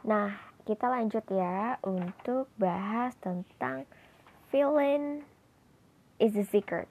Nah, 0.00 0.32
kita 0.64 0.88
lanjut 0.88 1.24
ya 1.28 1.76
untuk 1.84 2.48
bahas 2.56 3.12
tentang 3.20 3.84
feeling 4.48 5.20
is 6.16 6.32
the 6.32 6.44
secret. 6.48 6.88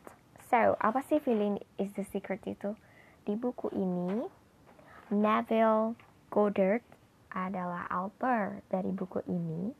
So, 0.53 0.77
apa 0.77 1.01
sih 1.09 1.17
feeling 1.17 1.57
is 1.81 1.89
the 1.97 2.05
secret 2.05 2.45
itu? 2.45 2.77
Di 3.25 3.33
buku 3.33 3.73
ini, 3.73 4.29
Neville 5.09 5.97
Goddard 6.29 6.85
adalah 7.33 7.89
author 7.89 8.61
dari 8.69 8.93
buku 8.93 9.25
ini. 9.25 9.73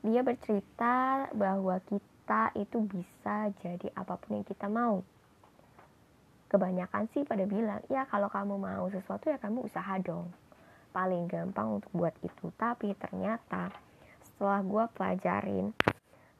Dia 0.00 0.24
bercerita 0.24 1.28
bahwa 1.36 1.76
kita 1.84 2.56
itu 2.56 2.84
bisa 2.88 3.52
jadi 3.60 3.88
apa 3.96 4.16
pun 4.16 4.40
yang 4.40 4.48
kita 4.48 4.68
mau. 4.72 5.04
Kebanyakan 6.48 7.08
sih 7.12 7.24
pada 7.28 7.44
bilang, 7.44 7.84
ya 7.92 8.08
kalau 8.08 8.32
kamu 8.32 8.56
mau 8.56 8.84
sesuatu 8.88 9.28
ya 9.28 9.36
kamu 9.36 9.68
usaha 9.68 9.96
dong. 10.00 10.32
Paling 10.92 11.28
gampang 11.28 11.80
untuk 11.80 11.90
buat 11.96 12.14
itu. 12.20 12.52
Tapi 12.54 12.92
ternyata 13.00 13.72
setelah 14.22 14.60
gue 14.60 14.84
pelajarin, 14.92 15.72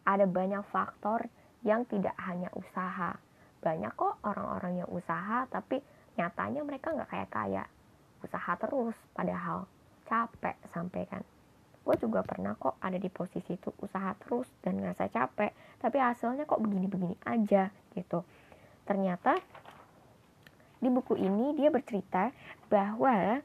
ada 0.04 0.28
banyak 0.28 0.62
faktor 0.68 1.26
yang 1.64 1.88
tidak 1.88 2.14
hanya 2.20 2.52
usaha. 2.54 3.16
Banyak 3.64 3.92
kok 3.96 4.20
orang-orang 4.22 4.84
yang 4.84 4.90
usaha 4.92 5.48
tapi 5.48 5.80
nyatanya 6.20 6.60
mereka 6.62 6.92
nggak 6.92 7.10
kayak 7.10 7.30
kaya. 7.32 7.64
Usaha 8.20 8.52
terus 8.60 8.94
padahal 9.16 9.64
capek 10.06 10.56
sampai 10.68 11.08
kan 11.08 11.22
gue 11.82 11.96
juga 11.98 12.22
pernah 12.22 12.54
kok 12.54 12.78
ada 12.78 12.94
di 12.94 13.10
posisi 13.10 13.58
itu 13.58 13.74
usaha 13.82 14.14
terus 14.14 14.46
dan 14.62 14.78
ngerasa 14.78 15.10
capek 15.10 15.50
tapi 15.82 15.98
hasilnya 15.98 16.46
kok 16.46 16.62
begini-begini 16.62 17.18
aja 17.26 17.74
gitu 17.98 18.22
ternyata 18.86 19.34
di 20.78 20.90
buku 20.90 21.18
ini 21.18 21.54
dia 21.58 21.70
bercerita 21.70 22.30
bahwa 22.70 23.42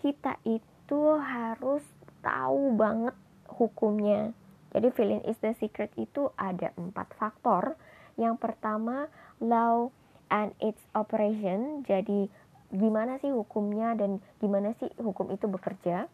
kita 0.00 0.40
itu 0.48 1.00
harus 1.20 1.84
tahu 2.24 2.74
banget 2.74 3.14
hukumnya 3.46 4.32
jadi 4.72 4.88
feeling 4.90 5.22
is 5.28 5.38
the 5.44 5.52
secret 5.60 5.92
itu 6.00 6.32
ada 6.40 6.72
empat 6.80 7.12
faktor 7.14 7.76
yang 8.16 8.40
pertama 8.40 9.06
law 9.38 9.92
and 10.32 10.56
its 10.58 10.82
operation 10.96 11.84
jadi 11.84 12.26
gimana 12.70 13.20
sih 13.20 13.30
hukumnya 13.30 13.94
dan 13.98 14.22
gimana 14.38 14.74
sih 14.78 14.88
hukum 14.98 15.30
itu 15.34 15.50
bekerja 15.50 16.08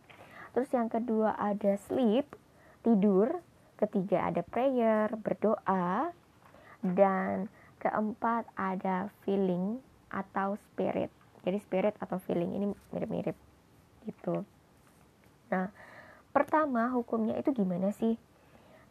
Terus 0.56 0.72
yang 0.72 0.88
kedua 0.88 1.36
ada 1.36 1.76
sleep, 1.84 2.32
tidur. 2.80 3.28
Ketiga 3.76 4.32
ada 4.32 4.40
prayer, 4.40 5.12
berdoa. 5.20 6.16
Dan 6.80 7.52
keempat 7.76 8.48
ada 8.56 9.12
feeling 9.20 9.84
atau 10.08 10.56
spirit. 10.56 11.12
Jadi 11.44 11.60
spirit 11.60 11.92
atau 12.00 12.16
feeling 12.16 12.56
ini 12.56 12.66
mirip-mirip 12.88 13.36
gitu. 14.06 14.46
Nah, 15.50 15.70
pertama 16.30 16.88
hukumnya 16.94 17.36
itu 17.36 17.50
gimana 17.50 17.90
sih? 17.90 18.14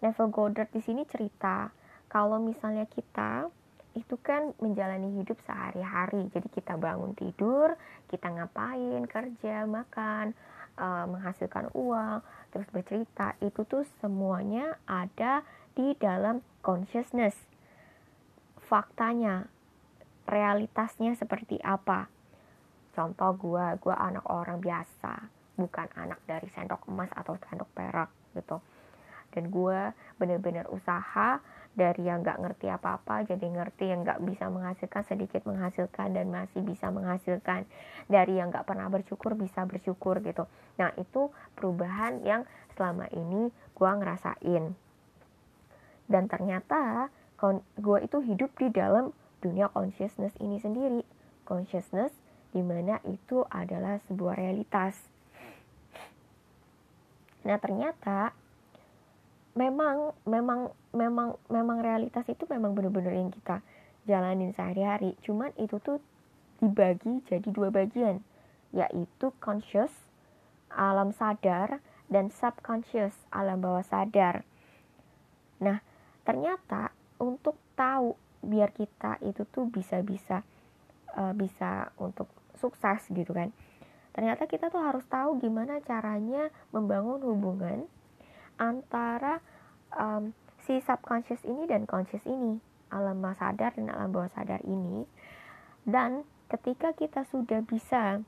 Neville 0.03 0.31
Goddard 0.31 0.69
di 0.69 0.83
sini 0.83 1.07
cerita 1.07 1.71
kalau 2.11 2.37
misalnya 2.37 2.85
kita 2.85 3.47
itu 3.95 4.19
kan 4.19 4.51
menjalani 4.59 5.23
hidup 5.23 5.39
sehari-hari. 5.47 6.27
Jadi 6.35 6.51
kita 6.51 6.75
bangun 6.75 7.15
tidur, 7.15 7.79
kita 8.11 8.27
ngapain, 8.27 9.07
kerja, 9.07 9.63
makan, 9.63 10.35
uh, 10.75 11.07
menghasilkan 11.07 11.71
uang, 11.71 12.19
terus 12.51 12.67
bercerita, 12.75 13.39
itu 13.39 13.63
tuh 13.63 13.87
semuanya 14.03 14.75
ada 14.83 15.47
di 15.73 15.95
dalam 15.95 16.43
consciousness. 16.59 17.35
Faktanya, 18.67 19.47
realitasnya 20.27 21.15
seperti 21.15 21.63
apa? 21.63 22.11
Contoh 22.95 23.35
gue, 23.35 23.65
gue 23.83 23.91
anak 23.91 24.23
orang 24.31 24.63
biasa, 24.63 25.27
bukan 25.59 25.91
anak 25.99 26.23
dari 26.23 26.47
sendok 26.47 26.87
emas 26.87 27.11
atau 27.11 27.35
sendok 27.35 27.67
perak 27.75 28.07
gitu. 28.31 28.63
Dan 29.35 29.51
gue 29.51 29.91
bener-bener 30.15 30.63
usaha 30.71 31.43
dari 31.75 32.07
yang 32.07 32.23
nggak 32.23 32.39
ngerti 32.39 32.71
apa-apa 32.71 33.27
jadi 33.27 33.51
ngerti 33.51 33.91
yang 33.91 34.07
nggak 34.07 34.23
bisa 34.23 34.47
menghasilkan 34.47 35.03
sedikit 35.03 35.43
menghasilkan 35.43 36.15
dan 36.15 36.31
masih 36.31 36.63
bisa 36.63 36.87
menghasilkan. 36.87 37.67
Dari 38.07 38.39
yang 38.39 38.47
nggak 38.47 38.63
pernah 38.63 38.87
bersyukur 38.87 39.35
bisa 39.35 39.67
bersyukur 39.67 40.23
gitu. 40.23 40.47
Nah 40.79 40.95
itu 40.95 41.35
perubahan 41.51 42.23
yang 42.23 42.47
selama 42.79 43.11
ini 43.11 43.51
gue 43.51 43.91
ngerasain. 43.91 44.71
Dan 46.07 46.23
ternyata 46.31 47.11
gue 47.75 47.99
itu 48.07 48.23
hidup 48.23 48.55
di 48.55 48.71
dalam 48.71 49.11
dunia 49.43 49.67
consciousness 49.67 50.31
ini 50.39 50.63
sendiri. 50.63 51.03
Consciousness 51.43 52.15
di 52.55 52.63
mana 52.63 53.03
itu 53.03 53.43
adalah 53.51 53.99
sebuah 54.07 54.39
realitas. 54.39 54.95
Nah 57.43 57.59
ternyata 57.59 58.31
memang 59.59 60.15
memang 60.23 60.71
memang 60.95 61.35
memang 61.51 61.77
realitas 61.83 62.23
itu 62.31 62.47
memang 62.47 62.71
benar-benar 62.71 63.11
yang 63.11 63.27
kita 63.35 63.59
jalanin 64.07 64.55
sehari-hari. 64.55 65.19
Cuman 65.27 65.51
itu 65.59 65.83
tuh 65.83 65.99
dibagi 66.63 67.19
jadi 67.27 67.51
dua 67.51 67.75
bagian 67.75 68.23
yaitu 68.71 69.35
conscious 69.43 69.91
alam 70.71 71.11
sadar 71.11 71.83
dan 72.07 72.31
subconscious 72.31 73.15
alam 73.35 73.59
bawah 73.59 73.83
sadar. 73.83 74.47
Nah 75.59 75.83
ternyata 76.23 76.95
untuk 77.19 77.59
tahu 77.75 78.15
biar 78.39 78.71
kita 78.71 79.19
itu 79.19 79.43
tuh 79.51 79.67
bisa-bisa 79.67 80.47
uh, 81.19 81.33
bisa 81.35 81.91
untuk 81.99 82.27
sukses 82.65 83.05
gitu 83.13 83.29
kan. 83.29 83.53
Ternyata 84.17 84.49
kita 84.49 84.73
tuh 84.73 84.81
harus 84.81 85.05
tahu 85.05 85.37
gimana 85.37 85.83
caranya 85.85 86.49
membangun 86.73 87.21
hubungan 87.21 87.85
antara 88.57 89.43
um, 89.93 90.33
si 90.65 90.81
subconscious 90.81 91.43
ini 91.45 91.69
dan 91.69 91.85
conscious 91.85 92.23
ini 92.25 92.57
alam 92.89 93.21
bawah 93.21 93.37
sadar 93.37 93.75
dan 93.77 93.91
alam 93.91 94.09
bawah 94.09 94.31
sadar 94.33 94.63
ini. 94.65 95.05
Dan 95.85 96.25
ketika 96.49 96.95
kita 96.97 97.27
sudah 97.29 97.61
bisa 97.61 98.23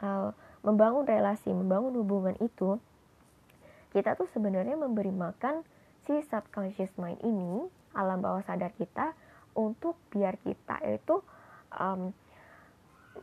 uh, 0.00 0.30
membangun 0.64 1.04
relasi 1.04 1.52
membangun 1.52 1.94
hubungan 2.00 2.36
itu 2.42 2.80
kita 3.94 4.18
tuh 4.18 4.28
sebenarnya 4.34 4.76
memberi 4.76 5.08
makan 5.08 5.64
si 6.04 6.20
subconscious 6.28 6.92
mind 7.00 7.18
ini 7.24 7.64
alam 7.96 8.20
bawah 8.20 8.44
sadar 8.44 8.70
kita 8.76 9.16
untuk 9.56 9.96
biar 10.12 10.36
kita 10.44 10.78
itu 10.84 11.24
um, 11.72 12.12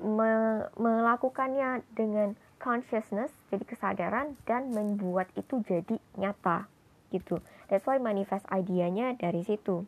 me 0.01 0.65
melakukannya 0.79 1.85
dengan 1.93 2.33
consciousness 2.57 3.29
jadi 3.51 3.63
kesadaran 3.67 4.33
dan 4.47 4.71
membuat 4.71 5.27
itu 5.35 5.59
jadi 5.67 5.99
nyata 6.15 6.65
gitu 7.11 7.37
that's 7.69 7.85
why 7.85 7.99
manifest 8.01 8.47
idenya 8.49 9.13
dari 9.19 9.45
situ 9.45 9.85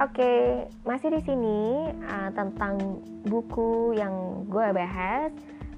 Oke, 0.00 0.24
okay, 0.24 0.64
masih 0.88 1.12
di 1.12 1.20
sini 1.28 1.92
uh, 2.08 2.32
tentang 2.32 3.04
buku 3.28 3.92
yang 3.92 4.48
gue 4.48 4.72
bahas, 4.72 5.28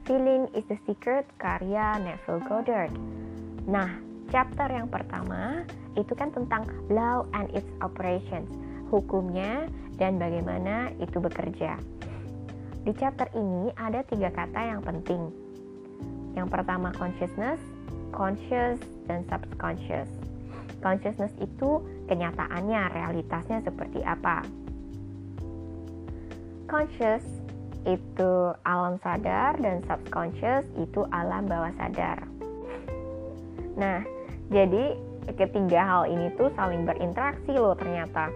Feeling 0.06 0.46
is 0.54 0.62
the 0.70 0.78
Secret 0.86 1.26
karya 1.42 1.98
Neville 1.98 2.38
Goddard. 2.46 2.94
Nah, 3.66 3.90
chapter 4.30 4.70
yang 4.70 4.86
pertama 4.86 5.66
itu 5.98 6.12
kan 6.16 6.32
tentang 6.32 6.64
law 6.88 7.28
and 7.36 7.48
its 7.52 7.68
operations, 7.84 8.48
hukumnya 8.88 9.68
dan 10.00 10.16
bagaimana 10.16 10.90
itu 11.00 11.20
bekerja. 11.20 11.76
Di 12.82 12.92
chapter 12.98 13.30
ini 13.38 13.70
ada 13.78 14.02
tiga 14.02 14.32
kata 14.34 14.58
yang 14.58 14.82
penting. 14.82 15.30
Yang 16.34 16.48
pertama 16.50 16.90
consciousness, 16.96 17.60
conscious, 18.10 18.80
dan 19.06 19.22
subconscious. 19.30 20.10
Consciousness 20.82 21.30
itu 21.38 21.78
kenyataannya, 22.10 22.90
realitasnya 22.90 23.62
seperti 23.62 24.02
apa. 24.02 24.42
Conscious 26.66 27.22
itu 27.86 28.32
alam 28.62 28.98
sadar 29.02 29.58
dan 29.58 29.82
subconscious 29.86 30.66
itu 30.78 31.06
alam 31.14 31.46
bawah 31.46 31.70
sadar. 31.78 32.26
Nah, 33.78 34.02
jadi 34.50 34.98
ketiga 35.30 35.80
hal 35.86 36.02
ini 36.10 36.34
tuh 36.34 36.50
saling 36.58 36.82
berinteraksi 36.82 37.54
loh 37.54 37.78
ternyata. 37.78 38.34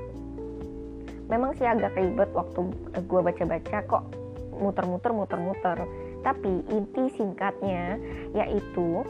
Memang 1.26 1.58
sih 1.58 1.66
agak 1.66 1.98
ribet 1.98 2.30
waktu 2.30 2.70
gue 3.02 3.20
baca-baca 3.20 3.78
kok 3.82 4.04
muter-muter 4.54 5.10
muter-muter. 5.10 5.78
Tapi 6.22 6.62
inti 6.70 7.10
singkatnya 7.18 7.98
yaitu 8.34 9.02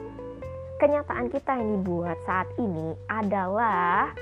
kenyataan 0.80 1.28
kita 1.28 1.60
yang 1.60 1.80
dibuat 1.80 2.16
saat 2.24 2.48
ini 2.56 2.96
adalah 3.12 4.12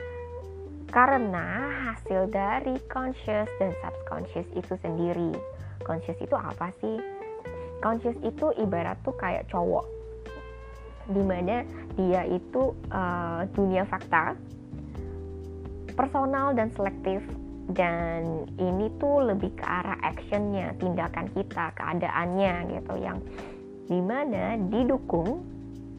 karena 0.91 1.71
hasil 1.91 2.31
dari 2.31 2.79
conscious 2.91 3.51
dan 3.62 3.71
subconscious 3.83 4.47
itu 4.59 4.75
sendiri. 4.83 5.35
Conscious 5.87 6.19
itu 6.19 6.35
apa 6.35 6.71
sih? 6.83 6.99
Conscious 7.83 8.19
itu 8.23 8.51
ibarat 8.59 8.99
tuh 9.03 9.15
kayak 9.19 9.47
cowok 9.51 9.94
di 11.09 11.23
mana 11.23 11.65
dia 11.95 12.25
itu 12.27 12.73
uh, 12.91 13.45
dunia 13.53 13.85
fakta 13.85 14.35
personal 15.95 16.56
dan 16.56 16.73
selektif 16.75 17.23
dan 17.73 18.45
ini 18.61 18.93
tuh 19.01 19.25
lebih 19.25 19.56
ke 19.56 19.65
arah 19.65 19.97
actionnya 20.05 20.77
tindakan 20.77 21.33
kita 21.33 21.73
keadaannya 21.73 22.55
gitu 22.77 22.95
yang 23.01 23.19
di 23.89 24.01
mana 24.01 24.61
didukung 24.69 25.45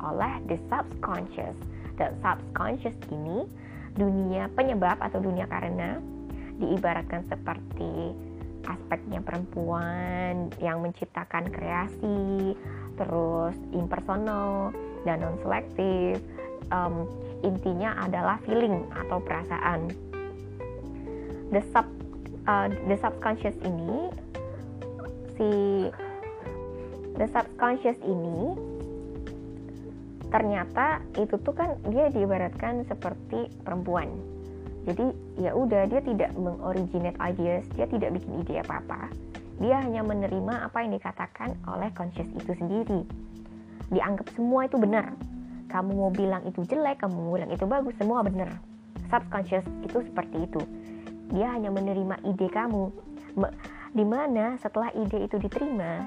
oleh 0.02 0.34
the 0.46 0.58
subconscious. 0.70 1.58
The 1.96 2.12
subconscious 2.22 2.98
ini 3.10 3.48
dunia 3.96 4.52
penyebab 4.54 5.00
atau 5.00 5.24
dunia 5.24 5.48
karena 5.48 5.98
diibaratkan 6.60 7.26
seperti 7.32 8.14
aspeknya 8.66 9.22
perempuan 9.22 10.50
yang 10.60 10.82
menciptakan 10.82 11.50
kreasi 11.54 12.54
terus 12.98 13.56
impersonal 13.72 14.74
dan 15.06 15.22
non 15.22 15.38
selektif 15.40 16.20
um, 16.74 17.06
intinya 17.46 17.94
adalah 18.02 18.42
feeling 18.44 18.84
atau 18.92 19.22
perasaan. 19.22 19.94
The 21.54 21.62
sub 21.72 21.88
uh, 22.50 22.68
the 22.90 22.98
subconscious 22.98 23.56
ini 23.62 24.10
si 25.38 25.50
the 27.16 27.28
subconscious 27.30 28.02
ini 28.02 28.58
ternyata 30.34 31.00
itu 31.16 31.38
tuh 31.40 31.54
kan 31.56 31.78
dia 31.88 32.12
diibaratkan 32.12 32.84
seperti 32.90 33.48
perempuan. 33.62 34.10
Jadi 34.86 35.06
ya 35.40 35.54
udah 35.56 35.90
dia 35.90 36.02
tidak 36.02 36.34
mengoriginate 36.38 37.18
ideas 37.22 37.66
dia 37.74 37.90
tidak 37.90 38.14
bikin 38.16 38.46
ide 38.46 38.62
apa 38.62 38.80
apa 38.86 39.10
dia 39.60 39.80
hanya 39.80 40.04
menerima 40.04 40.68
apa 40.68 40.84
yang 40.84 41.00
dikatakan 41.00 41.56
oleh 41.68 41.88
conscious 41.96 42.28
itu 42.36 42.52
sendiri 42.60 43.08
dianggap 43.92 44.28
semua 44.34 44.66
itu 44.66 44.78
benar. 44.80 45.14
Kamu 45.70 45.92
mau 45.92 46.12
bilang 46.14 46.46
itu 46.48 46.64
jelek 46.66 47.04
kamu 47.04 47.16
mau 47.16 47.34
bilang 47.36 47.52
itu 47.52 47.66
bagus 47.68 47.96
semua 48.00 48.22
benar. 48.24 48.50
Subconscious 49.12 49.66
itu 49.86 50.02
seperti 50.06 50.46
itu. 50.46 50.62
Dia 51.34 51.54
hanya 51.54 51.74
menerima 51.74 52.22
ide 52.26 52.48
kamu. 52.50 52.94
Di 53.96 54.06
mana 54.06 54.56
setelah 54.62 54.94
ide 54.96 55.26
itu 55.26 55.36
diterima 55.38 56.04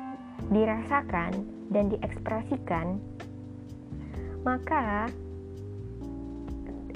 dirasakan 0.48 1.34
dan 1.74 1.90
diekspresikan 1.90 3.02
maka 4.46 5.10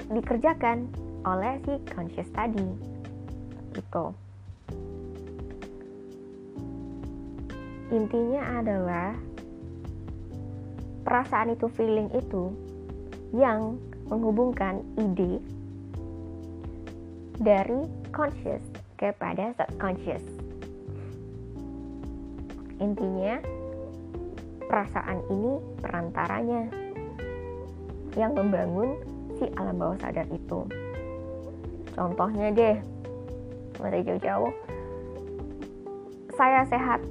dikerjakan 0.09 0.87
oleh 1.23 1.59
si 1.63 1.73
conscious 1.91 2.29
tadi. 2.31 2.67
Gitu. 3.73 4.05
Intinya 7.93 8.41
adalah 8.57 9.13
perasaan 11.03 11.53
itu 11.53 11.67
feeling 11.75 12.07
itu 12.15 12.51
yang 13.35 13.75
menghubungkan 14.07 14.83
ide 14.99 15.39
dari 17.39 17.87
conscious 18.15 18.63
kepada 18.95 19.51
subconscious. 19.59 20.23
Intinya 22.79 23.39
perasaan 24.67 25.19
ini 25.27 25.53
perantaranya 25.83 26.61
yang 28.13 28.37
membangun 28.37 28.95
si 29.37 29.49
alam 29.57 29.77
bawah 29.81 29.97
sadar 29.99 30.27
itu. 30.29 30.65
Contohnya 31.93 32.49
deh 32.53 32.77
dari 33.77 33.99
jauh-jauh. 34.05 34.53
Saya 36.33 36.65
sehat 36.65 37.01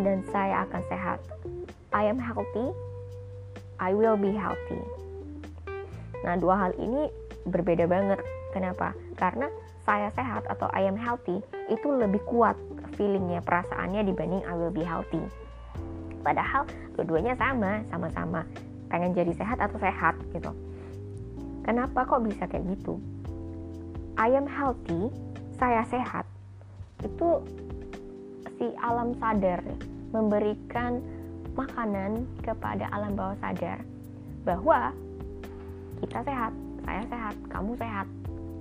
dan 0.00 0.24
saya 0.32 0.64
akan 0.68 0.82
sehat. 0.88 1.18
I 1.94 2.10
am 2.10 2.18
healthy 2.18 2.74
I 3.78 3.94
will 3.94 4.18
be 4.18 4.34
healthy. 4.34 4.80
Nah, 6.24 6.40
dua 6.40 6.56
hal 6.56 6.72
ini 6.80 7.10
berbeda 7.48 7.84
banget. 7.84 8.20
Kenapa? 8.54 8.94
Karena 9.18 9.50
saya 9.84 10.08
sehat 10.16 10.48
atau 10.48 10.70
I 10.72 10.88
am 10.88 10.96
healthy 10.96 11.44
itu 11.68 11.88
lebih 11.92 12.24
kuat 12.24 12.56
feelingnya, 12.96 13.44
perasaannya 13.44 14.06
dibanding 14.08 14.42
I 14.48 14.54
will 14.56 14.72
be 14.72 14.86
healthy. 14.86 15.20
Padahal 16.24 16.64
dua-duanya 16.96 17.36
sama, 17.36 17.84
sama-sama 17.92 18.48
pengen 18.88 19.12
jadi 19.12 19.32
sehat 19.36 19.60
atau 19.60 19.76
sehat 19.76 20.16
gitu. 20.32 20.54
Kenapa 21.64 22.08
kok 22.08 22.24
bisa 22.24 22.48
kayak 22.48 22.64
gitu? 22.78 22.96
I 24.16 24.32
am 24.32 24.46
healthy, 24.48 25.10
saya 25.58 25.82
sehat. 25.90 26.24
Itu 27.02 27.44
si 28.56 28.70
alam 28.80 29.12
sadar 29.18 29.60
memberikan 30.14 31.02
makanan 31.54 32.26
kepada 32.42 32.90
alam 32.90 33.14
bawah 33.14 33.38
sadar 33.38 33.80
bahwa 34.42 34.90
kita 36.02 36.20
sehat, 36.26 36.52
saya 36.84 37.02
sehat, 37.08 37.34
kamu 37.48 37.72
sehat, 37.80 38.06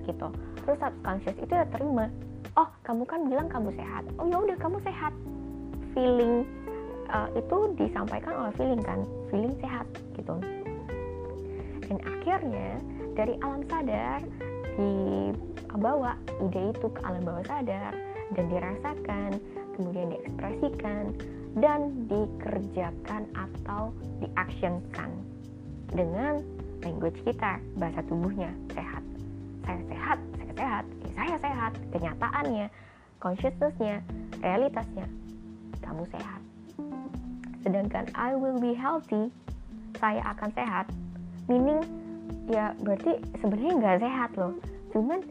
gitu. 0.07 0.27
Terus 0.63 0.77
subconscious 0.79 1.37
itu 1.41 1.53
ya 1.53 1.67
terima, 1.73 2.07
oh 2.55 2.69
kamu 2.87 3.03
kan 3.03 3.27
bilang 3.27 3.47
kamu 3.51 3.73
sehat, 3.75 4.07
oh 4.21 4.25
ya 4.29 4.37
udah 4.39 4.57
kamu 4.61 4.77
sehat. 4.85 5.11
Feeling 5.91 6.47
uh, 7.11 7.27
itu 7.35 7.57
disampaikan 7.75 8.33
oleh 8.33 8.53
feeling 8.55 8.81
kan, 8.81 9.03
feeling 9.27 9.53
sehat, 9.59 9.85
gitu. 10.15 10.39
Dan 11.83 11.97
akhirnya 11.99 12.79
dari 13.13 13.35
alam 13.43 13.61
sadar 13.67 14.23
dibawa 14.73 16.17
ide 16.41 16.73
itu 16.73 16.87
ke 16.89 17.01
alam 17.03 17.21
bawah 17.27 17.45
sadar 17.45 17.93
dan 18.33 18.45
dirasakan, 18.49 19.31
kemudian 19.77 20.15
diekspresikan 20.15 21.13
dan 21.57 22.09
dikerjakan 22.09 23.29
atau 23.37 23.93
diactionkan 24.17 25.09
dengan 25.93 26.41
language 26.81 27.21
kita, 27.23 27.61
bahasa 27.77 28.01
tubuhnya 28.09 28.49
sehat. 28.73 29.03
Saya 29.63 29.81
sehat, 29.87 30.19
saya 30.35 30.53
sehat, 30.57 30.85
ya 30.89 31.11
saya 31.13 31.35
sehat. 31.39 31.71
Kenyataannya, 31.93 32.67
consciousnessnya, 33.21 34.01
realitasnya, 34.41 35.07
kamu 35.85 36.03
sehat. 36.09 36.41
Sedangkan 37.63 38.11
I 38.17 38.35
will 38.35 38.59
be 38.59 38.75
healthy, 38.75 39.31
saya 40.01 40.19
akan 40.35 40.49
sehat. 40.51 40.89
Meaning, 41.47 41.79
ya 42.49 42.75
berarti 42.81 43.21
sebenarnya 43.39 43.73
nggak 43.79 43.99
sehat 44.03 44.31
loh. 44.35 44.53
Cuman 44.91 45.23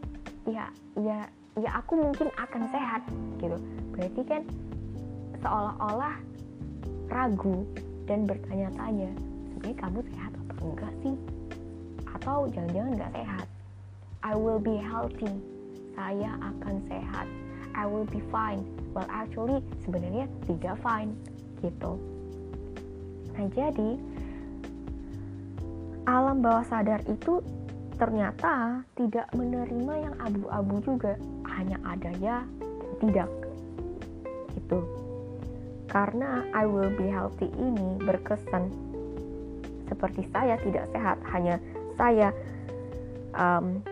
ya 0.48 0.70
ya 0.96 1.28
ya 1.60 1.70
aku 1.76 2.00
mungkin 2.00 2.32
akan 2.40 2.62
sehat 2.72 3.02
gitu. 3.36 3.58
Berarti 3.92 4.22
kan 4.24 4.42
seolah-olah 5.42 6.16
ragu 7.10 7.66
dan 8.06 8.24
bertanya-tanya 8.24 9.10
sebenarnya 9.52 9.76
kamu 9.78 10.00
sehat 10.14 10.32
atau 10.48 10.64
enggak 10.72 10.94
sih? 11.02 11.16
Atau 12.08 12.38
jangan-jangan 12.54 12.92
nggak 12.96 13.12
sehat? 13.14 13.46
I 14.22 14.32
will 14.38 14.62
be 14.62 14.78
healthy. 14.78 15.34
Saya 15.98 16.38
akan 16.38 16.74
sehat. 16.86 17.26
I 17.74 17.84
will 17.84 18.06
be 18.06 18.22
fine. 18.30 18.62
Well 18.94 19.08
actually 19.10 19.60
sebenarnya 19.82 20.30
tidak 20.46 20.78
fine 20.80 21.12
gitu. 21.60 21.98
Nah 23.34 23.46
jadi 23.50 23.90
alam 26.06 26.42
bawah 26.42 26.66
sadar 26.66 27.02
itu 27.06 27.42
ternyata 27.98 28.82
tidak 28.98 29.26
menerima 29.34 29.94
yang 30.10 30.14
abu-abu 30.22 30.78
juga. 30.82 31.18
Hanya 31.50 31.76
ada 31.84 32.10
ya 32.22 32.42
tidak 33.02 33.28
gitu 34.54 35.01
karena 35.90 36.46
I 36.54 36.68
will 36.68 36.92
be 36.92 37.08
healthy 37.10 37.50
ini 37.58 37.98
berkesan 38.02 38.70
seperti 39.92 40.24
saya 40.32 40.56
tidak 40.62 40.88
sehat, 40.88 41.20
hanya 41.28 41.60
saya 42.00 42.32
um, 43.36 43.84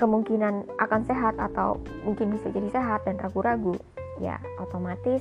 kemungkinan 0.00 0.64
akan 0.80 1.02
sehat 1.04 1.36
atau 1.36 1.78
mungkin 2.02 2.32
bisa 2.34 2.48
jadi 2.48 2.68
sehat 2.72 3.04
dan 3.04 3.20
ragu-ragu, 3.20 3.76
ya 4.18 4.40
otomatis 4.56 5.20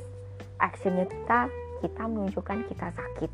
actionnya 0.63 1.06
kita 1.12 1.52
kita 1.84 2.04
menunjukkan 2.08 2.63
kita 2.72 2.88
sakit. 2.96 3.32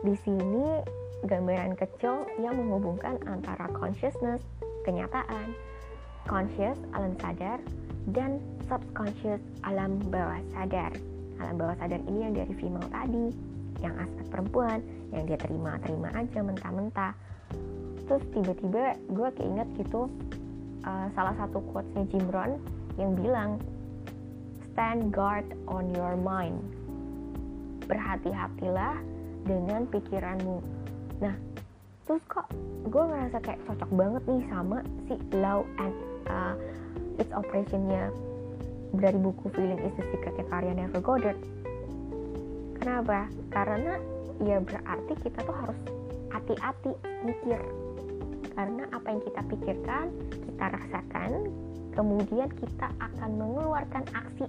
Di 0.00 0.14
sini 0.22 0.80
gambaran 1.26 1.76
kecil 1.76 2.24
yang 2.40 2.56
menghubungkan 2.56 3.20
antara 3.28 3.68
consciousness, 3.76 4.40
kenyataan, 4.86 5.52
conscious, 6.24 6.78
alam 6.96 7.12
sadar, 7.20 7.60
dan 8.14 8.40
subconscious 8.70 9.42
alam 9.66 9.98
bawah 10.08 10.38
sadar. 10.54 10.94
Alam 11.42 11.58
bawah 11.58 11.74
sadar 11.82 11.98
ini 12.06 12.30
yang 12.30 12.34
dari 12.38 12.54
female 12.54 12.86
tadi, 12.86 13.34
yang 13.82 13.98
aspek 13.98 14.26
perempuan, 14.30 14.78
yang 15.10 15.26
dia 15.26 15.34
terima-terima 15.42 16.14
aja 16.14 16.38
mentah-mentah. 16.38 17.12
Terus 18.06 18.22
tiba-tiba 18.30 18.94
gue 19.10 19.28
keinget 19.34 19.68
gitu 19.74 20.06
uh, 20.86 21.06
salah 21.18 21.34
satu 21.34 21.58
quotesnya 21.74 22.06
Jim 22.14 22.26
Rohn 22.30 22.62
yang 22.94 23.18
bilang 23.18 23.58
stand 24.70 25.10
guard 25.10 25.46
on 25.66 25.90
your 25.90 26.14
mind. 26.14 26.62
Berhati-hatilah 27.90 29.02
dengan 29.42 29.82
pikiranmu. 29.90 30.62
Nah, 31.18 31.34
terus 32.06 32.22
kok 32.30 32.46
gue 32.86 33.02
ngerasa 33.02 33.42
kayak 33.42 33.58
cocok 33.66 33.90
banget 33.98 34.22
nih 34.30 34.42
sama 34.46 34.78
si 35.10 35.14
law 35.34 35.66
and 35.82 35.94
uh, 36.30 36.54
its 37.18 37.32
operationnya 37.34 38.14
dari 38.96 39.18
buku 39.18 39.50
Feeling 39.54 39.80
is 39.86 39.94
the 39.94 40.04
Secret 40.10 40.46
karya 40.50 40.74
Neville 40.74 41.04
Goddard. 41.04 41.38
Kenapa? 42.80 43.28
karena 43.50 43.98
ya 44.40 44.62
berarti 44.62 45.12
kita 45.20 45.38
tuh 45.44 45.54
harus 45.54 45.78
hati-hati 46.30 46.92
mikir. 47.26 47.60
Karena 48.54 48.86
apa 48.90 49.06
yang 49.10 49.22
kita 49.22 49.40
pikirkan 49.46 50.06
kita 50.30 50.64
rasakan 50.70 51.30
kemudian 51.94 52.48
kita 52.62 52.88
akan 53.02 53.30
mengeluarkan 53.36 54.04
aksi 54.14 54.46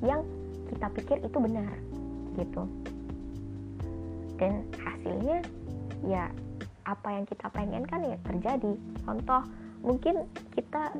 yang 0.00 0.22
kita 0.70 0.86
pikir 0.94 1.16
itu 1.22 1.38
benar 1.38 1.74
gitu. 2.38 2.62
Dan 4.38 4.66
hasilnya 4.78 5.38
ya 6.06 6.30
apa 6.84 7.08
yang 7.10 7.24
kita 7.26 7.46
pengen 7.50 7.84
kan 7.86 8.00
ya 8.04 8.16
terjadi. 8.24 8.74
Contoh 9.04 9.42
mungkin 9.84 10.24
kita 10.56 10.92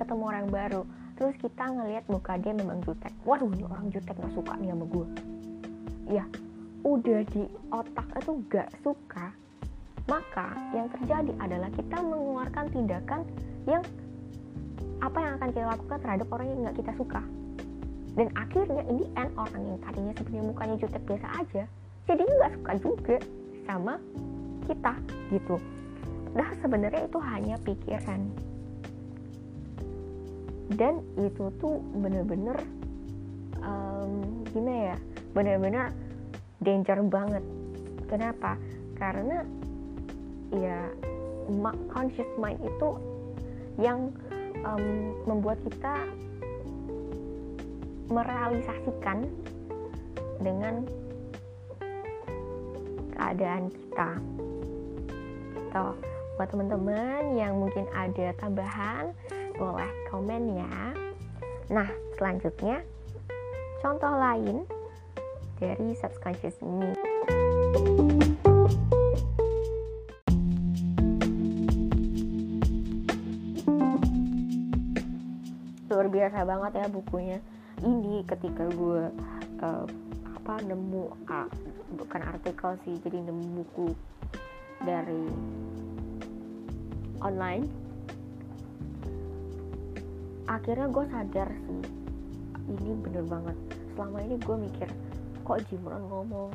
ketemu 0.00 0.24
orang 0.24 0.46
baru 0.48 0.82
terus 1.22 1.38
kita 1.38 1.70
ngelihat 1.70 2.02
muka 2.10 2.34
dia 2.42 2.50
memang 2.50 2.82
jutek. 2.82 3.14
Waduh 3.22 3.46
ini 3.54 3.62
orang 3.62 3.94
jutek 3.94 4.18
gak 4.18 4.34
suka 4.34 4.58
nih 4.58 4.74
sama 4.74 4.86
gue 4.90 5.06
ya 6.10 6.24
udah 6.82 7.20
di 7.30 7.46
otak 7.70 8.06
itu 8.18 8.32
gak 8.50 8.68
suka 8.82 9.30
maka 10.10 10.50
yang 10.74 10.90
terjadi 10.90 11.30
adalah 11.38 11.70
kita 11.70 11.94
mengeluarkan 12.02 12.66
tindakan 12.74 13.22
yang 13.70 13.82
apa 14.98 15.18
yang 15.18 15.32
akan 15.38 15.48
kita 15.54 15.66
lakukan 15.66 15.98
terhadap 16.02 16.26
orang 16.34 16.46
yang 16.50 16.58
nggak 16.66 16.78
kita 16.82 16.92
suka. 16.98 17.22
Dan 18.18 18.28
akhirnya 18.34 18.82
ini 18.90 19.06
end 19.14 19.30
orang 19.38 19.62
yang 19.62 19.78
tadinya 19.78 20.12
sebenarnya 20.18 20.44
mukanya 20.50 20.76
jutek 20.82 21.02
biasa 21.06 21.26
aja 21.38 21.62
jadi 22.10 22.22
nggak 22.26 22.50
suka 22.58 22.72
juga 22.82 23.16
sama 23.62 23.94
kita 24.66 24.92
gitu. 25.30 25.56
Nah 26.34 26.50
sebenarnya 26.58 27.02
itu 27.06 27.18
hanya 27.22 27.56
pikiran 27.62 28.20
dan 30.78 31.02
itu 31.20 31.52
tuh 31.60 31.80
bener-bener 31.98 32.56
um, 33.60 34.44
gimana 34.52 34.94
ya 34.94 34.96
bener-bener 35.32 35.86
danger 36.62 37.00
banget 37.06 37.44
kenapa 38.06 38.56
karena 38.96 39.44
ya 40.52 40.88
conscious 41.90 42.28
mind 42.38 42.60
itu 42.60 42.88
yang 43.80 44.12
um, 44.62 45.16
membuat 45.24 45.58
kita 45.64 46.06
merealisasikan 48.12 49.24
dengan 50.44 50.84
keadaan 53.16 53.72
kita. 53.72 54.10
Tuh, 55.72 55.96
buat 56.36 56.48
teman-teman 56.52 57.38
yang 57.38 57.56
mungkin 57.56 57.88
ada 57.96 58.36
tambahan, 58.36 59.16
boleh 59.62 59.90
komen 60.10 60.58
ya. 60.58 60.90
Nah, 61.70 61.86
selanjutnya 62.18 62.82
contoh 63.78 64.10
lain 64.10 64.66
dari 65.62 65.94
subconscious 65.94 66.58
me. 66.66 66.90
luar 75.92 76.08
biasa 76.08 76.48
banget 76.48 76.72
ya 76.82 76.86
bukunya 76.88 77.38
ini 77.84 78.24
ketika 78.24 78.64
gue 78.74 79.12
uh, 79.60 79.86
apa 80.34 80.54
nemu 80.64 81.04
uh, 81.28 81.46
bukan 81.94 82.20
artikel 82.26 82.74
sih 82.82 82.96
jadi 83.04 83.28
nemu 83.28 83.60
buku 83.60 83.92
dari 84.82 85.28
online 87.20 87.81
akhirnya 90.50 90.88
gue 90.90 91.04
sadar 91.10 91.48
sih 91.66 91.82
ini 92.70 92.92
bener 92.98 93.24
banget. 93.26 93.56
Selama 93.94 94.18
ini 94.24 94.36
gue 94.40 94.56
mikir 94.56 94.88
kok 95.42 95.58
Jimron 95.68 96.04
ngomong 96.06 96.50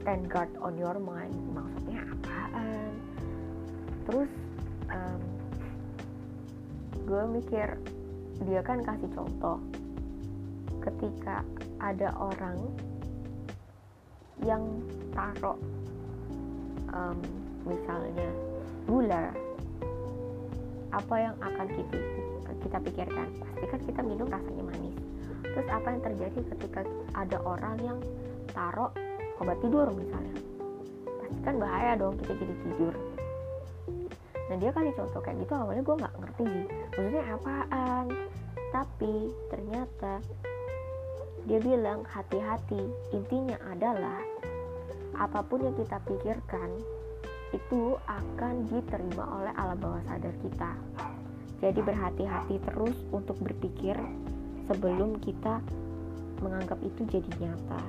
stand 0.00 0.26
guard 0.26 0.50
on 0.58 0.74
your 0.80 0.96
mind 0.98 1.36
maksudnya 1.52 2.02
apaan? 2.08 2.92
Terus 4.08 4.30
um, 4.90 5.22
gue 7.06 7.22
mikir 7.40 7.78
dia 8.48 8.60
kan 8.64 8.82
kasih 8.82 9.10
contoh. 9.14 9.60
Ketika 10.82 11.46
ada 11.78 12.10
orang 12.18 12.58
yang 14.42 14.66
taruh 15.14 15.58
um, 16.90 17.18
misalnya 17.62 18.30
gula 18.90 19.30
apa 20.90 21.14
yang 21.14 21.36
akan 21.38 21.68
kita 21.70 21.98
kita 22.62 22.78
pikirkan. 22.80 23.28
Pasti 23.42 23.64
kan 23.66 23.80
kita 23.82 24.00
minum 24.06 24.26
rasanya 24.30 24.64
manis. 24.64 24.96
Terus 25.42 25.68
apa 25.68 25.88
yang 25.92 26.02
terjadi 26.02 26.40
ketika 26.56 26.80
ada 27.12 27.38
orang 27.44 27.76
yang 27.82 27.98
taruh 28.54 28.90
obat 29.42 29.58
tidur 29.60 29.90
misalnya? 29.92 30.36
Pasti 31.04 31.40
kan 31.44 31.54
bahaya 31.58 31.92
dong 31.98 32.14
kita 32.22 32.32
jadi 32.38 32.54
tidur. 32.64 32.94
Nah 34.48 34.56
dia 34.60 34.70
kasih 34.72 34.94
contoh 34.96 35.20
kayak 35.20 35.38
gitu 35.44 35.52
awalnya 35.56 35.82
gue 35.84 35.96
nggak 36.00 36.14
ngerti. 36.20 36.50
Maksudnya 36.96 37.24
apaan? 37.36 38.04
Tapi 38.72 39.14
ternyata 39.52 40.12
dia 41.44 41.58
bilang 41.58 42.06
hati-hati 42.06 42.82
intinya 43.10 43.58
adalah 43.68 44.22
apa 45.18 45.42
pun 45.44 45.60
yang 45.60 45.74
kita 45.74 45.98
pikirkan 46.06 46.70
itu 47.52 48.00
akan 48.08 48.64
diterima 48.70 49.24
oleh 49.42 49.52
alam 49.60 49.76
bawah 49.76 50.00
sadar 50.08 50.32
kita 50.40 50.72
jadi 51.62 51.78
berhati-hati 51.78 52.58
terus 52.66 52.98
untuk 53.14 53.38
berpikir 53.38 53.94
sebelum 54.66 55.22
kita 55.22 55.62
menganggap 56.42 56.74
itu 56.82 57.06
jadi 57.06 57.30
nyata. 57.38 57.82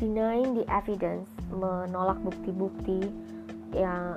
Denying 0.00 0.56
the 0.56 0.64
evidence, 0.72 1.28
menolak 1.52 2.16
bukti-bukti 2.24 3.04
yang 3.76 4.16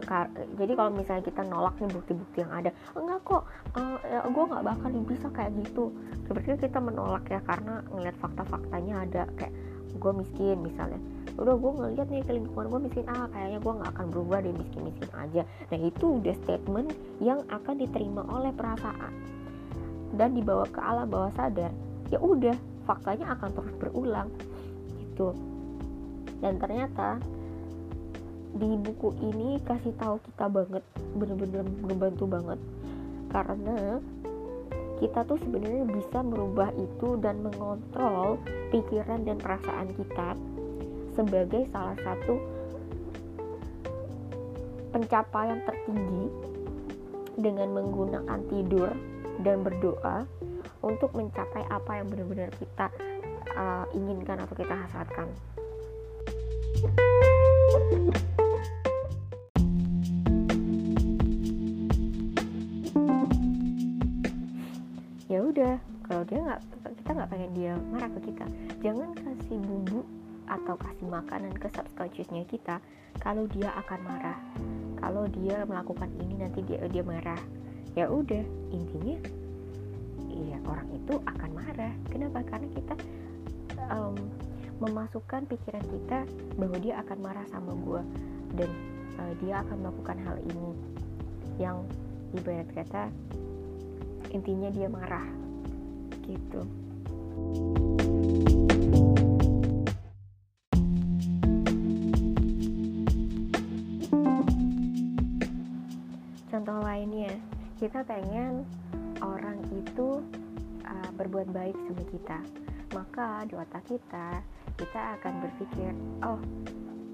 jadi 0.56 0.72
kalau 0.72 0.96
misalnya 0.96 1.24
kita 1.28 1.44
nolak 1.44 1.76
nih 1.84 1.92
bukti-bukti 1.92 2.48
yang 2.48 2.54
ada 2.64 2.72
enggak 2.96 3.20
kok 3.28 3.44
uh, 3.76 4.00
ya, 4.08 4.24
gue 4.24 4.44
nggak 4.48 4.64
bakal 4.64 4.88
bisa 5.04 5.28
kayak 5.36 5.52
gitu 5.60 5.92
sebenarnya 6.24 6.64
kita 6.64 6.80
menolak 6.80 7.28
ya 7.28 7.44
karena 7.44 7.84
ngeliat 7.92 8.16
fakta-faktanya 8.24 9.04
ada 9.04 9.22
kayak 9.36 9.52
gue 9.98 10.12
miskin 10.14 10.58
misalnya. 10.62 11.02
Udah 11.40 11.56
gue 11.56 11.72
ngeliat 11.72 12.08
nih 12.12 12.22
ke 12.28 12.32
lingkungan 12.36 12.68
gue 12.68 12.80
miskin 12.92 13.06
ah 13.08 13.26
kayaknya 13.32 13.60
gue 13.64 13.74
nggak 13.80 13.92
akan 13.96 14.06
berubah 14.12 14.38
deh 14.44 14.54
miskin 14.54 14.82
miskin 14.86 15.10
aja. 15.16 15.42
Nah 15.48 15.80
itu 15.80 16.06
udah 16.20 16.36
statement 16.46 16.90
yang 17.24 17.40
akan 17.48 17.76
diterima 17.80 18.22
oleh 18.28 18.52
perasaan 18.52 19.14
dan 20.20 20.36
dibawa 20.36 20.68
ke 20.68 20.80
alam 20.84 21.08
bawah 21.08 21.32
sadar. 21.34 21.72
Ya 22.12 22.20
udah 22.20 22.58
faktanya 22.84 23.38
akan 23.38 23.50
terus 23.54 23.74
berulang 23.78 24.30
gitu. 25.00 25.32
Dan 26.40 26.58
ternyata 26.58 27.20
di 28.50 28.70
buku 28.82 29.14
ini 29.22 29.62
kasih 29.62 29.94
tahu 29.96 30.18
kita 30.26 30.50
banget 30.50 30.84
bener-bener 31.14 31.64
ngebantu 31.86 32.26
banget. 32.26 32.60
Karena 33.30 34.02
kita 35.00 35.24
tuh 35.24 35.40
sebenarnya 35.40 35.88
bisa 35.88 36.20
merubah 36.20 36.70
itu 36.76 37.16
dan 37.24 37.40
mengontrol 37.40 38.36
pikiran 38.70 39.24
dan 39.24 39.40
perasaan 39.40 39.88
kita 39.96 40.36
sebagai 41.16 41.68
salah 41.72 41.96
satu 42.04 42.36
pencapaian 44.92 45.64
tertinggi 45.64 46.26
dengan 47.40 47.72
menggunakan 47.72 48.40
tidur 48.52 48.92
dan 49.40 49.64
berdoa 49.64 50.28
untuk 50.84 51.16
mencapai 51.16 51.64
apa 51.72 51.92
yang 52.04 52.08
benar-benar 52.12 52.52
kita 52.60 52.88
uh, 53.56 53.86
inginkan 53.96 54.44
atau 54.44 54.56
kita 54.56 54.76
hasratkan. 54.76 55.28
Ya 65.30 65.46
udah 65.46 65.78
kalau 66.10 66.26
dia 66.26 66.42
nggak 66.42 66.62
kita 67.06 67.10
nggak 67.14 67.30
pengen 67.30 67.52
dia 67.54 67.74
marah 67.94 68.10
ke 68.18 68.20
kita. 68.34 68.46
Jangan 68.82 69.14
kasih 69.14 69.58
bumbu 69.62 70.02
atau 70.50 70.74
kasih 70.74 71.06
makanan 71.06 71.54
ke 71.54 71.70
subconsciousnya 71.70 72.50
kita 72.50 72.82
kalau 73.22 73.46
dia 73.46 73.70
akan 73.78 74.00
marah. 74.02 74.38
Kalau 74.98 75.30
dia 75.30 75.62
melakukan 75.70 76.10
ini 76.18 76.42
nanti 76.42 76.66
dia 76.66 76.82
dia 76.90 77.06
marah. 77.06 77.38
Ya 77.94 78.10
udah 78.10 78.42
intinya 78.74 79.22
iya 80.34 80.58
orang 80.66 80.90
itu 80.98 81.22
akan 81.22 81.50
marah. 81.54 81.94
Kenapa? 82.10 82.42
Karena 82.50 82.68
kita 82.74 82.94
um, 83.94 84.18
memasukkan 84.82 85.46
pikiran 85.46 85.86
kita 85.86 86.26
bahwa 86.58 86.78
dia 86.82 87.06
akan 87.06 87.18
marah 87.22 87.46
sama 87.54 87.78
gue 87.78 88.02
dan 88.58 88.70
uh, 89.22 89.34
dia 89.46 89.62
akan 89.62 89.78
melakukan 89.86 90.18
hal 90.26 90.38
ini. 90.42 90.72
Yang 91.62 91.86
ibarat 92.34 92.70
kata 92.74 93.14
intinya 94.30 94.70
dia 94.74 94.88
marah. 94.90 95.28
Gitu. 96.26 96.62
Contoh 106.50 106.80
lainnya 106.82 107.34
kita 107.78 108.04
pengen 108.04 108.66
orang 109.22 109.62
itu 109.74 110.22
uh, 110.86 111.10
berbuat 111.18 111.50
baik 111.54 111.78
sama 111.88 112.04
kita. 112.10 112.40
Maka 112.90 113.46
di 113.46 113.54
otak 113.54 113.86
kita 113.86 114.42
kita 114.80 115.20
akan 115.20 115.34
berpikir 115.44 115.92
oh 116.24 116.40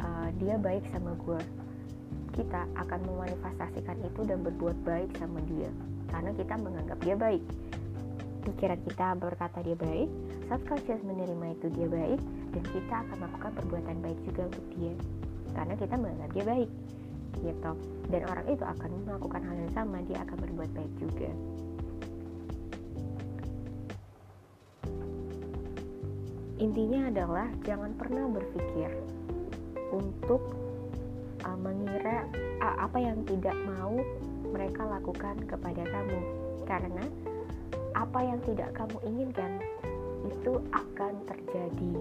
uh, 0.06 0.30
dia 0.38 0.54
baik 0.62 0.86
sama 0.94 1.18
gue 1.18 1.42
kita 2.38 2.62
akan 2.78 3.00
memanifestasikan 3.10 3.98
itu 4.06 4.22
dan 4.22 4.46
berbuat 4.46 4.78
baik 4.86 5.10
sama 5.18 5.42
dia 5.50 5.74
karena 6.10 6.32
kita 6.38 6.54
menganggap 6.58 6.98
dia 7.02 7.16
baik. 7.18 7.44
Pikiran 8.46 8.80
kita 8.86 9.08
berkata 9.18 9.58
dia 9.66 9.78
baik 9.78 10.10
subconscious 10.46 11.02
menerima 11.02 11.58
itu 11.58 11.68
dia 11.74 11.88
baik 11.90 12.22
dan 12.54 12.64
kita 12.70 12.94
akan 12.94 13.16
melakukan 13.18 13.52
perbuatan 13.58 13.98
baik 14.06 14.20
juga 14.30 14.42
untuk 14.50 14.66
dia. 14.78 14.94
Karena 15.56 15.74
kita 15.74 15.96
menganggap 15.98 16.30
dia 16.36 16.46
baik 16.46 16.72
gitu. 17.42 17.72
Dan 18.06 18.22
orang 18.30 18.46
itu 18.48 18.64
akan 18.64 18.90
melakukan 19.10 19.42
hal 19.42 19.56
yang 19.58 19.74
sama 19.74 19.98
dia 20.06 20.18
akan 20.22 20.38
berbuat 20.38 20.70
baik 20.78 20.94
juga. 21.02 21.30
Intinya 26.56 27.12
adalah 27.12 27.48
jangan 27.68 27.92
pernah 28.00 28.32
berpikir 28.32 28.88
untuk 29.92 30.42
uh, 31.44 31.58
mengira 31.60 32.24
uh, 32.64 32.88
apa 32.88 32.98
yang 32.98 33.20
tidak 33.28 33.56
mau 33.68 34.00
mereka 34.56 34.88
lakukan 34.88 35.36
kepada 35.44 35.84
kamu. 35.84 36.20
Karena 36.64 37.04
apa 37.92 38.20
yang 38.24 38.40
tidak 38.48 38.72
kamu 38.72 38.98
inginkan 39.04 39.60
itu 40.32 40.64
akan 40.72 41.14
terjadi. 41.28 41.94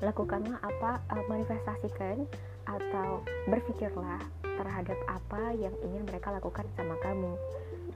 Lakukanlah 0.00 0.56
apa 0.64 1.04
uh, 1.12 1.24
manifestasikan 1.28 2.24
atau 2.64 3.20
berpikirlah 3.50 4.24
terhadap 4.42 4.98
apa 5.06 5.54
yang 5.54 5.74
ingin 5.84 6.02
mereka 6.08 6.32
lakukan 6.32 6.64
sama 6.74 6.96
kamu. 7.04 7.36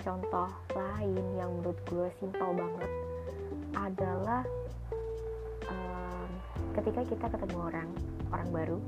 Contoh 0.02 0.48
lain 0.72 1.24
yang 1.36 1.50
menurut 1.60 1.78
gue 1.86 2.08
simpel 2.18 2.52
banget 2.56 2.90
adalah 3.76 4.42
um, 5.68 6.30
ketika 6.76 7.00
kita 7.06 7.26
ketemu 7.28 7.58
orang 7.60 7.88
orang 8.32 8.48
baru 8.50 8.78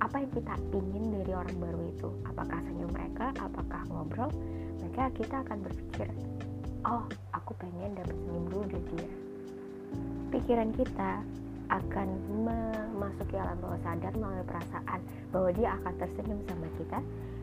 apa 0.00 0.20
yang 0.20 0.30
kita 0.32 0.54
ingin 0.76 1.04
dari 1.20 1.32
orang 1.32 1.56
baru 1.56 1.80
itu? 1.88 2.08
Apakah 2.28 2.58
senyum 2.64 2.92
mereka? 2.92 3.32
Apakah 3.40 3.80
ngobrol? 3.88 4.30
Maka 4.84 5.08
kita 5.16 5.40
akan 5.44 5.58
berpikir 5.64 6.08
oh 6.86 7.02
aku 7.34 7.52
pengen 7.58 7.98
dapat 7.98 8.14
senyum 8.14 8.44
dulu 8.52 8.64
dari 8.70 8.86
dia. 8.94 9.10
Pikiran 10.30 10.70
kita 10.78 11.12
akan 11.66 12.08
memasuki 12.46 13.34
alam 13.34 13.58
bawah 13.58 13.80
sadar 13.82 14.14
melalui 14.14 14.46
perasaan 14.46 15.00
bahwa 15.34 15.50
dia 15.50 15.74
akan 15.82 15.92
tersenyum 15.98 16.40
sama 16.46 16.68
kita. 16.78 16.98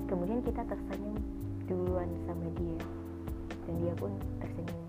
Kemudian 0.08 0.40
kita 0.48 0.62
tersenyum 0.64 1.16
duluan 1.68 2.10
sama 2.24 2.48
dia. 2.56 2.84
Dan 3.68 3.74
dia 3.84 3.94
pun 4.00 4.12
tersenyum. 4.40 4.86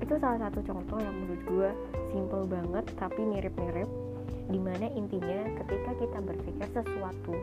Itu 0.00 0.14
salah 0.16 0.38
satu 0.48 0.58
contoh 0.64 0.98
yang 0.98 1.14
menurut 1.14 1.42
gue 1.44 1.70
simple 2.10 2.44
banget 2.48 2.84
tapi 2.96 3.20
mirip-mirip 3.28 3.88
di 4.50 4.58
mana 4.58 4.90
intinya 4.98 5.46
ketika 5.62 5.90
kita 5.96 6.18
berpikir 6.18 6.66
sesuatu 6.74 7.34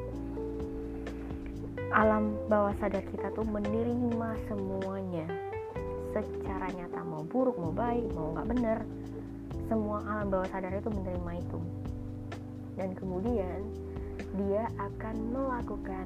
alam 1.96 2.36
bawah 2.52 2.76
sadar 2.78 3.04
kita 3.08 3.32
tuh 3.32 3.48
menerima 3.48 4.30
semuanya. 4.52 5.28
Secara 6.12 6.68
nyata 6.74 7.02
mau 7.06 7.24
buruk 7.24 7.56
mau 7.56 7.72
baik 7.72 8.12
mau 8.12 8.36
nggak 8.36 8.48
bener 8.52 8.80
semua 9.68 10.04
alam 10.04 10.28
bawah 10.32 10.48
sadar 10.52 10.76
itu 10.76 10.92
menerima 10.92 11.32
itu. 11.40 11.60
Dan 12.76 12.94
kemudian 12.94 13.60
dia 14.36 14.68
akan 14.78 15.16
melakukan 15.32 16.06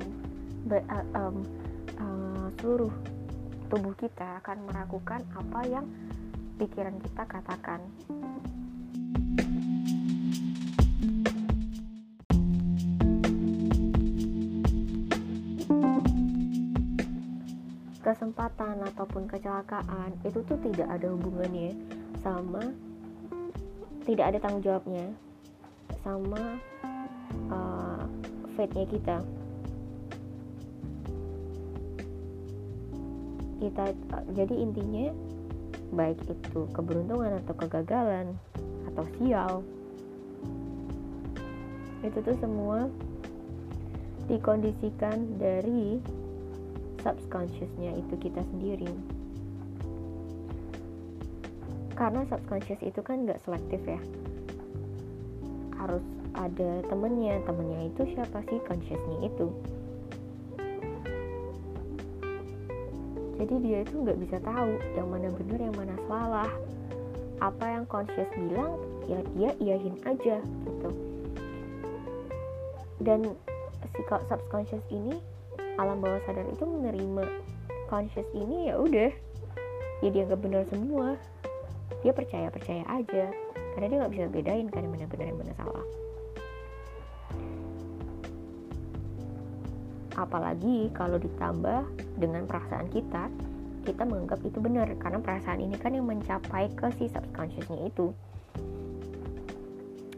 uh, 0.70 1.06
um, 1.18 1.36
uh, 1.98 2.48
seluruh 2.62 2.94
tubuh 3.68 3.96
kita 3.98 4.40
akan 4.44 4.68
melakukan 4.70 5.24
apa 5.34 5.60
yang 5.66 5.86
pikiran 6.62 6.96
kita 7.02 7.24
katakan 7.26 7.82
kesempatan 18.32 18.80
ataupun 18.96 19.28
kecelakaan 19.28 20.16
itu 20.24 20.40
tuh 20.48 20.56
tidak 20.64 20.88
ada 20.88 21.12
hubungannya 21.12 21.76
sama 22.24 22.72
tidak 24.08 24.32
ada 24.32 24.38
tanggung 24.40 24.64
jawabnya 24.64 25.12
sama 26.00 26.56
uh, 27.52 28.08
fate-nya 28.56 28.88
kita. 28.88 29.18
Kita 33.60 33.84
uh, 33.92 34.24
jadi 34.32 34.56
intinya 34.56 35.12
baik 35.92 36.24
itu 36.24 36.72
keberuntungan 36.72 37.36
atau 37.44 37.54
kegagalan 37.60 38.32
atau 38.88 39.04
sial 39.20 39.60
itu 42.00 42.18
tuh 42.24 42.38
semua 42.40 42.88
dikondisikan 44.32 45.36
dari 45.36 46.00
subconsciousnya 47.02 47.98
itu 47.98 48.14
kita 48.18 48.42
sendiri. 48.54 48.90
Karena 51.98 52.26
subconscious 52.30 52.82
itu 52.82 53.02
kan 53.06 53.30
nggak 53.30 53.42
selektif 53.46 53.82
ya. 53.86 54.02
Harus 55.78 56.02
ada 56.38 56.82
temennya 56.88 57.42
temennya 57.46 57.92
itu 57.92 58.02
siapa 58.16 58.42
sih 58.50 58.58
consciousnya 58.66 59.18
itu? 59.28 59.48
Jadi 63.42 63.56
dia 63.66 63.82
itu 63.82 63.96
nggak 64.06 64.20
bisa 64.22 64.38
tahu 64.46 64.78
yang 64.94 65.10
mana 65.10 65.30
benar 65.34 65.60
yang 65.60 65.76
mana 65.78 65.96
salah. 66.06 66.52
Apa 67.42 67.66
yang 67.74 67.86
conscious 67.90 68.30
bilang 68.38 68.78
ya 69.10 69.18
dia 69.34 69.52
iyahin 69.58 69.98
aja 70.06 70.38
gitu. 70.42 70.90
Dan 73.02 73.34
si 73.98 74.02
subconscious 74.06 74.86
ini 74.94 75.18
alam 75.80 76.04
bawah 76.04 76.20
sadar 76.28 76.44
itu 76.50 76.64
menerima 76.68 77.26
conscious 77.88 78.28
ini 78.36 78.72
ya 78.72 78.80
udah. 78.80 79.12
Ya 80.02 80.10
dia 80.10 80.24
nggak 80.28 80.42
benar 80.42 80.64
semua. 80.72 81.16
Dia 82.02 82.12
percaya 82.16 82.48
percaya 82.52 82.84
aja. 82.88 83.32
Karena 83.76 83.86
dia 83.88 83.98
nggak 84.04 84.14
bisa 84.16 84.26
bedain 84.28 84.68
kan 84.68 84.84
yang 84.84 84.92
mana 84.96 85.08
benar 85.08 85.26
yang 85.32 85.40
mana 85.40 85.54
salah. 85.56 85.86
Apalagi 90.20 90.92
kalau 90.92 91.16
ditambah 91.16 91.88
dengan 92.20 92.44
perasaan 92.44 92.92
kita 92.92 93.32
kita 93.82 94.04
menganggap 94.06 94.40
itu 94.44 94.60
benar. 94.60 94.88
Karena 95.00 95.20
perasaan 95.24 95.64
ini 95.64 95.76
kan 95.80 95.96
yang 95.96 96.08
mencapai 96.08 96.68
ke 96.76 96.92
si 97.00 97.08
subconsciousnya 97.08 97.88
itu. 97.88 98.12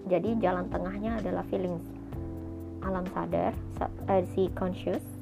Jadi 0.10 0.36
jalan 0.44 0.68
tengahnya 0.68 1.22
adalah 1.24 1.46
feelings. 1.48 1.84
Alam 2.84 3.08
sadar 3.16 3.56
uh, 3.80 4.24
si 4.36 4.52
conscious 4.52 5.12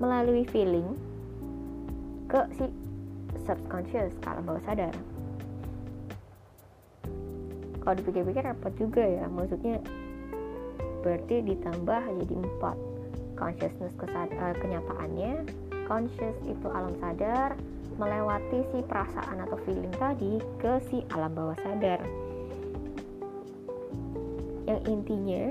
melalui 0.00 0.48
feeling 0.48 0.96
ke 2.26 2.40
si 2.56 2.66
subconscious 3.44 4.16
alam 4.24 4.48
bawah 4.48 4.62
sadar. 4.64 4.94
Kalau 7.80 7.94
dipikir-pikir 7.96 8.44
repot 8.44 8.72
juga 8.76 9.04
ya 9.04 9.24
maksudnya 9.28 9.80
berarti 11.04 11.44
ditambah 11.44 12.02
jadi 12.24 12.34
empat. 12.34 12.76
Consciousness 13.36 13.96
kesad 13.96 14.28
uh, 14.36 14.52
kenyataannya 14.60 15.48
conscious 15.88 16.36
itu 16.44 16.66
alam 16.68 16.92
sadar 17.00 17.56
melewati 17.96 18.64
si 18.72 18.78
perasaan 18.84 19.44
atau 19.44 19.56
feeling 19.64 19.92
tadi 19.96 20.40
ke 20.60 20.80
si 20.88 21.04
alam 21.12 21.32
bawah 21.32 21.56
sadar. 21.60 22.00
Yang 24.68 24.80
intinya 24.86 25.44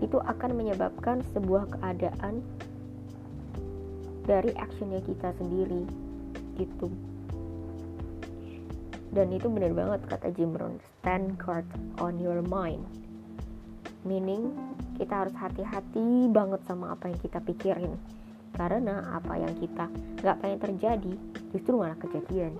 itu 0.00 0.16
akan 0.16 0.50
menyebabkan 0.56 1.20
sebuah 1.32 1.68
keadaan 1.76 2.40
dari 4.24 4.52
actionnya 4.56 5.00
kita 5.04 5.32
sendiri 5.36 5.84
gitu. 6.60 6.88
Dan 9.10 9.34
itu 9.34 9.50
benar 9.50 9.74
banget 9.74 10.00
kata 10.06 10.30
Jim 10.38 10.54
Rohn 10.54 10.78
stand 11.02 11.34
guard 11.34 11.66
on 11.98 12.22
your 12.22 12.38
mind. 12.46 12.86
Meaning 14.06 14.54
kita 14.96 15.26
harus 15.26 15.34
hati-hati 15.34 16.30
banget 16.30 16.62
sama 16.62 16.94
apa 16.94 17.10
yang 17.10 17.18
kita 17.18 17.42
pikirin. 17.42 17.98
Karena 18.54 19.18
apa 19.18 19.34
yang 19.34 19.54
kita 19.58 19.90
nggak 20.22 20.38
pengen 20.38 20.60
terjadi 20.62 21.14
justru 21.50 21.74
malah 21.74 21.98
kejadian. 21.98 22.54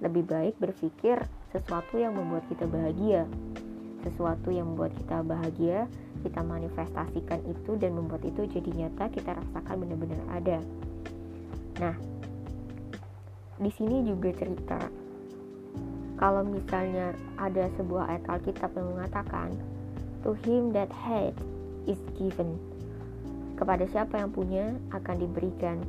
Lebih 0.00 0.24
baik 0.24 0.54
berpikir 0.56 1.20
sesuatu 1.52 2.00
yang 2.00 2.16
membuat 2.16 2.48
kita 2.48 2.64
bahagia. 2.64 3.28
Sesuatu 4.06 4.48
yang 4.48 4.72
membuat 4.72 4.94
kita 4.96 5.20
bahagia 5.20 5.84
kita 6.22 6.40
manifestasikan 6.42 7.40
itu 7.46 7.78
dan 7.78 7.94
membuat 7.94 8.24
itu 8.26 8.46
jadi 8.46 8.70
nyata 8.84 9.10
kita 9.10 9.36
rasakan 9.36 9.76
benar-benar 9.84 10.22
ada. 10.30 10.58
Nah 11.78 11.94
di 13.58 13.70
sini 13.74 14.06
juga 14.06 14.30
cerita. 14.34 14.78
Kalau 16.18 16.42
misalnya 16.42 17.14
ada 17.38 17.70
sebuah 17.78 18.10
ayat 18.10 18.24
Alkitab 18.26 18.74
yang 18.74 18.90
mengatakan 18.98 19.54
to 20.26 20.34
him 20.46 20.74
that 20.74 20.90
had 20.90 21.34
is 21.86 21.98
given. 22.18 22.58
Kepada 23.54 23.86
siapa 23.90 24.18
yang 24.18 24.30
punya 24.30 24.74
akan 24.94 25.16
diberikan 25.18 25.82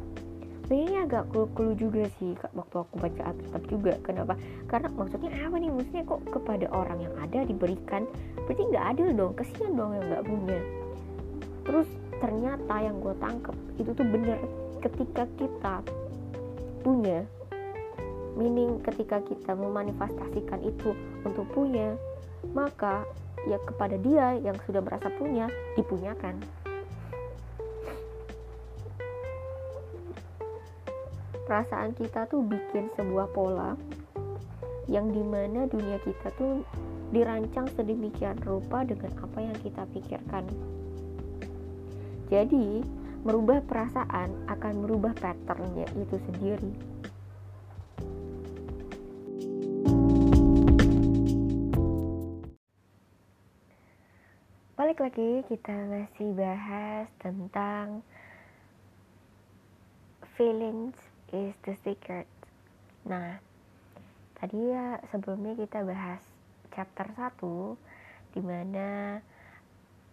ini 0.69 1.01
agak 1.01 1.33
clue-clue 1.33 1.73
juga 1.73 2.05
sih 2.21 2.37
waktu 2.53 2.75
aku 2.77 2.93
baca 3.01 3.21
Alkitab 3.33 3.63
juga. 3.65 3.93
Kenapa? 4.05 4.33
Karena 4.69 4.87
maksudnya 4.93 5.33
apa 5.41 5.55
nih? 5.57 5.69
Maksudnya 5.73 6.03
kok 6.05 6.21
kepada 6.29 6.65
orang 6.69 6.99
yang 7.01 7.15
ada 7.17 7.39
diberikan? 7.41 8.05
Berarti 8.45 8.61
nggak 8.69 8.85
adil 8.93 9.07
dong 9.17 9.33
kesian 9.33 9.73
dong 9.73 9.97
yang 9.97 10.05
nggak 10.05 10.25
punya. 10.29 10.59
Terus 11.65 11.89
ternyata 12.19 12.75
yang 12.77 13.01
gue 13.01 13.15
tangkep 13.17 13.55
itu 13.81 13.89
tuh 13.95 14.05
bener 14.05 14.37
ketika 14.83 15.23
kita 15.39 15.75
punya 16.85 17.23
meaning 18.39 18.79
ketika 18.83 19.19
kita 19.23 19.51
memanifestasikan 19.51 20.63
itu 20.63 20.95
untuk 21.27 21.47
punya 21.51 21.95
maka 22.55 23.03
ya 23.47 23.59
kepada 23.67 23.99
dia 23.99 24.35
yang 24.39 24.55
sudah 24.67 24.79
merasa 24.83 25.11
punya 25.15 25.51
dipunyakan 25.75 26.39
perasaan 31.49 31.97
kita 31.97 32.29
tuh 32.29 32.45
bikin 32.45 32.93
sebuah 32.93 33.33
pola 33.33 33.73
yang 34.85 35.09
di 35.09 35.25
mana 35.25 35.65
dunia 35.65 35.97
kita 36.05 36.29
tuh 36.37 36.61
dirancang 37.09 37.65
sedemikian 37.73 38.37
rupa 38.45 38.85
dengan 38.85 39.09
apa 39.17 39.41
yang 39.41 39.57
kita 39.57 39.81
pikirkan. 39.89 40.45
Jadi 42.29 42.85
merubah 43.25 43.65
perasaan 43.65 44.29
akan 44.45 44.73
merubah 44.85 45.17
patternnya 45.17 45.89
itu 45.97 46.21
sendiri. 46.29 46.73
Balik 54.77 55.01
lagi 55.01 55.41
kita 55.49 55.73
masih 55.89 56.29
bahas 56.37 57.09
tentang 57.17 58.05
feelings 60.37 61.08
is 61.33 61.53
the 61.65 61.75
secret 61.81 62.27
nah 63.07 63.39
tadi 64.37 64.57
ya 64.71 64.99
sebelumnya 65.11 65.55
kita 65.59 65.83
bahas 65.83 66.21
chapter 66.75 67.07
1 67.15 68.35
di 68.37 68.41
mana 68.45 69.19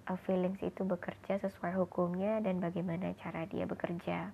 uh, 0.09 0.19
feelings 0.25 0.63
itu 0.65 0.83
bekerja 0.83 1.39
sesuai 1.43 1.77
hukumnya 1.77 2.41
dan 2.41 2.59
bagaimana 2.59 3.13
cara 3.21 3.45
dia 3.47 3.69
bekerja 3.69 4.33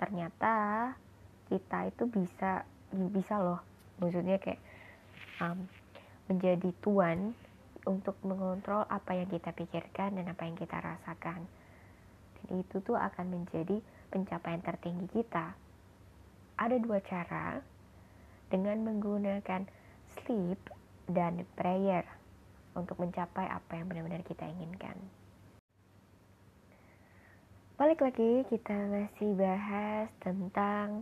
ternyata 0.00 0.54
kita 1.52 1.92
itu 1.92 2.08
bisa 2.08 2.64
bisa 2.90 3.36
loh 3.38 3.60
maksudnya 4.00 4.40
kayak 4.40 4.60
um, 5.44 5.68
menjadi 6.30 6.70
tuan 6.78 7.34
untuk 7.88 8.14
mengontrol 8.22 8.84
apa 8.86 9.16
yang 9.16 9.28
kita 9.28 9.50
pikirkan 9.56 10.20
dan 10.20 10.26
apa 10.28 10.42
yang 10.44 10.56
kita 10.56 10.76
rasakan. 10.78 11.42
Dan 12.40 12.48
itu 12.60 12.78
tuh 12.84 12.96
akan 12.96 13.26
menjadi 13.40 13.80
pencapaian 14.10 14.60
tertinggi 14.60 15.06
kita. 15.08 15.54
Ada 16.60 16.76
dua 16.82 17.00
cara 17.00 17.62
dengan 18.50 18.82
menggunakan 18.84 19.64
sleep 20.10 20.58
dan 21.06 21.46
prayer 21.54 22.04
untuk 22.74 22.98
mencapai 22.98 23.46
apa 23.46 23.78
yang 23.78 23.86
benar-benar 23.90 24.22
kita 24.26 24.46
inginkan. 24.46 24.98
Balik 27.80 28.04
lagi 28.04 28.44
kita 28.52 28.76
masih 28.92 29.32
bahas 29.40 30.12
tentang 30.20 31.00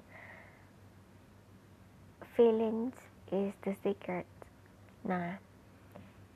feelings 2.38 2.94
is 3.34 3.50
the 3.66 3.74
secret. 3.82 4.22
Nah, 5.02 5.42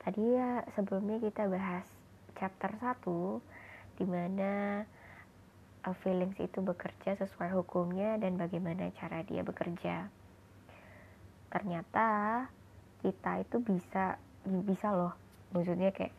tadi 0.03 0.35
ya 0.35 0.67
sebelumnya 0.75 1.23
kita 1.23 1.47
bahas 1.47 1.87
chapter 2.35 2.75
1 2.75 4.03
di 4.03 4.05
mana 4.09 4.83
feelings 5.91 6.39
itu 6.39 6.63
bekerja 6.63 7.19
sesuai 7.19 7.51
hukumnya 7.51 8.15
dan 8.15 8.39
bagaimana 8.39 8.87
cara 8.95 9.19
dia 9.27 9.43
bekerja. 9.43 10.07
Ternyata 11.51 12.07
kita 13.03 13.43
itu 13.43 13.59
bisa 13.59 14.15
bisa 14.47 14.95
loh. 14.95 15.11
Maksudnya 15.51 15.91
kayak 15.91 16.15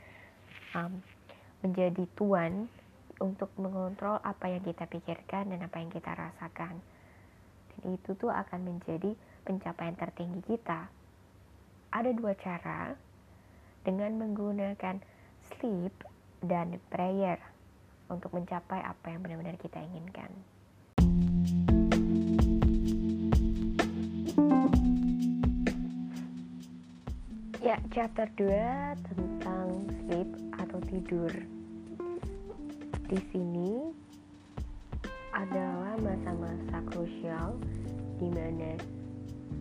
um, 0.77 1.01
menjadi 1.65 2.05
tuan 2.13 2.69
untuk 3.25 3.49
mengontrol 3.57 4.21
apa 4.21 4.53
yang 4.53 4.61
kita 4.61 4.85
pikirkan 4.85 5.49
dan 5.49 5.65
apa 5.65 5.81
yang 5.81 5.89
kita 5.89 6.13
rasakan. 6.13 6.77
Dan 7.73 7.81
itu 7.97 8.13
tuh 8.21 8.29
akan 8.29 8.61
menjadi 8.69 9.17
pencapaian 9.49 9.97
tertinggi 9.97 10.45
kita. 10.45 10.93
Ada 11.89 12.11
dua 12.13 12.37
cara 12.37 12.93
dengan 13.81 14.13
menggunakan 14.21 15.01
sleep 15.41 15.95
dan 16.45 16.77
prayer 16.93 17.54
untuk 18.09 18.31
mencapai 18.33 18.81
apa 18.85 19.07
yang 19.13 19.21
benar-benar 19.25 19.57
kita 19.57 19.81
inginkan. 19.81 20.31
Ya, 27.65 27.81
chapter 27.97 28.29
2 28.37 29.09
tentang 29.09 29.89
sleep 30.05 30.29
atau 30.61 30.79
tidur. 30.85 31.33
Di 33.09 33.21
sini 33.33 33.89
adalah 35.33 35.97
masa-masa 35.99 36.85
krusial 36.93 37.57
di 38.21 38.29
mana 38.29 38.77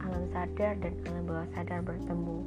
alam 0.04 0.24
sadar 0.36 0.76
dan 0.84 0.94
alam 1.08 1.24
bawah 1.26 1.48
sadar 1.56 1.80
bertemu 1.80 2.44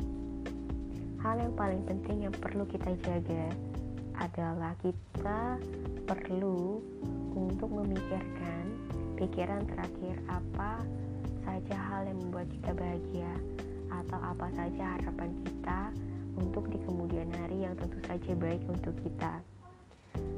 hal 1.27 1.43
yang 1.43 1.55
paling 1.59 1.83
penting 1.89 2.29
yang 2.29 2.35
perlu 2.39 2.63
kita 2.71 2.95
jaga 3.03 3.51
adalah 4.21 4.73
kita 4.81 5.61
perlu 6.09 6.81
untuk 7.37 7.69
memikirkan 7.69 8.65
pikiran 9.17 9.65
terakhir 9.69 10.17
apa 10.29 10.81
saja 11.45 11.77
hal 11.77 12.09
yang 12.09 12.19
membuat 12.21 12.49
kita 12.53 12.71
bahagia 12.77 13.33
atau 13.89 14.19
apa 14.21 14.47
saja 14.57 14.85
harapan 14.99 15.31
kita 15.45 15.81
untuk 16.37 16.69
di 16.69 16.79
kemudian 16.85 17.29
hari 17.33 17.65
yang 17.65 17.75
tentu 17.81 17.97
saja 18.05 18.33
baik 18.37 18.61
untuk 18.69 18.93
kita. 19.01 19.41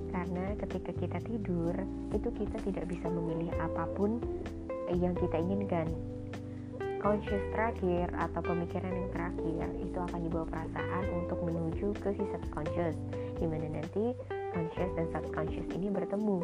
Karena 0.08 0.54
ketika 0.62 0.92
kita 0.94 1.18
tidur 1.26 1.74
itu 2.14 2.28
kita 2.38 2.56
tidak 2.64 2.84
bisa 2.86 3.06
memilih 3.10 3.50
apa 3.58 3.84
pun 3.98 4.22
yang 4.94 5.12
kita 5.18 5.36
inginkan. 5.36 5.90
Conscious 6.98 7.44
terakhir 7.54 8.10
atau 8.10 8.42
pemikiran 8.42 8.90
yang 8.90 9.10
terakhir 9.14 9.66
itu 9.78 9.98
akan 10.02 10.18
dibawa 10.18 10.46
perasaan 10.50 11.04
untuk 11.14 11.38
menuju 11.46 11.94
ke 12.02 12.10
si 12.18 12.24
subconscious 12.34 12.98
di 13.38 13.46
mana 13.46 13.78
nanti 13.78 14.12
conscious 14.52 14.90
dan 14.98 15.06
subconscious 15.14 15.68
ini 15.74 15.88
bertemu. 15.88 16.38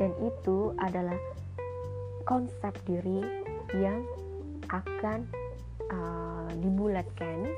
Dan 0.00 0.10
itu 0.24 0.72
adalah 0.80 1.20
konsep 2.24 2.72
diri 2.88 3.20
yang 3.76 4.00
akan 4.72 5.28
uh, 5.92 6.48
dibulatkan 6.56 7.52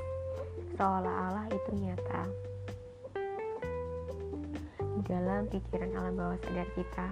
seolah-olah 0.75 1.47
itu 1.53 1.71
nyata 1.79 2.23
di 4.79 5.01
dalam 5.07 5.47
pikiran 5.47 5.91
alam 5.95 6.13
bawah 6.19 6.39
sadar 6.43 6.67
kita. 6.75 7.07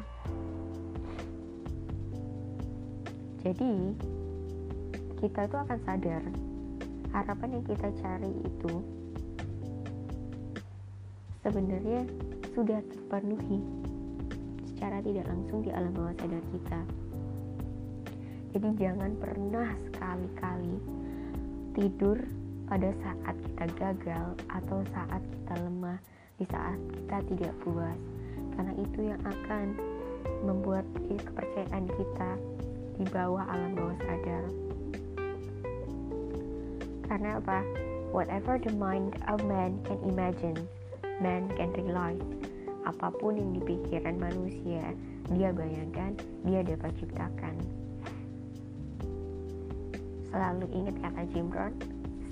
Jadi 3.41 3.73
kita 5.17 5.39
itu 5.49 5.57
akan 5.57 5.79
sadar 5.85 6.23
harapan 7.13 7.49
yang 7.57 7.65
kita 7.65 7.89
cari 8.01 8.31
itu 8.41 8.73
sebenarnya 11.41 12.05
sudah 12.53 12.79
terpenuhi 12.85 13.59
secara 14.73 15.01
tidak 15.01 15.25
langsung 15.29 15.61
di 15.65 15.69
alam 15.73 15.91
bawah 15.93 16.15
sadar 16.17 16.43
kita 16.53 16.79
jadi 18.51 18.69
jangan 18.77 19.11
pernah 19.17 19.69
sekali-kali 19.89 20.75
tidur 21.77 22.17
pada 22.67 22.89
saat 23.03 23.35
kita 23.35 23.65
gagal 23.75 24.25
atau 24.47 24.79
saat 24.95 25.21
kita 25.23 25.53
lemah 25.59 25.99
di 26.39 26.45
saat 26.47 26.79
kita 26.95 27.17
tidak 27.31 27.53
puas 27.63 27.99
karena 28.55 28.73
itu 28.75 28.99
yang 29.07 29.21
akan 29.23 29.75
membuat 30.43 30.85
kepercayaan 31.07 31.85
kita 31.89 32.31
di 32.97 33.05
bawah 33.09 33.45
alam 33.49 33.73
bawah 33.73 33.97
sadar. 34.05 34.45
Karena 37.09 37.41
apa? 37.41 37.59
Whatever 38.11 38.59
the 38.59 38.73
mind 38.75 39.15
of 39.31 39.39
man 39.47 39.79
can 39.87 39.99
imagine, 40.03 40.59
man 41.21 41.47
can 41.53 41.69
realize. 41.77 42.19
Apa 42.89 43.13
pun 43.13 43.37
yang 43.37 43.53
dipikiran 43.61 44.17
manusia, 44.17 44.81
dia 45.29 45.53
bayangkan, 45.53 46.17
dia 46.43 46.65
dapat 46.65 46.91
ciptakan. 46.97 47.55
Selalu 50.33 50.65
ingat 50.73 50.95
kata 50.97 51.21
Jim 51.29 51.53
Rohn, 51.53 51.77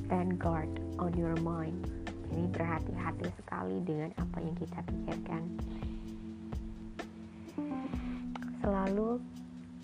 stand 0.04 0.42
guard 0.42 0.72
on 0.98 1.14
your 1.14 1.38
mind. 1.46 1.78
Jadi 2.30 2.46
berhati-hati 2.50 3.30
sekali 3.38 3.78
dengan 3.86 4.10
apa 4.18 4.38
yang 4.42 4.56
kita 4.58 4.80
pikirkan. 4.82 5.44
Selalu 8.66 9.22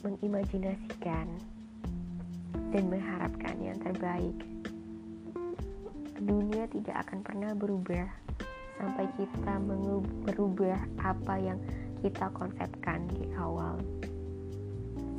mengimajinasikan 0.02 1.28
dan 2.74 2.84
mengharapkan 2.90 3.56
yang 3.62 3.78
terbaik. 3.82 4.38
Dunia 6.16 6.66
tidak 6.72 7.06
akan 7.06 7.20
pernah 7.22 7.52
berubah 7.54 8.08
sampai 8.76 9.06
kita 9.16 9.54
merubah 10.28 10.80
apa 11.02 11.36
yang 11.40 11.60
kita 12.04 12.28
konsepkan 12.36 13.08
di 13.12 13.32
awal. 13.40 13.80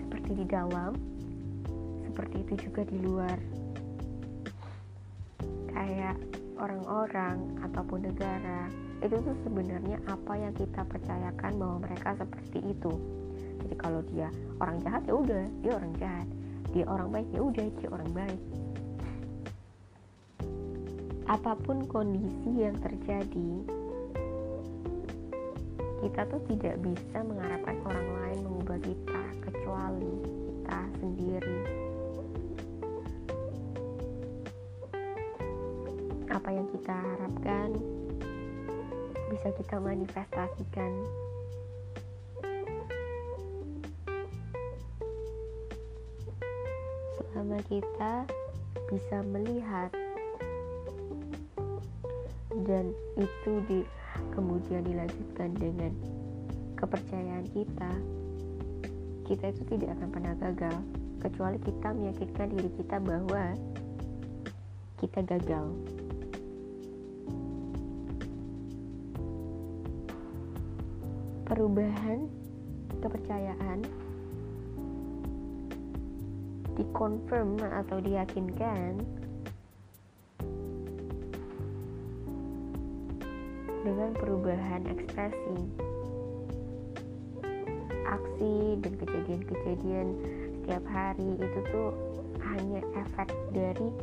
Seperti 0.05 0.31
di 0.43 0.45
dalam 0.47 0.93
seperti 2.05 2.37
itu 2.49 2.55
juga 2.69 2.83
di 2.89 2.99
luar. 3.05 3.39
Kayak 5.77 6.17
orang-orang 6.57 7.61
ataupun 7.61 8.09
negara 8.09 8.73
itu 9.05 9.13
tuh 9.21 9.37
sebenarnya 9.45 10.01
apa 10.09 10.33
yang 10.41 10.57
kita 10.57 10.81
percayakan 10.89 11.53
bahwa 11.61 11.77
mereka 11.85 12.17
seperti 12.17 12.65
itu. 12.65 12.93
Jadi 13.61 13.75
kalau 13.77 14.01
dia 14.09 14.33
orang 14.57 14.81
jahat 14.81 15.05
ya 15.05 15.15
udah. 15.15 15.45
Dia 15.61 15.73
orang 15.77 15.93
jahat. 16.01 16.27
Dia 16.73 16.85
orang 16.89 17.09
baik 17.13 17.29
ya 17.37 17.41
udah. 17.45 17.67
Dia 17.77 17.89
orang 17.93 18.11
baik 18.17 18.41
apa 21.27 21.59
pun 21.59 21.83
kondisi 21.91 22.63
yang 22.63 22.79
terjadi 22.79 23.77
kita 26.07 26.23
tuh 26.29 26.39
tidak 26.47 26.77
bisa 26.87 27.19
mengharapkan 27.25 27.77
orang 27.83 28.09
lain 28.21 28.39
mengubah 28.47 28.79
kita 28.79 29.23
kecuali 29.43 30.15
kita 30.23 30.81
sendiri. 31.03 31.61
Apa 36.31 36.49
yang 36.53 36.69
kita 36.71 36.95
harapkan 36.95 37.75
bisa 39.35 39.49
kita 39.57 39.77
manifestasikan. 39.83 40.93
Selama 47.19 47.59
kita 47.67 48.15
bisa 48.93 49.17
melihat 49.27 49.91
dan 52.65 52.95
itu 53.21 53.53
di 53.69 53.81
kemudian 54.33 54.81
dilanjutkan 54.87 55.53
dengan 55.61 55.93
kepercayaan 56.81 57.45
kita. 57.53 57.93
Kita 59.27 59.45
itu 59.51 59.63
tidak 59.77 59.99
akan 59.99 60.09
pernah 60.09 60.35
gagal 60.39 60.77
kecuali 61.19 61.59
kita 61.59 61.89
meyakinkan 61.93 62.49
diri 62.55 62.71
kita 62.79 62.97
bahwa 63.03 63.53
kita 65.03 65.21
gagal. 65.27 65.67
Perubahan 71.47 72.27
kepercayaan 73.03 73.87
dikonfirm 76.77 77.57
atau 77.61 77.99
diyakinkan 78.05 79.01
dengan 83.87 84.11
perubahan 84.19 84.83
ekspresi. 84.91 85.59
Aksi 88.03 88.83
dan 88.83 88.93
kejadian-kejadian 88.99 90.09
setiap 90.59 90.83
hari 90.91 91.39
itu 91.39 91.61
tuh 91.71 91.95
hanya 92.43 92.83
efek 92.99 93.31
dari 93.55 93.95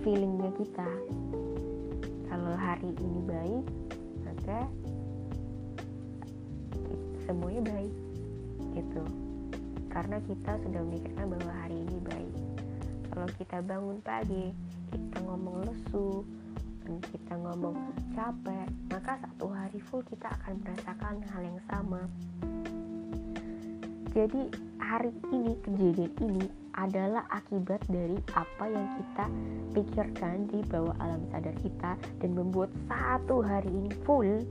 feelingnya 0.00 0.48
kita. 0.56 0.88
Kalau 2.32 2.56
hari 2.56 2.88
ini 2.96 3.20
baik 3.28 3.64
maka 4.24 4.64
semuanya 7.28 7.68
baik 7.68 7.94
gitu. 8.72 9.04
Karena 9.92 10.16
kita 10.24 10.56
sudah 10.64 10.80
memikirkan 10.88 11.36
bahwa 11.36 11.52
hari 11.52 11.76
ini 11.84 12.00
baik. 12.00 12.34
Kalau 13.12 13.28
kita 13.36 13.60
bangun 13.60 14.00
pagi 14.00 14.56
kita 14.88 15.20
ngomong 15.20 15.68
lesu 15.68 16.24
kita 16.96 17.36
ngomong 17.36 17.76
capek 18.16 18.68
maka 18.88 19.20
satu 19.20 19.46
hari 19.52 19.80
full 19.84 20.00
kita 20.08 20.32
akan 20.40 20.56
merasakan 20.64 21.14
hal 21.28 21.42
yang 21.44 21.60
sama. 21.68 22.00
Jadi 24.16 24.42
hari 24.80 25.12
ini 25.30 25.52
kejadian 25.60 26.12
ini 26.24 26.44
adalah 26.72 27.28
akibat 27.28 27.84
dari 27.92 28.16
apa 28.32 28.64
yang 28.66 28.88
kita 28.96 29.24
pikirkan 29.76 30.48
di 30.48 30.64
bawah 30.66 30.96
alam 30.98 31.20
sadar 31.28 31.52
kita 31.60 31.92
dan 32.24 32.30
membuat 32.32 32.72
satu 32.88 33.44
hari 33.44 33.68
ini 33.68 33.92
full 34.08 34.42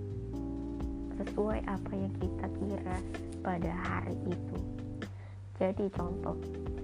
sesuai 1.18 1.66
apa 1.66 1.92
yang 1.98 2.14
kita 2.22 2.46
kira 2.62 2.98
pada 3.42 3.72
hari 3.74 4.16
itu. 4.30 4.58
Jadi 5.58 5.90
contoh 5.90 6.38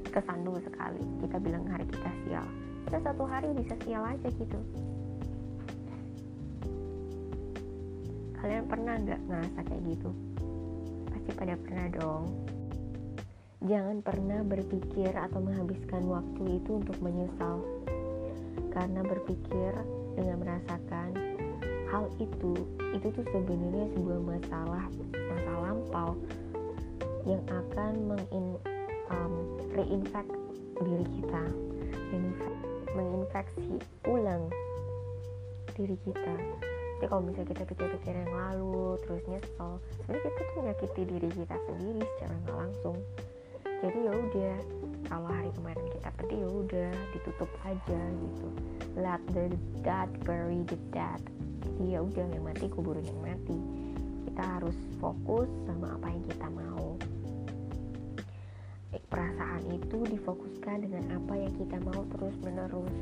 kesandung 0.10 0.58
sekali. 0.66 1.06
Kita 1.22 1.38
bilang 1.38 1.70
hari 1.70 1.86
kita 1.86 2.10
sial. 2.26 2.48
Kita 2.90 2.98
satu 3.06 3.24
hari 3.30 3.54
bisa 3.54 3.78
sial 3.86 4.02
aja 4.02 4.30
gitu 4.34 4.60
kalian 8.44 8.68
pernah 8.68 9.00
nggak 9.00 9.22
ngerasa 9.24 9.60
kayak 9.64 9.84
gitu? 9.88 10.12
Pasti 11.08 11.32
pada 11.32 11.56
pernah 11.56 11.88
dong. 11.96 12.24
Jangan 13.64 14.04
pernah 14.04 14.44
berpikir 14.44 15.16
atau 15.16 15.40
menghabiskan 15.40 16.04
waktu 16.12 16.60
itu 16.60 16.84
untuk 16.84 17.00
menyesal. 17.00 17.64
Karena 18.76 19.00
berpikir 19.00 19.72
dengan 20.20 20.44
merasakan 20.44 21.16
hal 21.88 22.12
itu 22.20 22.52
itu 22.92 23.08
tuh 23.16 23.26
sebenarnya 23.32 23.88
sebuah 23.96 24.20
masalah 24.20 24.86
masa 25.14 25.54
lampau 25.64 26.20
yang 27.24 27.42
akan 27.48 27.94
mengin 28.12 28.60
um, 29.14 29.34
reinfect 29.72 30.34
diri 30.84 31.06
kita 31.22 31.46
menginfeksi 32.94 33.78
ulang 34.06 34.50
diri 35.78 35.98
kita 36.06 36.36
jadi 36.98 37.06
kalau 37.10 37.22
misalnya 37.26 37.50
kita 37.52 37.64
pikir-pikir 37.68 38.14
yang 38.16 38.34
lalu 38.34 38.96
terus 39.04 39.22
nyesel 39.28 39.72
sebenarnya 40.00 40.24
kita 40.24 40.42
tuh 40.42 40.56
menyakiti 40.62 41.02
diri 41.10 41.30
kita 41.34 41.56
sendiri 41.68 42.02
secara 42.16 42.34
nggak 42.46 42.58
langsung. 42.58 42.98
Jadi 43.84 44.00
ya 44.00 44.14
udah 44.16 44.56
kalau 45.12 45.28
hari 45.28 45.52
kemarin 45.60 45.86
kita 45.92 46.10
pedih 46.16 46.40
ya 46.40 46.50
udah 46.50 46.92
ditutup 47.12 47.52
aja 47.68 48.02
gitu. 48.08 48.48
Let 48.96 49.22
the 49.36 49.46
dead 49.84 50.10
bury 50.24 50.64
the 50.64 50.80
dead. 50.96 51.20
Jadi 51.68 51.84
ya 51.92 52.00
udah 52.00 52.26
yang 52.32 52.44
mati 52.48 52.66
kuburin 52.72 53.04
yang 53.04 53.22
mati. 53.22 53.58
Kita 54.32 54.44
harus 54.60 54.78
fokus 55.04 55.52
sama 55.68 56.00
apa 56.00 56.08
yang 56.08 56.24
kita 56.32 56.48
mau. 56.48 56.96
Perasaan 59.12 59.62
itu 59.70 59.98
difokuskan 60.10 60.90
dengan 60.90 61.20
apa 61.20 61.38
yang 61.38 61.54
kita 61.54 61.78
mau 61.86 62.02
terus 62.16 62.34
menerus 62.42 62.96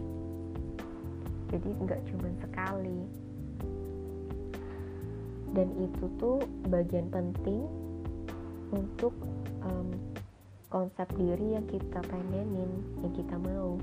jadi 1.52 1.70
nggak 1.84 2.02
cuma 2.08 2.30
sekali 2.40 3.00
dan 5.52 5.68
itu 5.80 6.08
tuh 6.16 6.40
bagian 6.72 7.12
penting 7.12 7.68
untuk 8.72 9.12
um, 9.68 9.92
konsep 10.72 11.08
diri 11.20 11.60
yang 11.60 11.68
kita 11.68 12.00
pengenin 12.08 12.72
yang 13.04 13.14
kita 13.14 13.36
mau. 13.36 13.76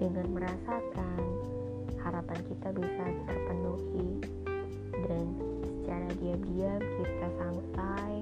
Dengan 0.00 0.32
merasakan 0.32 1.20
harapan 2.00 2.40
kita 2.48 2.68
bisa 2.72 3.04
terpenuhi 3.28 4.08
dan 5.04 5.26
secara 5.64 6.08
diam-diam 6.20 6.80
kita 6.80 7.28
santai 7.36 8.12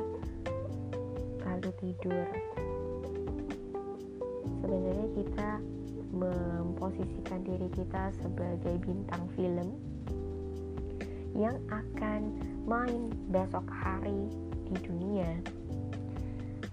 lalu 1.46 1.70
tidur. 1.82 2.26
Sebenarnya 4.58 5.08
kita 5.22 5.50
memposisikan 6.14 7.46
diri 7.46 7.68
kita 7.74 8.10
sebagai 8.22 8.74
bintang 8.82 9.22
film 9.38 9.87
yang 11.38 11.54
akan 11.70 12.34
main 12.66 13.14
besok 13.30 13.62
hari 13.70 14.26
di 14.66 14.74
dunia. 14.82 15.38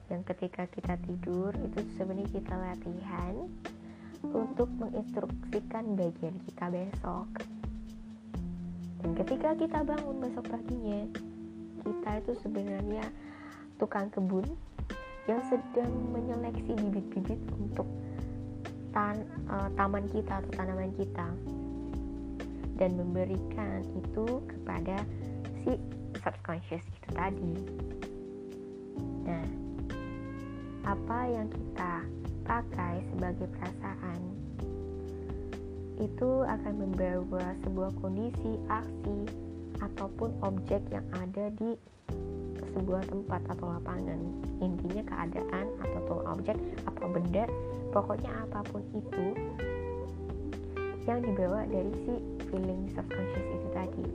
Yang 0.09 0.33
ketika 0.33 0.65
kita 0.73 0.97
tidur 1.05 1.53
itu 1.53 1.85
sebenarnya 1.93 2.29
kita 2.33 2.55
latihan 2.57 3.45
untuk 4.25 4.65
menginstruksikan 4.81 5.93
bagian 5.93 6.35
kita 6.49 6.65
besok. 6.73 7.29
Dan 9.05 9.13
ketika 9.21 9.53
kita 9.53 9.85
bangun 9.85 10.17
besok 10.17 10.49
paginya 10.49 11.05
kita 11.85 12.09
itu 12.25 12.33
sebenarnya 12.41 13.05
tukang 13.77 14.09
kebun 14.09 14.49
yang 15.29 15.41
sedang 15.45 15.93
menyeleksi 16.09 16.73
bibit-bibit 16.73 17.37
untuk 17.61 17.85
tan 18.89 19.21
uh, 19.45 19.69
taman 19.77 20.09
kita 20.09 20.41
atau 20.41 20.51
tanaman 20.57 20.89
kita 20.97 21.29
dan 22.75 22.95
memberikan 22.99 23.83
itu 23.95 24.43
kepada 24.47 24.99
si 25.63 25.79
subconscious 26.21 26.83
itu 26.83 27.09
tadi. 27.15 27.53
Nah, 29.25 29.45
apa 30.85 31.19
yang 31.29 31.47
kita 31.49 31.93
pakai 32.45 33.01
sebagai 33.09 33.49
perasaan 33.57 34.21
itu 35.95 36.43
akan 36.43 36.73
membawa 36.75 37.55
sebuah 37.63 37.91
kondisi, 38.03 38.59
aksi, 38.67 39.31
ataupun 39.79 40.35
objek 40.43 40.83
yang 40.91 41.07
ada 41.15 41.47
di 41.55 41.79
sebuah 42.75 43.07
tempat 43.07 43.41
atau 43.55 43.71
lapangan. 43.79 44.19
Intinya 44.59 45.03
keadaan 45.07 45.65
atau 45.79 46.19
objek 46.27 46.59
atau 46.83 47.07
benda, 47.07 47.47
pokoknya 47.95 48.31
apa 48.43 48.59
pun 48.67 48.83
itu 48.91 49.27
yang 51.07 51.21
dibawa 51.21 51.63
dari 51.69 51.93
si 52.03 52.34
feeling 52.55 52.87
subconscious 52.95 53.47
itu 53.51 53.69
tadi. 53.75 54.07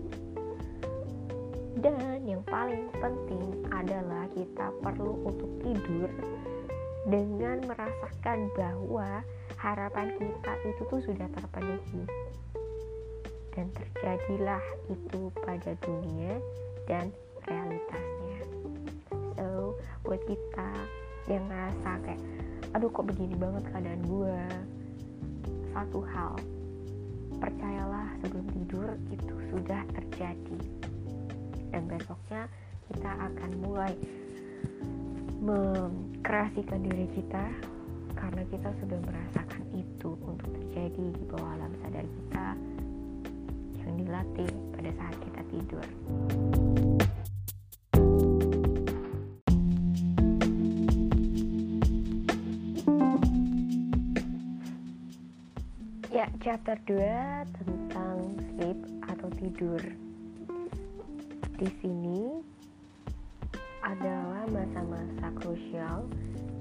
dan 1.85 2.25
yang 2.25 2.41
paling 2.49 2.89
penting 2.97 3.69
adalah 3.69 4.25
kita 4.33 4.73
perlu 4.81 5.29
untuk 5.29 5.49
tidur 5.61 6.09
dengan 7.05 7.61
merasakan 7.69 8.49
bahwa 8.57 9.21
harapan 9.61 10.09
kita 10.17 10.53
itu 10.65 10.83
tuh 10.89 11.01
sudah 11.05 11.29
terpenuhi. 11.37 12.05
Dan 13.53 13.69
terjadilah 13.77 14.61
itu 14.89 15.29
pada 15.45 15.73
dunia 15.85 16.41
dan 16.89 17.13
realitasnya. 17.45 18.41
So 19.37 19.77
buat 20.05 20.21
kita 20.25 20.71
yang 21.29 21.45
ngerasa 21.49 21.91
kayak 22.09 22.23
aduh 22.73 22.89
kok 22.89 23.05
begini 23.05 23.37
banget 23.37 23.65
keadaan 23.69 24.03
gue 24.05 24.41
satu 25.73 26.01
hal 26.09 26.37
percayalah 27.41 28.13
sebelum 28.21 28.47
tidur 28.53 28.89
itu 29.09 29.35
sudah 29.49 29.83
terjadi 29.97 30.61
dan 31.73 31.83
besoknya 31.89 32.47
kita 32.93 33.11
akan 33.11 33.51
mulai 33.65 33.93
mengkreasikan 35.41 36.85
diri 36.85 37.09
kita 37.17 37.45
karena 38.13 38.43
kita 38.53 38.69
sudah 38.85 38.99
merasakan 39.09 39.63
itu 39.73 40.11
untuk 40.21 40.51
terjadi 40.53 41.05
di 41.17 41.23
bawah 41.33 41.57
alam 41.57 41.73
sadar 41.81 42.05
kita 42.05 42.47
yang 43.81 43.93
dilatih 43.97 44.51
pada 44.77 44.91
saat 45.01 45.17
kita 45.25 45.43
tidur. 45.49 45.87
Chapter 56.39 56.79
2 56.87 56.95
tentang 57.59 58.39
sleep 58.55 58.79
atau 59.11 59.29
tidur. 59.35 59.83
Di 61.59 61.69
sini 61.83 62.39
adalah 63.83 64.47
masa-masa 64.47 65.27
krusial 65.43 66.07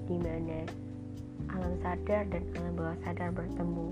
di 0.09 0.17
mana 0.17 0.65
alam 1.53 1.77
sadar 1.85 2.25
dan 2.33 2.43
alam 2.57 2.73
bawah 2.73 2.97
sadar 3.05 3.29
bertemu. 3.29 3.89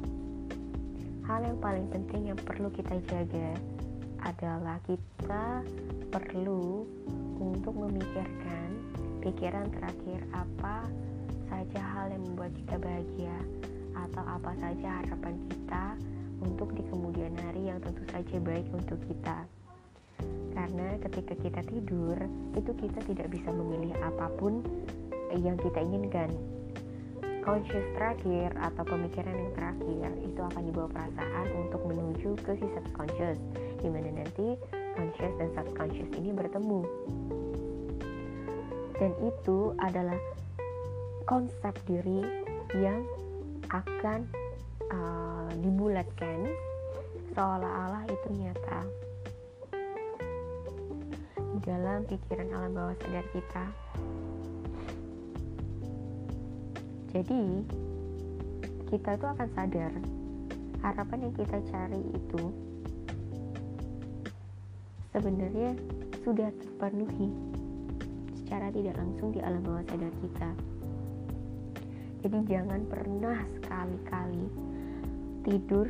Hal 1.30 1.46
yang 1.46 1.60
paling 1.62 1.86
penting 1.94 2.34
yang 2.34 2.40
perlu 2.42 2.74
kita 2.74 2.98
jaga 3.14 3.54
adalah 4.26 4.82
kita 4.90 5.62
perlu 6.10 6.90
untuk 7.38 7.78
memikirkan 7.78 8.68
pikiran 9.22 9.70
terakhir 9.70 10.26
apa 10.34 10.90
saja 11.48 11.82
hal 11.96 12.10
yang 12.10 12.24
membuat 12.26 12.52
kita 12.58 12.76
bahagia 12.82 13.38
atau 14.06 14.24
apa 14.26 14.52
saja 14.62 15.02
harapan 15.02 15.36
kita 15.50 15.86
untuk 16.46 16.70
di 16.78 16.84
kemudian 16.86 17.34
hari 17.42 17.74
yang 17.74 17.82
tentu 17.82 18.06
saja 18.14 18.38
baik 18.44 18.68
untuk 18.76 19.00
kita. 19.10 19.48
Karena 20.54 20.98
ketika 21.02 21.34
kita 21.38 21.62
tidur, 21.66 22.18
itu 22.54 22.72
kita 22.78 23.00
tidak 23.06 23.28
bisa 23.30 23.50
memilih 23.50 23.94
apa 24.02 24.30
pun 24.38 24.62
yang 25.34 25.58
kita 25.58 25.82
inginkan 25.82 26.34
conscious 27.48 27.88
terakhir 27.96 28.52
atau 28.60 28.84
pemikiran 28.84 29.32
yang 29.32 29.52
terakhir 29.56 30.10
itu 30.20 30.42
akan 30.44 30.64
dibawa 30.68 30.92
perasaan 30.92 31.48
untuk 31.56 31.82
menuju 31.88 32.36
ke 32.44 32.60
si 32.60 32.68
subconscious 32.76 33.40
di 33.80 33.88
mana 33.88 34.20
nanti 34.20 34.60
conscious 35.00 35.32
dan 35.40 35.50
subconscious 35.56 36.12
ini 36.20 36.36
bertemu 36.36 36.84
dan 39.00 39.12
itu 39.24 39.72
adalah 39.80 40.20
konsep 41.24 41.72
diri 41.88 42.20
yang 42.76 43.00
akan 43.72 44.20
uh, 44.92 45.50
dibulatkan 45.60 46.48
seolah-olah 47.36 48.04
itu 48.08 48.28
nyata 48.40 48.82
di 51.36 51.60
dalam 51.66 52.08
pikiran 52.08 52.50
alam 52.56 52.72
bawah 52.74 52.96
sadar 53.04 53.26
kita. 53.36 53.66
Jadi 57.12 57.42
kita 58.88 59.10
itu 59.20 59.26
akan 59.26 59.48
sadar 59.52 59.92
harapan 60.80 61.28
yang 61.28 61.34
kita 61.36 61.58
cari 61.68 62.02
itu 62.14 62.44
sebenarnya 65.12 65.76
sudah 66.24 66.50
terpenuhi 66.56 67.30
secara 68.40 68.72
tidak 68.72 68.96
langsung 68.96 69.34
di 69.36 69.40
alam 69.44 69.60
bawah 69.66 69.84
sadar 69.90 70.14
kita 70.24 70.50
jadi 72.26 72.40
jangan 72.48 72.82
pernah 72.90 73.40
sekali-kali 73.58 74.46
tidur 75.46 75.88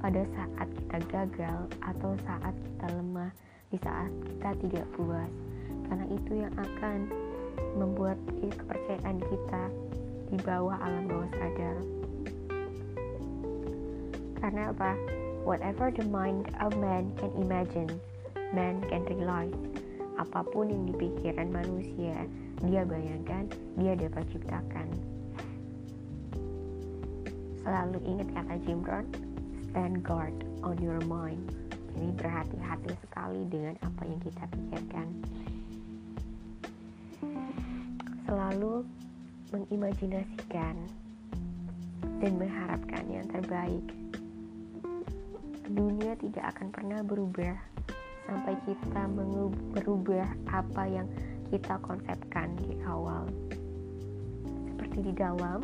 pada 0.00 0.22
saat 0.32 0.68
kita 0.72 0.98
gagal 1.12 1.58
atau 1.84 2.10
saat 2.24 2.54
kita 2.56 2.86
lemah 2.96 3.32
di 3.70 3.78
saat 3.80 4.12
kita 4.24 4.50
tidak 4.66 4.86
puas 4.96 5.32
karena 5.88 6.06
itu 6.08 6.32
yang 6.40 6.54
akan 6.56 6.98
membuat 7.76 8.18
kepercayaan 8.40 9.18
kita 9.22 9.62
di 10.30 10.38
bawah 10.46 10.78
alam 10.78 11.10
bawah 11.10 11.30
sadar. 11.34 11.76
Karena 14.40 14.72
apa? 14.72 14.94
Whatever 15.42 15.90
the 15.92 16.06
mind 16.06 16.48
of 16.62 16.72
man 16.78 17.12
can 17.18 17.32
imagine, 17.36 17.90
man 18.54 18.80
can 18.88 19.02
realize. 19.10 19.52
Apa 20.16 20.44
pun 20.52 20.68
yang 20.68 20.84
dipikiran 20.94 21.48
manusia, 21.48 22.28
dia 22.64 22.82
bayangkan, 22.84 23.48
dia 23.76 23.96
dapat 23.96 24.24
ciptakan. 24.32 24.88
Selalu 27.70 28.02
ingat 28.02 28.34
kata 28.34 28.54
Jim 28.66 28.82
Rohn, 28.82 29.06
stand 29.70 30.02
guard 30.02 30.34
on 30.66 30.74
your 30.82 30.98
mind. 31.06 31.38
Jadi 31.94 32.10
berhati-hati 32.18 32.98
sekali 32.98 33.46
dengan 33.46 33.78
apa 33.86 34.02
yang 34.10 34.18
kita 34.26 34.42
pikirkan. 34.50 35.06
Selalu 38.26 38.82
mengimajinasikan 39.54 40.74
dan 42.18 42.32
mengharapkan 42.42 43.06
yang 43.06 43.30
terbaik. 43.30 43.86
Dunia 45.70 46.18
tidak 46.18 46.50
akan 46.58 46.74
pernah 46.74 47.06
berubah 47.06 47.54
sampai 48.26 48.58
kita 48.66 49.02
merubah 49.78 50.26
apa 50.50 50.90
yang 50.90 51.06
kita 51.54 51.78
konsepkan 51.86 52.50
di 52.58 52.82
awal. 52.82 53.30
Seperti 54.74 55.06
di 55.06 55.14
dalam, 55.14 55.62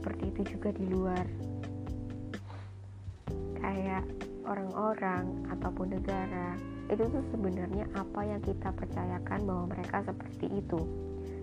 seperti 0.00 0.32
itu 0.32 0.56
juga 0.56 0.72
di 0.72 0.88
luar. 0.88 1.28
Kayak 3.60 4.08
orang-orang 4.48 5.44
ataupun 5.52 5.92
negara, 5.92 6.56
itu 6.88 7.04
tuh 7.04 7.20
sebenarnya 7.28 7.84
apa 7.92 8.24
yang 8.24 8.40
kita 8.40 8.72
percayakan 8.72 9.44
bahwa 9.44 9.68
mereka 9.68 10.00
seperti 10.08 10.48
itu. 10.56 10.80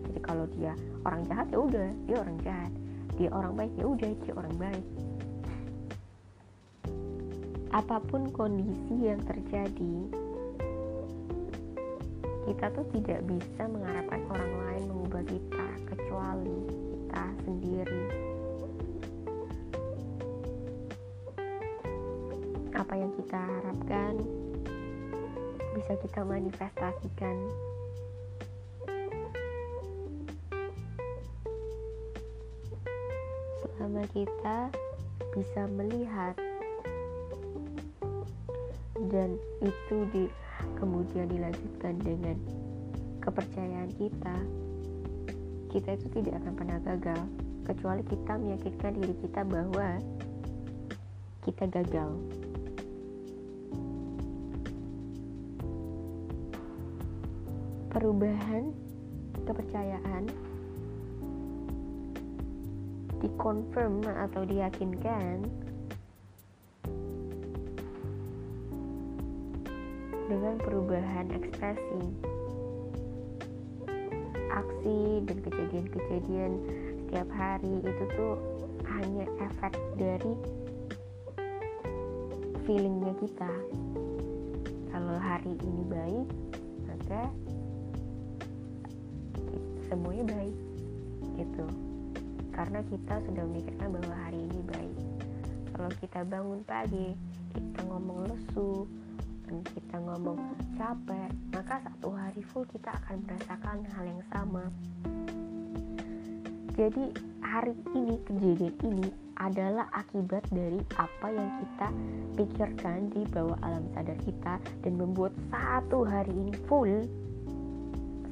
Jadi 0.09 0.19
kalau 0.25 0.49
dia 0.57 0.73
orang 1.05 1.21
jahat 1.29 1.47
ya 1.53 1.59
udah 1.61 1.89
dia 2.09 2.17
orang 2.17 2.37
jahat. 2.41 2.73
Dia 3.21 3.29
orang 3.29 3.53
baik 3.53 3.73
ya 3.77 3.85
udah 3.85 4.11
dia 4.25 4.33
orang 4.33 4.55
baik. 4.57 4.85
Apa 7.77 8.01
pun 8.09 8.33
kondisi 8.33 9.05
yang 9.05 9.21
terjadi 9.21 10.25
kita 12.47 12.71
tuh 12.71 12.87
tidak 12.95 13.21
bisa 13.27 13.67
mengharapkan 13.67 14.23
orang 14.31 14.53
lain 14.65 14.83
mengubah 14.87 15.19
kita 15.27 15.67
kecuali 15.83 16.57
kita 16.71 17.23
sendiri 17.43 18.26
apa 22.77 22.93
yang 22.93 23.09
kita 23.17 23.41
harapkan 23.41 24.13
bisa 25.73 25.93
kita 25.97 26.21
manifestasikan. 26.21 27.35
Selama 33.65 34.05
kita 34.13 34.69
bisa 35.33 35.61
melihat 35.73 36.37
dan 39.09 39.37
itu 39.65 39.97
di 40.13 40.25
kemudian 40.77 41.29
dilanjutkan 41.29 41.97
dengan 42.01 42.37
kepercayaan 43.21 43.89
kita 43.97 44.37
kita 45.67 45.93
itu 45.99 46.07
tidak 46.21 46.41
akan 46.41 46.53
pernah 46.57 46.79
gagal. 46.81 47.21
Kecuali 47.67 48.03
kita 48.07 48.33
meyakinkan 48.39 48.91
diri 48.97 49.15
kita 49.19 49.41
bahwa 49.43 49.99
kita 51.43 51.67
gagal 51.69 52.17
perubahan 57.97 58.77
kepercayaan 59.49 60.29
dikonfirm 63.17 64.05
atau 64.05 64.45
diyakinkan 64.45 65.41
dengan 70.29 70.61
perubahan 70.61 71.25
ekspresi 71.41 72.05
aksi 74.53 75.25
dan 75.25 75.37
kejadian-kejadian 75.41 76.53
setiap 77.01 77.29
hari 77.33 77.81
itu 77.81 78.03
tuh 78.13 78.37
hanya 78.93 79.25
efek 79.41 79.73
dari 79.97 80.37
feelingnya 82.61 83.17
kita. 83.25 83.53
Kalau 84.93 85.17
hari 85.17 85.57
ini 85.65 85.81
baik 85.89 86.29
semoga 87.07 87.46
semuanya 89.87 90.25
baik 90.27 90.57
gitu. 91.39 91.65
Karena 92.53 92.79
kita 92.89 93.21
sudah 93.27 93.43
memikirkan 93.47 93.87
bahwa 93.93 94.15
hari 94.25 94.39
ini 94.41 94.61
baik. 94.65 94.97
Kalau 95.75 95.91
kita 96.01 96.19
bangun 96.25 96.61
pagi 96.65 97.13
kita 97.53 97.79
ngomong 97.89 98.29
lesu 98.29 98.85
dan 99.47 99.63
kita 99.71 99.95
ngomong 100.03 100.37
capek 100.75 101.31
maka 101.55 101.79
satu 101.85 102.09
hari 102.11 102.41
full 102.43 102.67
kita 102.69 102.91
akan 102.91 103.23
merasakan 103.25 103.77
hal 103.95 104.05
yang 104.05 104.23
sama. 104.29 104.63
Jadi 106.77 107.09
hari 107.41 107.73
ini 107.97 108.21
kejadian 108.27 108.75
ini 108.85 109.09
adalah 109.37 109.89
akibat 109.93 110.45
dari 110.49 110.77
apa 110.97 111.27
yang 111.29 111.49
kita 111.61 111.87
pikirkan 112.37 113.09
di 113.13 113.25
bawah 113.33 113.57
alam 113.65 113.85
sadar 113.93 114.17
kita 114.21 114.61
dan 114.85 114.93
membuat 114.97 115.33
satu 115.49 116.05
hari 116.05 116.33
ini 116.33 116.53
full 116.69 117.05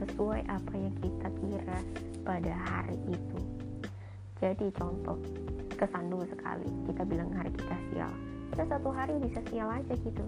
sesuai 0.02 0.42
apa 0.48 0.74
yang 0.76 0.96
kita 1.00 1.28
kira 1.40 1.80
pada 2.26 2.54
hari 2.68 2.98
itu. 3.08 3.40
Jadi 4.42 4.68
contoh 4.76 5.16
kesandung 5.76 6.24
sekali. 6.28 6.68
Kita 6.90 7.04
bilang 7.08 7.32
hari 7.32 7.52
kita 7.56 7.76
sial. 7.92 8.12
Kita 8.52 8.64
satu 8.76 8.90
hari 8.92 9.16
bisa 9.20 9.40
sial 9.52 9.70
aja 9.72 9.94
gitu. 9.96 10.26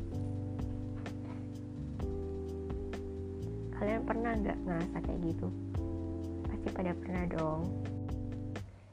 Kalian 3.77 4.03
pernah 4.09 4.33
nggak 4.35 4.57
ngerasa 4.65 4.97
kayak 5.05 5.21
gitu? 5.21 5.47
Pasti 6.49 6.67
pada 6.73 6.91
pernah 6.97 7.23
dong. 7.29 7.61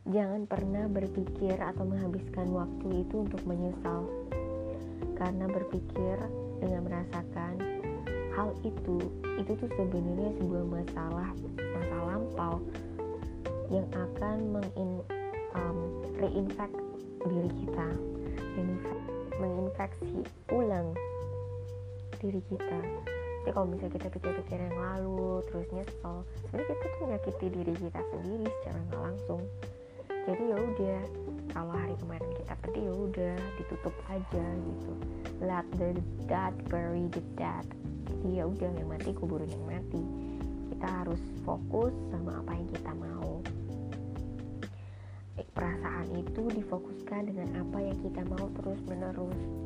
Jangan 0.05 0.45
pernah 0.45 0.85
berpikir 0.93 1.57
atau 1.57 1.89
menghabiskan 1.89 2.53
waktu 2.53 3.09
itu 3.09 3.25
untuk 3.25 3.41
menyesal. 3.49 4.05
Karena 5.17 5.49
berpikir 5.49 6.21
dengan 6.61 6.85
merasakan 6.85 7.74
hal 8.35 8.51
itu 8.67 8.99
itu 9.39 9.53
tuh 9.55 9.71
sebenarnya 9.79 10.31
sebuah 10.43 10.65
masalah 10.67 11.31
masa 11.57 11.97
lampau 12.07 12.55
yang 13.73 13.87
akan 13.95 14.37
mengin 14.59 14.91
um, 15.55 15.79
reinfect 16.19 16.77
diri 17.25 17.51
kita 17.65 17.89
menginfeksi 19.39 20.23
ulang 20.53 20.95
diri 22.23 22.41
kita. 22.49 22.81
Jadi 23.45 23.51
kalau 23.53 23.69
misalnya 23.69 23.93
kita 24.01 24.09
pikir-pikir 24.09 24.57
yang 24.57 24.79
lalu 24.81 25.45
terus 25.53 25.69
nyesel 25.69 26.25
sebenarnya 26.49 26.65
kita 26.73 26.85
tuh 26.89 27.01
menyakiti 27.05 27.47
diri 27.53 27.75
kita 27.77 28.01
sendiri 28.09 28.47
secara 28.61 28.79
nggak 28.89 29.03
langsung. 29.05 29.43
Jadi 30.25 30.43
ya 30.49 30.57
udah 30.57 31.01
kalau 31.53 31.73
hari 31.77 31.95
kemarin 32.01 32.31
kita 32.41 32.55
pedih 32.65 32.85
ya 32.89 32.95
udah 32.97 33.37
ditutup 33.61 33.95
aja 34.09 34.47
gitu. 34.49 34.93
Let 35.45 35.67
the 35.77 36.01
dead 36.25 36.55
bury 36.73 37.05
the 37.13 37.21
dead 37.37 37.69
jadi 38.15 38.43
ya 38.43 38.45
udah 38.47 38.71
yang 38.71 38.89
mati 38.89 39.11
kuburin 39.11 39.51
yang 39.51 39.67
mati. 39.67 40.03
Kita 40.71 40.87
harus 41.03 41.23
fokus 41.43 41.95
sama 42.15 42.39
apa 42.39 42.55
yang 42.55 42.69
kita 42.71 42.93
mau. 42.95 43.43
Eh, 45.35 45.47
perasaan 45.51 46.15
itu 46.15 46.43
difokuskan 46.55 47.27
dengan 47.27 47.67
apa 47.67 47.79
yang 47.83 47.99
kita 47.99 48.23
mau 48.31 48.47
terus 48.55 48.79
menerus 48.87 49.65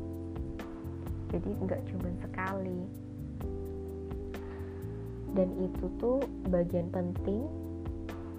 jadi 1.28 1.50
nggak 1.60 1.82
cuma 1.92 2.08
sekali. 2.24 2.80
Dan 5.36 5.48
itu 5.60 5.86
tuh 6.00 6.24
bagian 6.48 6.88
penting 6.88 7.44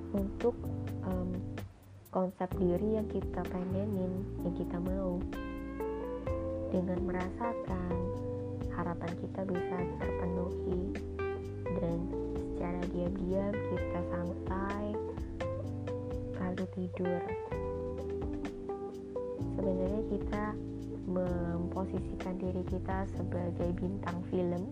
untuk 0.10 0.58
um, 1.06 1.38
konsep 2.10 2.50
diri 2.58 2.98
yang 2.98 3.06
kita 3.14 3.46
pengenin 3.46 4.26
yang 4.42 4.56
kita 4.58 4.78
mau. 4.82 5.22
Dengan 6.70 7.02
merasakan 7.06 7.94
harapan 8.80 9.12
kita 9.20 9.42
bisa 9.44 9.78
terpenuhi. 10.00 10.82
Dan 11.68 12.00
secara 12.56 12.82
diam-diam 12.96 13.54
kita 13.54 14.00
santai 14.08 14.86
lalu 16.40 16.66
tidur. 16.76 17.22
Sebenarnya 19.60 20.04
kita 20.08 20.46
memposisikan 21.10 22.36
diri 22.40 22.64
kita 22.72 23.04
sebagai 23.18 23.70
bintang 23.76 24.24
film 24.32 24.72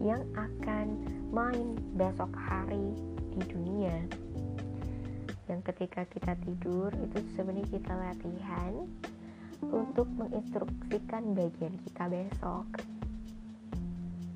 yang 0.00 0.24
akan 0.32 0.96
main 1.30 1.76
besok 1.94 2.32
hari 2.34 2.96
di 3.36 3.40
dunia. 3.46 4.02
Yang 5.46 5.60
ketika 5.74 6.02
kita 6.08 6.32
tidur 6.42 6.90
itu 6.94 7.18
sebenarnya 7.36 7.68
kita 7.68 7.92
latihan 7.92 8.72
untuk 9.68 10.08
menginstruksikan 10.16 11.36
bagian 11.36 11.74
kita 11.84 12.04
besok 12.08 12.66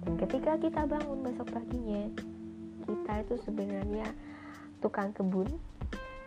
dan 0.04 0.12
ketika 0.20 0.52
kita 0.60 0.82
bangun 0.84 1.24
besok 1.24 1.48
paginya 1.48 2.04
kita 2.84 3.12
itu 3.24 3.34
sebenarnya 3.48 4.06
tukang 4.84 5.08
kebun 5.16 5.48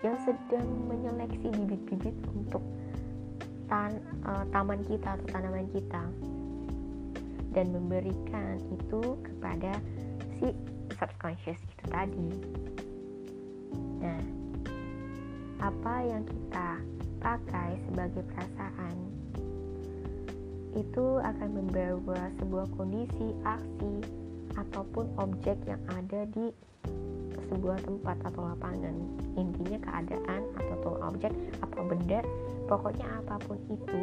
yang 0.02 0.18
sedang 0.26 0.66
menyeleksi 0.90 1.50
bibit-bibit 1.54 2.18
untuk 2.34 2.62
tan 3.70 4.02
uh, 4.26 4.46
taman 4.50 4.82
kita 4.86 5.18
atau 5.18 5.28
tanaman 5.30 5.70
kita 5.70 6.04
dan 7.54 7.74
memberikan 7.74 8.62
itu 8.70 9.02
kepada 9.26 9.74
si 10.38 10.54
subconscious 10.98 11.58
itu 11.58 11.86
tadi. 11.90 12.30
Nah, 14.02 14.22
apa 15.62 15.96
yang 16.06 16.22
kita 16.26 16.70
pakai 17.18 17.82
sebagai 17.90 18.22
perasaan 18.30 18.67
itu 20.78 21.18
akan 21.18 21.50
membawa 21.58 22.30
sebuah 22.38 22.70
kondisi, 22.78 23.34
aksi, 23.42 24.06
ataupun 24.54 25.10
objek 25.18 25.58
yang 25.66 25.82
ada 25.90 26.30
di 26.30 26.54
sebuah 27.50 27.82
tempat 27.82 28.18
atau 28.30 28.54
lapangan. 28.54 28.94
Intinya 29.34 29.78
keadaan 29.82 30.42
atau 30.54 31.02
objek 31.02 31.34
atau 31.66 31.82
benda, 31.86 32.22
pokoknya 32.70 33.06
apa 33.22 33.36
pun 33.46 33.58
itu 33.74 34.02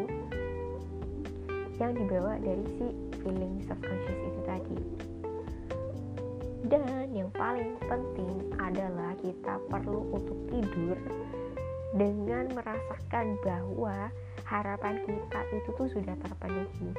yang 1.78 1.94
dibawa 1.94 2.38
dari 2.38 2.64
si 2.78 2.86
feeling 3.22 3.62
subconscious 3.66 4.20
itu 4.30 4.40
tadi. 4.46 4.78
Dan 6.64 7.12
yang 7.12 7.28
paling 7.36 7.76
penting 7.84 8.50
adalah 8.56 9.12
kita 9.20 9.60
perlu 9.68 10.00
untuk 10.16 10.38
tidur 10.48 10.96
dengan 11.94 12.50
merasakan 12.50 13.38
bahwa 13.46 14.10
harapan 14.42 14.98
kita 15.06 15.40
itu 15.54 15.70
tuh 15.78 15.88
sudah 15.94 16.14
terpenuhi. 16.18 16.90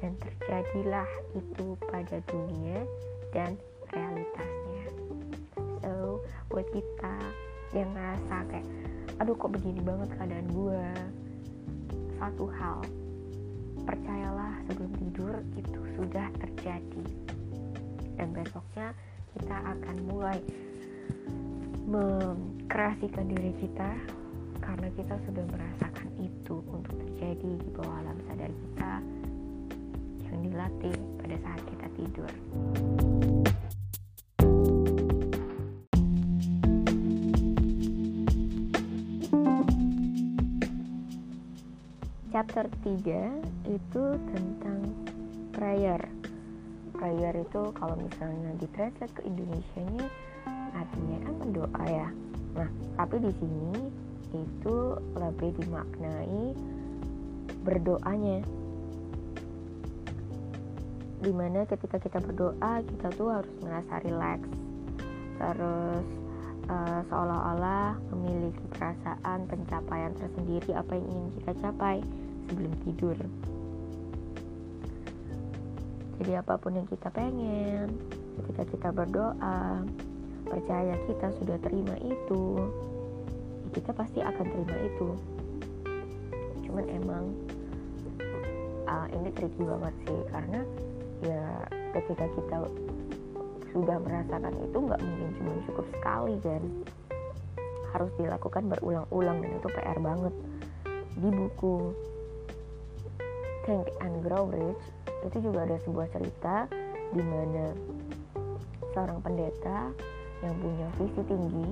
Dan 0.00 0.18
terjadilah 0.18 1.06
itu 1.36 1.78
pada 1.86 2.18
dunia 2.26 2.82
dan 3.30 3.54
realitasnya. 3.92 4.84
So 5.84 6.24
buat 6.48 6.66
kita 6.72 7.14
yang 7.76 7.92
ngerasa 7.94 8.36
kayak 8.50 8.66
aduh 9.20 9.36
kok 9.36 9.52
begini 9.54 9.78
banget 9.84 10.10
keadaan 10.18 10.48
gue 10.50 10.84
satu 12.18 12.44
hal 12.50 12.82
percayalah 13.84 14.58
sebelum 14.66 14.92
tidur 14.96 15.34
itu 15.54 15.80
sudah 16.00 16.26
terjadi. 16.40 17.04
Dan 18.16 18.32
besoknya 18.34 18.96
kita 19.38 19.56
akan 19.60 19.96
mulai 20.08 20.38
mengkreasikan 21.92 23.28
diri 23.28 23.52
kita 23.60 23.92
karena 24.64 24.88
kita 24.96 25.12
sudah 25.28 25.44
merasakan 25.44 26.08
itu 26.24 26.64
untuk 26.72 26.96
terjadi 26.96 27.50
di 27.60 27.68
bawah 27.76 28.00
alam 28.00 28.16
sadar 28.24 28.48
kita 28.48 28.92
yang 30.24 30.38
dilatih 30.40 30.96
pada 31.20 31.36
saat 31.44 31.60
kita 31.68 31.86
tidur. 31.92 32.32
Chapter 42.32 42.72
3 42.88 43.68
itu 43.68 44.04
tentang 44.32 44.80
prayer. 45.52 46.00
Prayer 46.96 47.34
itu 47.36 47.62
kalau 47.76 48.00
misalnya 48.00 48.56
ditranslate 48.56 49.12
ke 49.12 49.22
Indonesia-nya 49.28 50.08
artinya 50.72 51.18
kan 51.24 51.34
berdoa 51.40 51.84
ya. 51.86 52.08
Nah 52.56 52.68
tapi 52.96 53.16
di 53.20 53.32
sini 53.36 53.72
itu 54.32 54.76
lebih 55.16 55.50
dimaknai 55.60 56.56
berdoanya. 57.62 58.40
Di 61.22 61.30
mana 61.30 61.62
ketika 61.68 62.02
kita 62.02 62.18
berdoa 62.18 62.82
kita 62.82 63.08
tuh 63.14 63.28
harus 63.30 63.54
merasa 63.62 64.02
rileks 64.02 64.50
terus 65.40 66.06
uh, 66.70 67.00
seolah-olah 67.10 67.98
memiliki 68.14 68.62
perasaan 68.76 69.48
pencapaian 69.50 70.12
tersendiri 70.14 70.70
apa 70.76 70.92
yang 70.94 71.06
ingin 71.08 71.28
kita 71.40 71.52
capai 71.62 71.98
sebelum 72.46 72.72
tidur. 72.86 73.16
Jadi 76.22 76.32
apa 76.38 76.54
pun 76.60 76.78
yang 76.78 76.86
kita 76.86 77.10
pengen 77.10 77.90
ketika 78.38 78.62
kita 78.70 78.88
berdoa 78.94 79.82
percaya 80.52 80.92
kita 81.08 81.32
sudah 81.40 81.56
terima 81.64 81.96
itu 82.04 82.60
kita 83.72 83.88
pasti 83.96 84.20
akan 84.20 84.46
terima 84.52 84.76
itu. 84.84 85.08
Cuman 86.68 86.84
emang 86.92 87.24
uh, 88.84 89.08
ini 89.16 89.32
tricky 89.32 89.64
banget 89.64 89.94
sih 90.04 90.20
karena 90.28 90.60
ya 91.24 91.44
ketika 91.96 92.28
kita 92.36 92.56
sudah 93.72 93.96
merasakan 94.04 94.52
itu 94.60 94.76
nggak 94.76 95.00
mungkin 95.00 95.28
cuma 95.40 95.52
cukup 95.72 95.86
sekali 95.96 96.36
kan. 96.44 96.62
Harus 97.96 98.12
dilakukan 98.20 98.68
berulang-ulang 98.68 99.40
dan 99.40 99.56
itu 99.56 99.68
PR 99.72 99.98
banget. 100.04 100.34
Di 101.16 101.28
buku 101.32 101.96
Think 103.64 103.88
and 104.04 104.20
Grow 104.20 104.52
Rich 104.52 104.84
itu 105.32 105.48
juga 105.48 105.64
ada 105.64 105.80
sebuah 105.80 106.12
cerita 106.12 106.68
di 107.12 107.24
mana 107.24 107.72
seorang 108.92 109.24
pendeta 109.24 109.92
yang 110.42 110.54
punya 110.58 110.86
visi 110.98 111.22
tinggi 111.24 111.70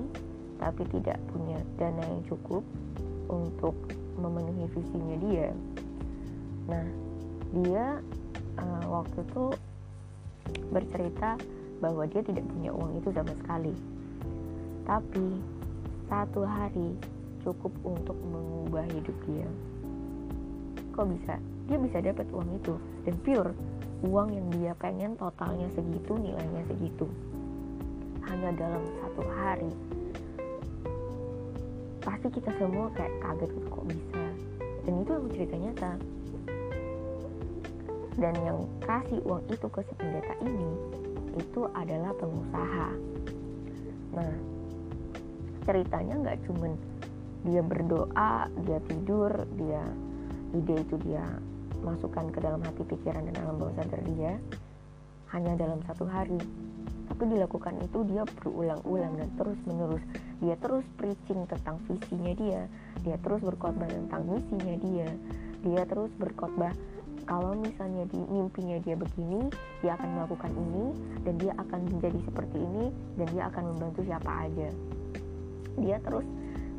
tapi 0.61 0.83
tidak 0.95 1.19
punya 1.35 1.59
dana 1.81 2.05
yang 2.07 2.23
cukup 2.29 2.63
untuk 3.27 3.75
memenuhi 4.21 4.69
visinya 4.77 5.17
dia. 5.25 5.49
Nah, 6.69 6.87
dia 7.57 7.99
uh, 8.61 8.85
waktu 8.87 9.25
itu 9.25 9.45
bercerita 10.71 11.41
bahwa 11.81 12.05
dia 12.07 12.21
tidak 12.21 12.45
punya 12.47 12.71
uang 12.77 13.01
itu 13.01 13.09
sama 13.11 13.33
sekali. 13.41 13.75
Tapi 14.85 15.27
satu 16.13 16.45
hari 16.45 16.93
cukup 17.41 17.73
untuk 17.83 18.19
mengubah 18.29 18.85
hidup 18.93 19.17
dia. 19.25 19.49
Kok 20.93 21.07
bisa? 21.09 21.41
Dia 21.71 21.79
bisa 21.81 22.05
dapat 22.05 22.29
uang 22.29 22.61
itu 22.61 22.75
dan 23.09 23.15
pure 23.25 23.53
uang 24.05 24.29
yang 24.33 24.47
dia 24.53 24.73
pengen 24.77 25.17
totalnya 25.17 25.69
segitu, 25.73 26.17
nilainya 26.17 26.65
segitu. 26.69 27.09
Hanya 28.29 28.51
dalam 28.57 28.83
satu 29.01 29.23
hari. 29.25 29.73
Pasti 32.01 32.29
kita 32.33 32.51
semua 32.57 32.89
kayak 32.97 33.15
kaget 33.21 33.51
kok 33.69 33.85
bisa. 33.89 34.25
Dan 34.85 34.95
itu 35.05 35.11
yang 35.13 35.29
cerita 35.33 35.55
nyata. 35.57 35.93
Dan 38.21 38.35
yang 38.45 38.59
kasih 38.85 39.21
uang 39.25 39.45
itu 39.49 39.67
ke 39.71 39.81
si 39.87 39.93
pendeta 39.97 40.35
ini 40.45 40.73
itu 41.39 41.63
adalah 41.79 42.11
pengusaha. 42.19 42.89
Nah, 44.19 44.33
ceritanya 45.63 46.15
nggak 46.19 46.39
cuman 46.51 46.73
dia 47.47 47.63
berdoa, 47.65 48.51
dia 48.67 48.79
tidur, 48.91 49.33
dia 49.57 49.83
ide 50.51 50.77
itu 50.83 50.97
dia 51.07 51.25
masukkan 51.81 52.29
ke 52.29 52.39
dalam 52.43 52.61
hati 52.61 52.85
pikiran 52.85 53.25
dan 53.25 53.35
alam 53.41 53.57
bawah 53.57 53.73
sadar 53.79 54.03
dia 54.05 54.37
hanya 55.33 55.55
dalam 55.57 55.81
satu 55.87 56.05
hari. 56.05 56.41
Tapi 57.21 57.37
dilakukan 57.37 57.77
itu 57.85 58.01
dia 58.09 58.25
berulang-ulang 58.25 59.13
dan 59.21 59.29
terus 59.37 59.61
menerus. 59.69 60.01
Dia 60.41 60.57
terus 60.57 60.89
preaching 60.97 61.45
tentang 61.45 61.77
visinya 61.85 62.33
dia, 62.33 62.65
dia 63.05 63.21
terus 63.21 63.45
berkhotbah 63.45 63.93
tentang 63.93 64.25
misinya 64.25 64.73
dia, 64.81 65.05
dia 65.61 65.85
terus 65.85 66.09
berkhotbah 66.17 66.73
kalau 67.29 67.53
misalnya 67.61 68.09
di 68.09 68.25
mimpinya 68.25 68.81
dia 68.81 68.97
begini, 68.97 69.53
dia 69.85 70.01
akan 70.01 70.09
melakukan 70.17 70.49
ini 70.49 70.87
dan 71.21 71.35
dia 71.37 71.53
akan 71.61 71.81
menjadi 71.93 72.19
seperti 72.25 72.57
ini 72.57 72.89
dan 73.21 73.27
dia 73.37 73.43
akan 73.53 73.63
membantu 73.69 74.01
siapa 74.09 74.31
aja. 74.49 74.69
Dia 75.77 76.01
terus 76.01 76.25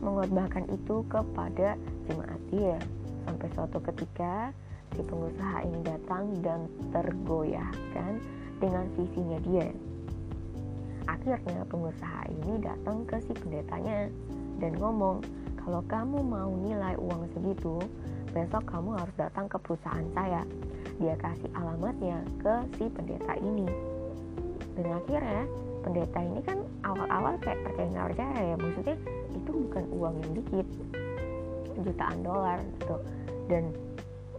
mengorbankan 0.02 0.66
itu 0.74 1.06
kepada 1.06 1.78
jemaat 2.10 2.42
dia 2.50 2.82
sampai 3.30 3.48
suatu 3.54 3.78
ketika 3.94 4.50
si 4.98 5.06
pengusaha 5.06 5.70
ini 5.70 5.86
datang 5.86 6.34
dan 6.42 6.66
tergoyahkan 6.89 8.18
dengan 8.58 8.89
visinya 8.98 9.38
dia. 9.46 9.70
Akhirnya 11.10 11.66
pengusaha 11.70 12.30
ini 12.30 12.62
datang 12.62 13.06
ke 13.10 13.18
si 13.26 13.34
pendetanya 13.34 14.10
dan 14.62 14.78
ngomong, 14.78 15.26
kalau 15.62 15.82
kamu 15.89 16.22
mau 16.22 16.49
nilai 16.54 16.97
uang 16.97 17.30
segitu, 17.34 17.82
besok 18.34 18.66
kamu 18.70 18.97
harus 18.97 19.16
datang 19.18 19.45
ke 19.49 19.58
perusahaan 19.62 20.06
saya. 20.14 20.41
Dia 21.02 21.18
kasih 21.18 21.49
alamatnya 21.58 22.22
ke 22.41 22.54
si 22.78 22.86
pendeta 22.89 23.34
ini. 23.41 23.66
Dan 24.78 25.02
akhirnya 25.02 25.43
pendeta 25.82 26.20
ini 26.22 26.39
kan 26.45 26.62
awal-awal 26.86 27.38
kayak 27.41 27.62
percaya 27.66 27.89
nggak 27.89 28.08
percaya 28.14 28.39
ya, 28.54 28.56
maksudnya 28.58 28.97
itu 29.34 29.52
bukan 29.52 29.84
uang 29.97 30.16
yang 30.22 30.32
dikit, 30.38 30.68
jutaan 31.82 32.20
dolar 32.22 32.58
gitu. 32.78 32.95
Dan 33.49 33.64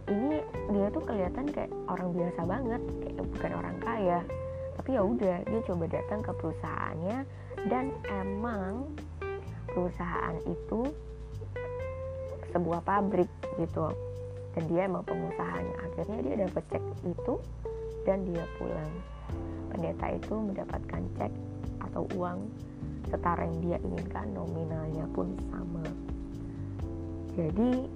ini 0.07 0.39
dia 0.71 0.87
tuh 0.91 1.03
kelihatan 1.03 1.45
kayak 1.51 1.71
orang 1.87 2.09
biasa 2.15 2.41
banget, 2.43 2.81
kayak 3.03 3.23
bukan 3.27 3.51
orang 3.55 3.77
kaya. 3.83 4.19
Tapi 4.77 4.89
ya 4.97 5.01
udah, 5.05 5.37
dia 5.45 5.61
coba 5.65 5.85
datang 5.85 6.19
ke 6.25 6.31
perusahaannya 6.33 7.17
dan 7.69 7.93
emang 8.09 8.89
perusahaan 9.69 10.37
itu 10.45 10.89
sebuah 12.53 12.81
pabrik 12.85 13.29
gitu. 13.57 13.89
Dan 14.53 14.63
dia 14.69 14.85
emang 14.85 15.01
pengusahanya. 15.05 15.75
Akhirnya 15.89 16.19
dia 16.21 16.35
dapat 16.45 16.63
cek 16.69 16.83
itu 17.09 17.33
dan 18.05 18.21
dia 18.29 18.45
pulang. 18.61 18.93
Pendeta 19.73 20.07
itu 20.13 20.33
mendapatkan 20.37 21.01
cek 21.17 21.33
atau 21.89 22.05
uang 22.13 22.45
setara 23.09 23.45
yang 23.49 23.59
dia 23.65 23.77
inginkan 23.81 24.29
nominalnya 24.33 25.05
pun 25.13 25.33
sama. 25.49 25.85
Jadi 27.33 27.89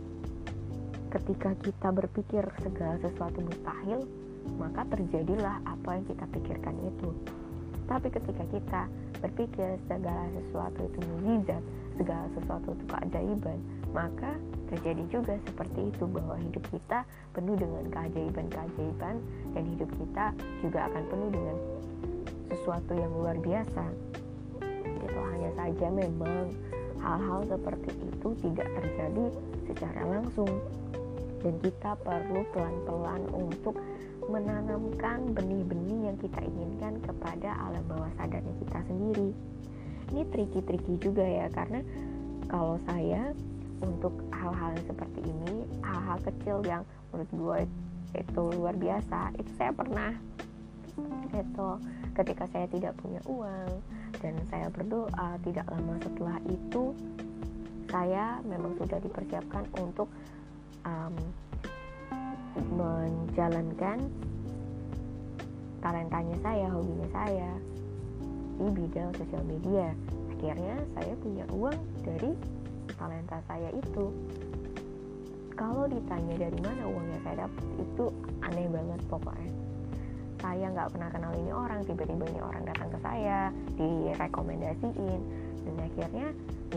ketika 1.14 1.54
kita 1.62 1.90
berpikir 1.94 2.44
segala 2.62 2.98
sesuatu 3.00 3.40
mustahil 3.46 4.02
maka 4.56 4.88
terjadilah 4.88 5.60
apa 5.68 6.00
yang 6.00 6.06
kita 6.08 6.26
pikirkan 6.32 6.76
itu. 6.88 7.10
Tapi 7.88 8.08
ketika 8.12 8.44
kita 8.52 8.82
berpikir 9.20 9.80
segala 9.92 10.28
sesuatu 10.32 10.80
itu 10.88 11.00
mujizat 11.12 11.64
segala 11.98 12.26
sesuatu 12.38 12.76
itu 12.78 12.84
keajaiban 12.88 13.58
maka 13.96 14.36
terjadi 14.68 15.04
juga 15.08 15.34
seperti 15.48 15.90
itu 15.90 16.04
bahwa 16.12 16.36
hidup 16.38 16.64
kita 16.70 17.08
penuh 17.32 17.56
dengan 17.56 17.88
keajaiban-keajaiban 17.88 19.16
dan 19.56 19.64
hidup 19.64 19.90
kita 19.96 20.26
juga 20.60 20.80
akan 20.92 21.04
penuh 21.08 21.30
dengan 21.32 21.58
sesuatu 22.52 22.92
yang 22.96 23.12
luar 23.16 23.38
biasa. 23.40 23.84
Itu 24.84 25.20
hanya 25.34 25.52
saja 25.56 25.88
memang 25.88 26.52
hal-hal 27.00 27.42
seperti 27.48 27.92
itu 27.96 28.28
tidak 28.44 28.68
terjadi 28.76 29.26
secara 29.72 30.02
langsung. 30.04 30.52
Dan 31.38 31.54
kita 31.64 31.96
perlu 32.02 32.44
pelan-pelan 32.52 33.24
untuk 33.32 33.78
menanamkan 34.28 35.32
benih-benih 35.32 36.12
yang 36.12 36.18
kita 36.20 36.40
inginkan 36.44 37.00
kepada 37.04 37.56
alam 37.64 37.84
bawah 37.88 38.12
sadarnya 38.20 38.54
kita 38.64 38.80
sendiri. 38.88 39.32
Ini 40.12 40.22
tricky-tricky 40.32 40.96
juga 41.04 41.24
ya 41.24 41.48
karena 41.52 41.84
kalau 42.48 42.80
saya 42.88 43.36
untuk 43.84 44.14
hal-hal 44.34 44.74
seperti 44.88 45.22
ini 45.22 45.68
hal-hal 45.84 46.18
kecil 46.24 46.58
yang 46.66 46.84
menurut 47.12 47.32
gue 47.32 47.58
itu 48.18 48.44
luar 48.58 48.74
biasa 48.74 49.36
itu 49.38 49.52
saya 49.60 49.72
pernah 49.76 50.12
itu 51.30 51.70
ketika 52.18 52.50
saya 52.50 52.66
tidak 52.72 52.98
punya 52.98 53.22
uang 53.30 53.70
dan 54.18 54.34
saya 54.50 54.72
berdoa 54.74 55.38
tidak 55.46 55.68
lama 55.70 55.94
setelah 56.02 56.38
itu 56.50 56.98
saya 57.88 58.42
memang 58.44 58.74
sudah 58.82 58.98
dipersiapkan 58.98 59.64
untuk 59.78 60.10
um, 60.84 61.14
menjalankan 62.74 63.98
talentanya 65.82 66.38
saya, 66.42 66.68
hobinya 66.74 67.08
saya 67.14 67.52
di 68.58 68.68
bidang 68.74 69.10
sosial 69.16 69.44
media. 69.46 69.88
Akhirnya 70.38 70.76
saya 70.98 71.14
punya 71.22 71.46
uang 71.54 71.80
dari 72.02 72.32
talenta 72.98 73.38
saya 73.46 73.70
itu. 73.74 74.06
Kalau 75.58 75.90
ditanya 75.90 76.36
dari 76.38 76.60
mana 76.62 76.86
uangnya 76.86 77.20
saya 77.26 77.36
dapat 77.50 77.66
itu 77.82 78.06
aneh 78.46 78.68
banget 78.70 79.02
pokoknya. 79.10 79.54
Saya 80.38 80.70
nggak 80.70 80.90
pernah 80.94 81.10
kenal 81.10 81.34
ini 81.34 81.50
orang 81.50 81.82
tiba-tiba 81.82 82.30
ini 82.30 82.40
orang 82.46 82.62
datang 82.70 82.90
ke 82.94 83.00
saya 83.02 83.50
direkomendasiin. 83.74 85.22
Dan 85.66 85.76
akhirnya 85.82 86.28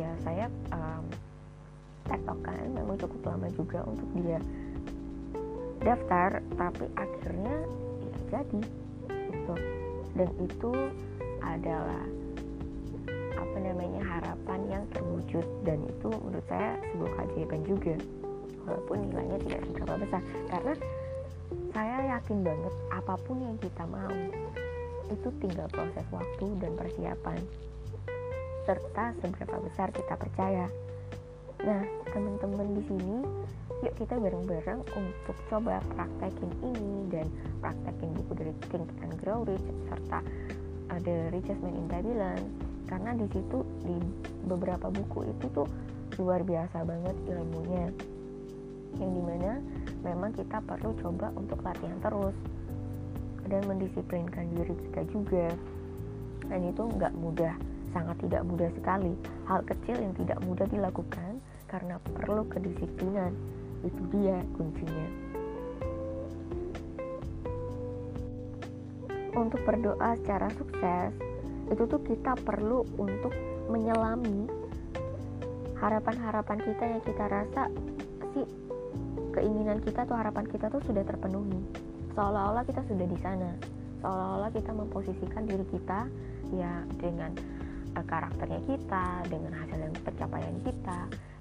ya 0.01 0.11
saya 0.25 0.47
um, 0.73 1.05
tektokan 2.09 2.73
memang 2.73 2.97
cukup 2.97 3.37
lama 3.37 3.49
juga 3.53 3.85
untuk 3.85 4.09
dia 4.17 4.41
daftar 5.81 6.45
tapi 6.57 6.85
akhirnya 6.97 7.57
ya 8.05 8.17
jadi 8.39 8.63
gitu. 9.11 9.55
Dan 10.15 10.29
itu 10.43 10.73
adalah 11.41 12.05
apa 13.39 13.57
namanya 13.59 14.03
harapan 14.05 14.61
yang 14.69 14.85
terwujud. 14.93 15.47
Dan 15.65 15.81
itu 15.89 16.09
menurut 16.11 16.47
saya 16.47 16.77
sebuah 16.93 17.13
keajaiban 17.17 17.63
juga 17.65 17.97
walaupun 18.69 18.97
nilainya 19.09 19.39
tidak 19.49 19.61
seberapa 19.67 19.95
besar. 20.05 20.23
Karena 20.53 20.75
saya 21.71 21.97
yakin 22.19 22.39
banget 22.45 22.75
apa 22.93 23.15
pun 23.27 23.37
yang 23.43 23.57
kita 23.59 23.85
mau 23.89 24.15
itu 25.11 25.29
tinggal 25.43 25.67
proses 25.73 26.07
waktu 26.15 26.47
dan 26.63 26.73
persiapan. 26.79 27.39
Serta 28.69 29.05
seberapa 29.19 29.57
besar 29.67 29.89
kita 29.91 30.15
percaya 30.15 30.71
nah 31.61 31.83
teman-teman 32.11 32.69
di 32.77 32.83
sini 32.89 33.17
yuk 33.81 33.95
kita 33.97 34.17
bareng-bareng 34.21 34.81
untuk 34.97 35.37
coba 35.49 35.81
praktekin 35.97 36.53
ini 36.61 37.09
dan 37.09 37.27
praktekin 37.65 38.13
buku 38.13 38.33
dari 38.37 38.53
Think 38.69 38.89
and 39.01 39.15
Grow 39.21 39.45
Rich 39.45 39.65
serta 39.89 40.21
ada 40.91 41.31
Richest 41.31 41.63
Man 41.63 41.79
in 41.79 41.87
Babylon. 41.87 42.43
Karena 42.91 43.15
di 43.15 43.27
situ 43.31 43.63
di 43.87 43.97
beberapa 44.51 44.91
buku 44.91 45.31
itu 45.31 45.47
tuh 45.55 45.69
luar 46.19 46.43
biasa 46.43 46.83
banget 46.83 47.17
ilmunya. 47.31 47.87
Yang 48.99 49.11
di 49.15 49.23
mana 49.23 49.53
memang 50.03 50.35
kita 50.35 50.59
perlu 50.67 50.91
coba 50.99 51.31
untuk 51.39 51.63
latihan 51.63 51.99
terus 52.03 52.35
dan 53.47 53.63
mendisiplinkan 53.71 54.51
diri 54.59 54.75
kita 54.91 55.03
juga. 55.15 55.47
Dan 56.51 56.67
itu 56.67 56.83
nggak 56.83 57.15
mudah 57.15 57.55
sangat 57.95 58.19
tidak 58.27 58.43
mudah 58.43 58.71
sekali. 58.75 59.15
Hal 59.47 59.63
kecil 59.63 60.03
yang 60.03 60.15
tidak 60.19 60.43
mudah 60.43 60.67
dilakukan 60.67 61.30
karena 61.71 62.03
perlu 62.03 62.43
kedisiplinan. 62.51 63.31
Itu 63.87 64.03
dia 64.11 64.43
kuncinya. 64.59 65.09
Untuk 69.31 69.63
berdoa 69.63 70.19
secara 70.19 70.51
sukses 70.59 71.15
itu 71.71 71.83
tuh 71.87 72.03
kita 72.03 72.35
perlu 72.43 72.83
untuk 72.99 73.31
menyelami 73.71 74.51
harapan-harapan 75.79 76.59
kita 76.61 76.85
yang 76.85 77.03
kita 77.07 77.25
rasa 77.31 77.63
sih 78.35 78.45
keinginan 79.33 79.79
kita 79.81 80.03
tuh 80.03 80.19
harapan 80.19 80.45
kita 80.51 80.67
tuh 80.67 80.83
sudah 80.83 81.07
terpenuhi. 81.07 81.63
Seolah-olah 82.19 82.67
kita 82.67 82.83
sudah 82.91 83.07
di 83.07 83.19
sana. 83.23 83.55
Seolah-olah 84.03 84.51
kita 84.51 84.75
memposisikan 84.75 85.47
diri 85.47 85.65
kita 85.71 86.11
ya 86.51 86.83
dengan 86.99 87.31
uh, 87.95 88.05
karakternya 88.05 88.61
kita 88.67 89.07
dengan 89.31 89.55
hasil 89.55 89.79
yang 89.79 89.95
pencapaian 90.03 90.57
kita 90.67 91.01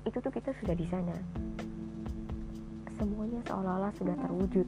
itu 0.10 0.18
tuh 0.18 0.34
kita 0.34 0.49
sudah 0.57 0.74
di 0.74 0.86
sana. 0.89 1.16
Semuanya 2.97 3.39
seolah-olah 3.45 3.93
sudah 3.95 4.16
terwujud. 4.18 4.68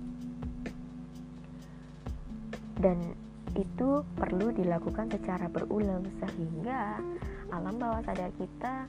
Dan 2.78 2.98
itu 3.58 3.89
perlu 4.16 4.54
dilakukan 4.56 5.12
secara 5.12 5.52
berulang 5.52 6.08
sehingga 6.24 7.02
alam 7.52 7.76
bawah 7.76 8.00
sadar 8.08 8.32
kita 8.39 8.88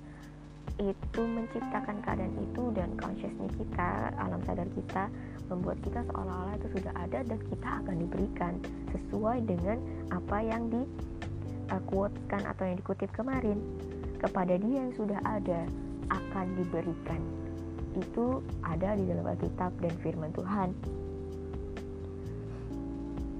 itu 0.78 1.22
menciptakan 1.26 2.00
keadaan 2.00 2.32
itu 2.38 2.70
dan 2.72 2.94
consciousness 2.96 3.53
kita 3.59 4.14
alam 4.16 4.40
sadar 4.46 4.64
kita 4.72 5.11
membuat 5.50 5.76
kita 5.84 6.00
seolah-olah 6.09 6.55
itu 6.57 6.68
sudah 6.78 6.94
ada 6.96 7.20
dan 7.26 7.40
kita 7.50 7.68
akan 7.82 7.96
diberikan 8.00 8.53
sesuai 8.94 9.44
dengan 9.44 9.76
apa 10.14 10.38
yang 10.40 10.70
di 10.70 10.82
uh, 11.68 12.09
atau 12.30 12.64
yang 12.64 12.76
dikutip 12.78 13.11
kemarin. 13.12 13.59
Kepada 14.22 14.55
dia 14.55 14.86
yang 14.86 14.94
sudah 14.94 15.18
ada 15.26 15.66
akan 16.12 16.46
diberikan. 16.60 17.20
Itu 17.96 18.44
ada 18.64 18.96
di 18.96 19.04
dalam 19.08 19.24
Alkitab 19.24 19.72
dan 19.80 19.94
firman 20.04 20.32
Tuhan. 20.36 20.68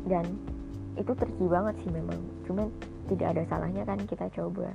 Dan 0.09 0.25
itu 0.97 1.13
tricky 1.13 1.47
banget 1.49 1.75
sih 1.85 1.91
memang. 1.93 2.21
Cuman 2.49 2.69
tidak 3.13 3.37
ada 3.37 3.43
salahnya 3.49 3.85
kan 3.85 4.01
kita 4.09 4.29
coba. 4.33 4.73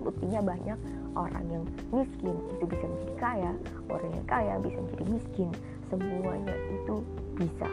Buktinya 0.00 0.40
banyak 0.44 0.78
orang 1.16 1.44
yang 1.50 1.64
miskin 1.90 2.36
itu 2.56 2.64
bisa 2.68 2.84
menjadi 2.86 3.14
kaya. 3.18 3.52
Orang 3.90 4.10
yang 4.12 4.26
kaya 4.28 4.54
bisa 4.60 4.78
menjadi 4.78 5.04
miskin. 5.10 5.48
Semuanya 5.88 6.54
itu 6.70 7.02
bisa. 7.34 7.68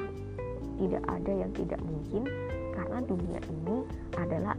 Tidak 0.74 1.04
ada 1.06 1.32
yang 1.32 1.52
tidak 1.54 1.80
mungkin 1.86 2.26
karena 2.74 2.98
dunia 3.06 3.40
ini 3.46 3.78
adalah 4.18 4.58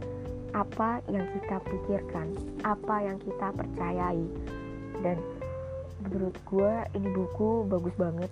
apa 0.55 1.03
yang 1.11 1.27
kita 1.35 1.59
pikirkan 1.67 2.31
apa 2.63 2.95
yang 3.03 3.19
kita 3.19 3.51
percayai. 3.51 4.23
Dan 5.03 5.19
menurut 6.07 6.35
gue 6.47 6.73
ini 6.95 7.09
buku 7.11 7.67
bagus 7.67 7.95
banget. 7.99 8.31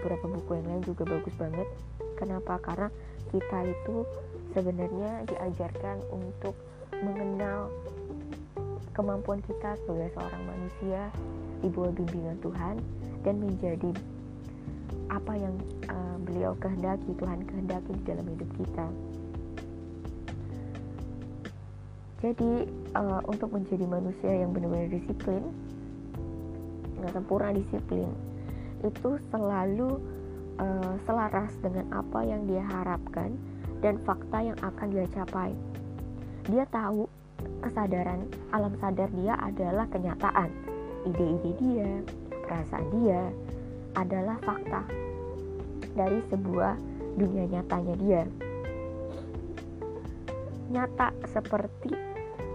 Beberapa 0.00 0.24
buku 0.24 0.50
yang 0.56 0.66
lain 0.72 0.82
juga 0.88 1.04
bagus 1.04 1.34
banget. 1.36 1.68
Kenapa? 2.16 2.56
Karena 2.64 2.88
kita 3.28 3.58
itu 3.68 4.08
sebenarnya 4.56 5.28
diajarkan 5.28 6.00
untuk 6.08 6.56
mengenal 7.04 7.68
kemampuan 8.96 9.44
kita 9.44 9.76
sebagai 9.84 10.10
seorang 10.16 10.42
manusia 10.48 11.12
di 11.60 11.68
bawah 11.70 11.92
bimbingan 11.92 12.40
Tuhan 12.42 12.80
dan 13.22 13.34
menjadi 13.38 13.92
apa 15.12 15.32
yang 15.36 15.54
uh, 15.92 16.16
beliau 16.24 16.52
kehendaki 16.58 17.14
Tuhan 17.16 17.44
kehendaki 17.46 17.92
di 18.02 18.04
dalam 18.04 18.26
hidup 18.26 18.50
kita 18.58 18.86
jadi 22.18 22.66
uh, 22.98 23.22
untuk 23.30 23.54
menjadi 23.54 23.86
manusia 23.86 24.32
yang 24.32 24.50
benar-benar 24.50 24.90
disiplin 24.90 25.42
yang 26.98 27.10
sempurna 27.14 27.54
disiplin 27.54 28.10
itu 28.82 29.18
selalu 29.30 30.02
uh, 30.58 30.94
selaras 31.06 31.54
dengan 31.62 31.86
apa 31.94 32.20
yang 32.26 32.46
dia 32.46 32.62
harapkan 32.66 33.34
dan 33.78 33.98
fakta 34.02 34.42
yang 34.42 34.58
akan 34.58 34.88
dia 34.90 35.06
capai. 35.14 35.54
Dia 36.50 36.64
tahu 36.70 37.06
kesadaran 37.62 38.26
alam 38.50 38.74
sadar 38.82 39.10
dia 39.14 39.34
adalah 39.38 39.86
kenyataan. 39.90 40.50
Ide-ide 41.06 41.52
dia 41.62 41.90
perasaan 42.46 42.86
dia 42.98 43.22
adalah 43.94 44.38
fakta 44.42 44.82
dari 45.94 46.18
sebuah 46.30 46.74
dunia 47.18 47.46
nyatanya 47.46 47.94
dia. 47.98 48.22
Nyata 50.68 51.14
seperti 51.32 52.07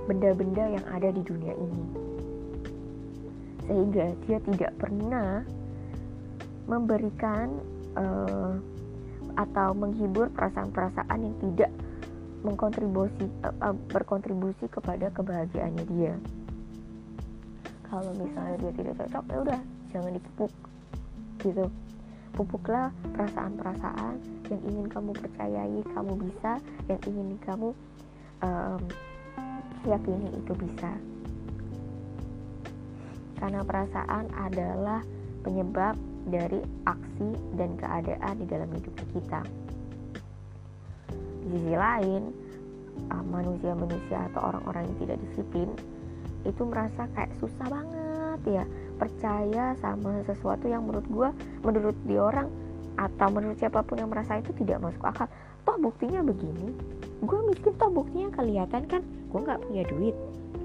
benda-benda 0.05 0.63
yang 0.79 0.85
ada 0.91 1.09
di 1.09 1.21
dunia 1.23 1.53
ini. 1.55 1.85
Sehingga 3.63 4.05
dia 4.27 4.37
tidak 4.43 4.71
pernah 4.75 5.47
memberikan 6.67 7.59
uh, 7.95 8.59
atau 9.33 9.73
menghibur 9.73 10.29
perasaan-perasaan 10.31 11.19
yang 11.19 11.35
tidak 11.41 11.71
mengkontribusi 12.43 13.25
uh, 13.63 13.75
berkontribusi 13.89 14.67
kepada 14.67 15.09
kebahagiaannya 15.15 15.85
dia. 15.95 16.13
Kalau 17.87 18.11
misalnya 18.19 18.57
dia 18.67 18.71
tidak 18.75 18.93
cocok 18.99 19.25
ya 19.31 19.37
udah 19.47 19.61
jangan 19.95 20.11
dipupuk 20.17 20.51
gitu. 21.41 21.65
Pupuklah 22.33 22.89
perasaan-perasaan 23.13 24.17
yang 24.49 24.61
ingin 24.65 24.87
kamu 24.89 25.13
percayai 25.13 25.79
kamu 25.93 26.13
bisa 26.17 26.57
yang 26.89 27.01
ingin 27.05 27.37
kamu 27.45 27.69
um, 28.41 28.81
yakini 29.83 30.31
itu 30.33 30.53
bisa 30.55 30.91
karena 33.43 33.59
perasaan 33.67 34.31
adalah 34.39 35.03
penyebab 35.43 35.99
dari 36.31 36.63
aksi 36.87 37.35
dan 37.59 37.75
keadaan 37.75 38.39
di 38.39 38.45
dalam 38.47 38.71
hidup 38.71 38.95
kita. 39.11 39.43
Di 41.43 41.59
sisi 41.59 41.75
lain, 41.75 42.31
ah, 43.11 43.19
manusia-manusia 43.19 44.31
atau 44.31 44.47
orang-orang 44.47 44.87
yang 44.87 44.97
tidak 45.03 45.17
disiplin 45.27 45.69
itu 46.47 46.61
merasa 46.63 47.03
kayak 47.11 47.35
susah 47.43 47.67
banget 47.67 48.39
ya 48.47 48.63
percaya 48.95 49.75
sama 49.83 50.23
sesuatu 50.23 50.71
yang 50.71 50.87
menurut 50.87 51.07
gue, 51.11 51.29
menurut 51.67 51.97
di 52.07 52.15
orang 52.15 52.47
atau 52.95 53.27
menurut 53.27 53.59
siapa 53.59 53.83
pun 53.83 53.99
yang 53.99 54.07
merasa 54.07 54.39
itu 54.39 54.55
tidak 54.55 54.79
masuk 54.79 55.03
akal. 55.03 55.27
Toh 55.67 55.75
buktinya 55.83 56.23
begini, 56.23 56.71
gue 57.23 57.39
miskin 57.47 57.73
toh 57.79 57.89
buktinya 57.89 58.29
kelihatan 58.35 58.83
kan, 58.91 59.01
gue 59.03 59.39
nggak 59.39 59.61
punya 59.63 59.83
duit, 59.87 60.15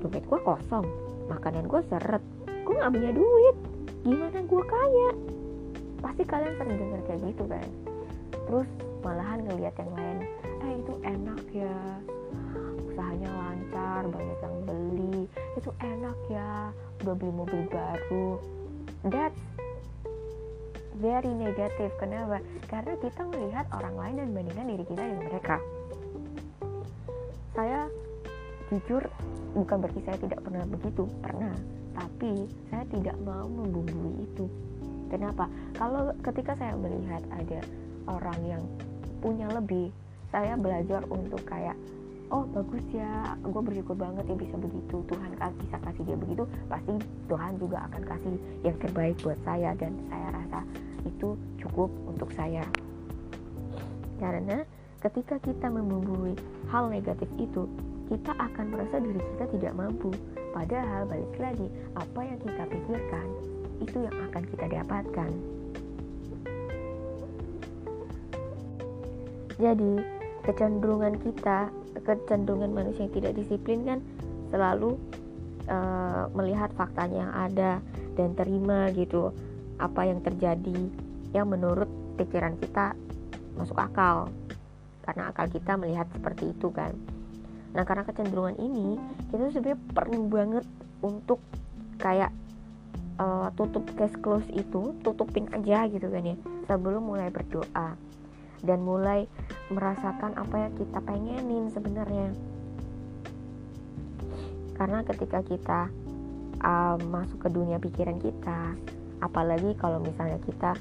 dompet 0.02 0.24
gue 0.26 0.40
kosong, 0.42 0.86
makanan 1.30 1.70
gue 1.70 1.80
seret, 1.86 2.22
gue 2.44 2.74
nggak 2.74 2.92
punya 2.92 3.10
duit, 3.14 3.56
gimana 4.02 4.38
gue 4.42 4.62
kaya? 4.66 5.10
pasti 5.98 6.22
kalian 6.22 6.54
sering 6.58 6.78
dengar 6.78 7.00
kayak 7.06 7.20
gitu 7.30 7.44
kan. 7.46 7.66
Terus 8.48 8.68
malahan 9.02 9.38
ngelihat 9.44 9.74
yang 9.78 9.92
lain 9.94 10.18
eh 10.62 10.72
itu 10.78 10.94
enak 11.04 11.42
ya. 11.50 11.78
Usahanya 12.90 13.30
lancar 13.30 14.02
banyak 14.06 14.38
yang 14.42 14.56
beli. 14.66 15.18
Itu 15.58 15.70
enak 15.82 16.18
ya 16.30 16.70
udah 17.04 17.14
beli 17.14 17.32
mobil 17.34 17.62
baru. 17.70 18.38
That's 19.06 19.42
very 20.98 21.30
negative. 21.30 21.94
Kenapa? 21.98 22.42
Karena 22.66 22.94
kita 22.98 23.22
melihat 23.30 23.66
orang 23.70 23.94
lain 23.94 24.14
dan 24.18 24.28
bandingkan 24.34 24.66
diri 24.74 24.84
kita 24.86 25.02
dengan 25.02 25.26
mereka 25.30 25.56
saya 27.58 27.90
jujur 28.70 29.02
bukan 29.58 29.82
berarti 29.82 30.00
saya 30.06 30.18
tidak 30.22 30.40
pernah 30.46 30.62
begitu 30.70 31.10
pernah. 31.18 31.54
Tapi 31.98 32.46
saya 32.70 32.86
tidak 32.86 33.18
mau 33.26 33.50
membumbui 33.50 34.22
itu. 34.22 34.46
Kenapa? 35.10 35.50
Kalau 35.74 36.14
ketika 36.22 36.54
saya 36.54 36.78
melihat 36.78 37.18
ada 37.34 37.58
orang 38.06 38.38
yang 38.46 38.62
punya 39.18 39.50
lebih, 39.50 39.90
saya 40.30 40.54
belajar 40.54 41.02
untuk 41.10 41.42
kayak 41.42 41.74
oh 42.30 42.44
bagus 42.54 42.84
ya 42.92 43.34
gue 43.40 43.62
bersyukur 43.64 43.98
banget 43.98 44.30
ya 44.30 44.36
bisa 44.38 44.54
begitu. 44.54 45.02
Tuhan 45.10 45.34
bisa 45.58 45.76
kasih 45.82 46.02
dia 46.06 46.14
begitu. 46.14 46.46
Pasti 46.70 46.94
Tuhan 47.26 47.58
juga 47.58 47.90
akan 47.90 48.02
kasih 48.06 48.34
yang 48.62 48.76
terbaik 48.78 49.18
buat 49.26 49.40
saya 49.42 49.74
dan 49.74 49.98
saya 50.06 50.28
rasa 50.30 50.60
itu 51.02 51.34
cukup 51.58 51.90
untuk 52.06 52.30
saya. 52.38 52.62
Karena 54.22 54.62
ketika 54.98 55.38
kita 55.38 55.70
membumbui 55.70 56.34
hal 56.74 56.90
negatif 56.90 57.30
itu 57.38 57.70
kita 58.10 58.32
akan 58.34 58.72
merasa 58.72 58.98
diri 58.98 59.20
kita 59.36 59.44
tidak 59.54 59.72
mampu 59.78 60.10
padahal 60.50 61.06
balik 61.06 61.30
lagi 61.38 61.68
apa 61.94 62.20
yang 62.24 62.38
kita 62.40 62.62
pikirkan 62.66 63.26
itu 63.78 63.98
yang 64.02 64.16
akan 64.30 64.42
kita 64.42 64.66
dapatkan. 64.66 65.30
Jadi, 69.58 69.92
kecenderungan 70.46 71.18
kita, 71.18 71.70
kecenderungan 72.06 72.70
manusia 72.70 73.10
yang 73.10 73.14
tidak 73.14 73.32
disiplin 73.34 73.82
kan 73.82 73.98
selalu 74.54 74.94
uh, 75.66 76.30
melihat 76.32 76.70
faktanya 76.78 77.26
yang 77.26 77.34
ada 77.34 77.72
dan 78.14 78.38
terima 78.38 78.90
gitu 78.94 79.34
apa 79.78 80.06
yang 80.06 80.22
terjadi 80.22 80.78
yang 81.34 81.46
menurut 81.50 81.86
pikiran 82.18 82.54
kita 82.58 82.94
masuk 83.58 83.78
akal 83.78 84.30
karena 85.08 85.32
akal 85.32 85.48
kita 85.48 85.80
melihat 85.80 86.04
seperti 86.12 86.52
itu 86.52 86.68
kan. 86.68 86.92
Nah 87.72 87.88
karena 87.88 88.04
kecenderungan 88.04 88.60
ini 88.60 89.00
kita 89.32 89.48
sebenarnya 89.48 89.80
perlu 89.96 90.28
banget 90.28 90.68
untuk 91.00 91.40
kayak 91.96 92.28
uh, 93.16 93.48
tutup 93.56 93.88
case 93.96 94.12
close 94.20 94.44
itu 94.52 94.92
tutupin 95.00 95.48
aja 95.56 95.88
gitu 95.88 96.12
kan 96.12 96.28
ya 96.28 96.36
sebelum 96.68 97.08
mulai 97.08 97.32
berdoa 97.32 97.96
dan 98.60 98.78
mulai 98.84 99.24
merasakan 99.72 100.36
apa 100.36 100.68
yang 100.68 100.72
kita 100.76 100.98
pengenin 101.00 101.72
sebenarnya. 101.72 102.28
Karena 104.76 105.00
ketika 105.08 105.40
kita 105.40 105.80
uh, 106.60 107.00
masuk 107.00 107.40
ke 107.40 107.48
dunia 107.48 107.80
pikiran 107.80 108.20
kita 108.20 108.76
apalagi 109.24 109.72
kalau 109.80 110.04
misalnya 110.04 110.38
kita 110.44 110.76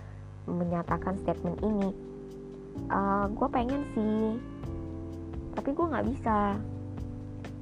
menyatakan 0.45 1.15
statement 1.23 1.57
ini 1.63 2.06
uh, 2.91 3.25
gue 3.31 3.47
pengen 3.49 3.81
sih. 3.95 4.37
Tapi 5.57 5.69
gue 5.73 5.85
nggak 5.85 6.07
bisa. 6.13 6.39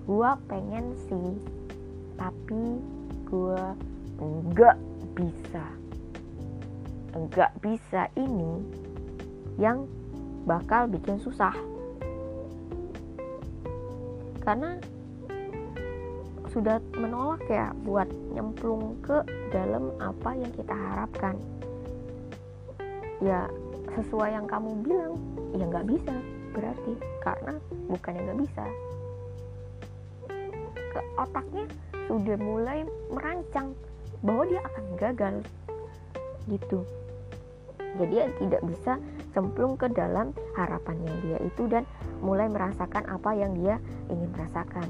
Gue 0.05 0.29
pengen 0.45 0.85
sih. 1.07 1.31
Tapi 2.15 2.63
gue 3.25 3.61
enggak 4.19 4.77
bisa. 5.15 5.65
Enggak 7.15 7.51
bisa 7.63 8.11
ini 8.19 8.63
yang 9.55 9.87
bakal 10.43 10.87
bikin 10.91 11.17
susah. 11.19 11.55
Karena 14.45 14.77
sudah 16.55 16.79
menolak 16.95 17.43
ya 17.51 17.75
buat 17.83 18.07
nyemplung 18.31 18.95
ke 19.03 19.19
dalam 19.51 19.91
apa 19.99 20.31
yang 20.37 20.51
kita 20.55 20.71
harapkan. 20.71 21.35
Ya 23.19 23.49
sesuai 23.93 24.33
yang 24.33 24.47
kamu 24.49 24.71
bilang 24.81 25.13
ya 25.53 25.65
nggak 25.67 25.87
bisa. 25.87 26.15
Berarti 26.55 26.91
karena 27.21 27.53
bukan 27.91 28.11
yang 28.15 28.25
nggak 28.31 28.41
bisa. 28.47 28.63
Ke 30.95 31.01
otaknya 31.19 31.65
sudah 32.07 32.37
mulai 32.39 32.79
merancang 33.11 33.75
bahwa 34.23 34.43
dia 34.47 34.61
akan 34.63 34.85
gagal. 34.97 35.35
Gitu. 36.49 36.79
Jadi 37.95 38.13
ya 38.13 38.27
tidak 38.39 38.61
bisa 38.67 38.93
cemplung 39.31 39.79
ke 39.79 39.87
dalam 39.91 40.35
harapannya 40.55 41.11
dia 41.23 41.39
itu 41.43 41.67
dan 41.67 41.83
mulai 42.19 42.47
merasakan 42.51 43.07
apa 43.07 43.31
yang 43.35 43.55
dia 43.55 43.79
ingin 44.11 44.31
rasakan. 44.35 44.87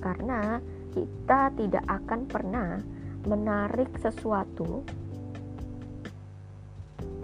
Karena 0.00 0.60
kita 0.92 1.52
tidak 1.56 1.84
akan 1.84 2.20
pernah 2.24 2.80
menarik 3.28 3.92
sesuatu 4.00 4.84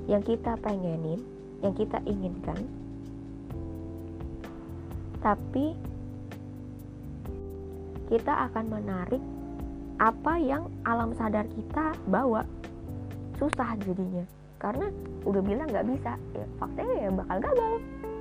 yang 0.05 0.20
kita 0.20 0.57
pengenin, 0.61 1.20
yang 1.64 1.72
kita 1.72 2.00
inginkan, 2.05 2.61
tapi 5.24 5.72
kita 8.12 8.52
akan 8.52 8.64
menarik 8.68 9.22
apa 9.96 10.36
yang 10.36 10.68
alam 10.84 11.16
sadar 11.16 11.48
kita 11.48 11.96
bawa. 12.12 12.44
Susah 13.40 13.74
jadinya. 13.82 14.28
Karena 14.61 14.92
udah 15.24 15.42
bilang 15.42 15.68
nggak 15.68 15.88
bisa 15.88 16.16
ya 16.36 16.46
faktanya 16.61 16.94
ya 17.09 17.11
bakal 17.11 17.36
gagal. 17.40 17.74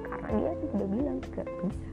Karena 0.08 0.28
dia 0.32 0.52
sudah 0.72 0.88
bilang 0.88 1.18
nggak 1.20 1.48
bisa 1.68 1.84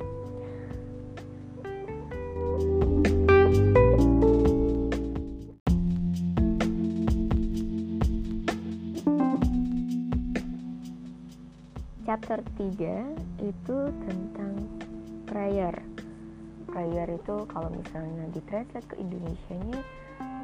chapter 12.10 12.42
3 12.58 13.38
itu 13.38 13.78
tentang 14.02 14.66
prayer. 15.30 15.78
Prayer 16.66 17.06
itu 17.06 17.46
kalau 17.46 17.70
misalnya 17.70 18.26
di 18.34 18.42
translate 18.50 18.82
ke 18.90 18.98
Indonesia 18.98 19.54
nya 19.54 19.78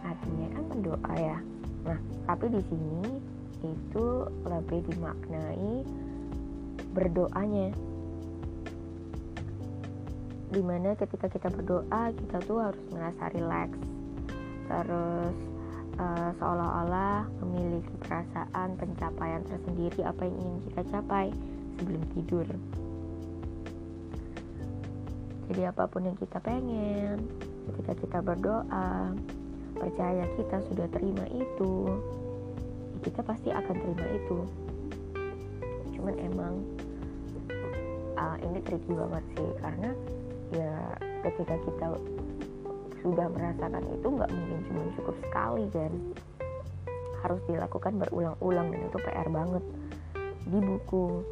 artinya 0.07 0.47
kan 0.55 0.65
berdoa 0.71 1.15
ya. 1.19 1.39
Nah 1.83 1.99
tapi 2.31 2.55
di 2.55 2.63
sini 2.71 3.19
itu 3.67 4.07
lebih 4.47 4.87
dimaknai 4.95 5.83
berdoanya. 6.95 7.75
Di 10.55 10.63
mana 10.63 10.95
ketika 10.95 11.27
kita 11.27 11.51
berdoa 11.51 12.15
kita 12.15 12.47
tuh 12.47 12.63
harus 12.63 12.85
merasa 12.95 13.27
relax. 13.35 13.75
Terus 14.71 15.35
uh, 15.99 16.31
seolah-olah 16.39 17.27
memiliki 17.43 17.91
perasaan 18.07 18.79
pencapaian 18.79 19.43
tersendiri 19.51 20.07
apa 20.07 20.31
yang 20.31 20.37
ingin 20.39 20.59
kita 20.71 20.83
capai 20.95 21.35
sebelum 21.77 22.03
tidur. 22.17 22.47
Jadi 25.47 25.63
apa 25.63 25.87
pun 25.87 26.03
yang 26.03 26.19
kita 26.19 26.43
pengen 26.43 27.23
ketika 27.71 27.93
kita 28.03 28.19
berdoa 28.19 29.15
percaya 29.77 30.25
kita 30.35 30.59
sudah 30.67 30.87
terima 30.91 31.23
itu 31.31 32.01
kita 33.07 33.23
pasti 33.23 33.55
akan 33.55 33.77
terima 33.79 34.07
itu. 34.11 34.39
Cuman 35.95 36.15
emang 36.19 36.55
uh, 38.19 38.37
ini 38.43 38.59
tricky 38.67 38.91
banget 38.91 39.25
sih 39.39 39.51
karena 39.63 39.91
ya 40.51 40.75
ketika 41.23 41.55
kita 41.63 41.87
sudah 43.07 43.27
merasakan 43.31 43.85
itu 43.95 44.07
nggak 44.11 44.31
mungkin 44.35 44.61
cuma 44.67 44.83
cukup 44.99 45.17
sekali 45.23 45.65
kan. 45.71 45.93
Harus 47.23 47.43
dilakukan 47.47 47.93
berulang-ulang 48.03 48.67
dan 48.75 48.81
itu 48.91 48.99
PR 48.99 49.29
banget. 49.31 49.65
Di 50.47 50.59
buku 50.63 51.23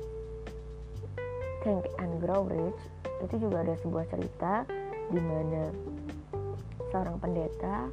Think 1.64 1.88
and 1.96 2.20
Grow 2.20 2.44
Rich 2.44 2.76
itu 3.24 3.48
juga 3.48 3.64
ada 3.64 3.72
sebuah 3.80 4.04
cerita 4.12 4.68
di 5.08 5.16
mana 5.16 5.72
seorang 6.92 7.16
pendeta 7.18 7.88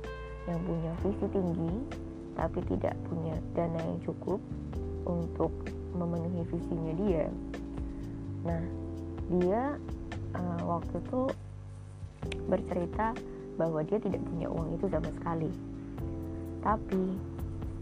yang 0.45 0.59
punya 0.67 0.91
visi 0.99 1.26
tinggi 1.32 1.74
tapi 2.36 2.59
tidak 2.67 2.95
punya 3.07 3.36
dana 3.55 3.80
yang 3.80 3.99
cukup 4.03 4.43
untuk 5.07 5.51
memenuhi 5.95 6.43
visinya 6.51 6.93
dia. 6.99 7.26
Nah, 8.43 8.63
dia 9.32 9.61
uh, 10.36 10.61
waktu 10.67 10.95
itu 10.99 11.22
bercerita 12.51 13.15
bahwa 13.55 13.84
dia 13.88 13.99
tidak 14.03 14.19
punya 14.28 14.47
uang 14.51 14.76
itu 14.76 14.86
sama 14.91 15.09
sekali. 15.15 15.51
Tapi 16.59 17.03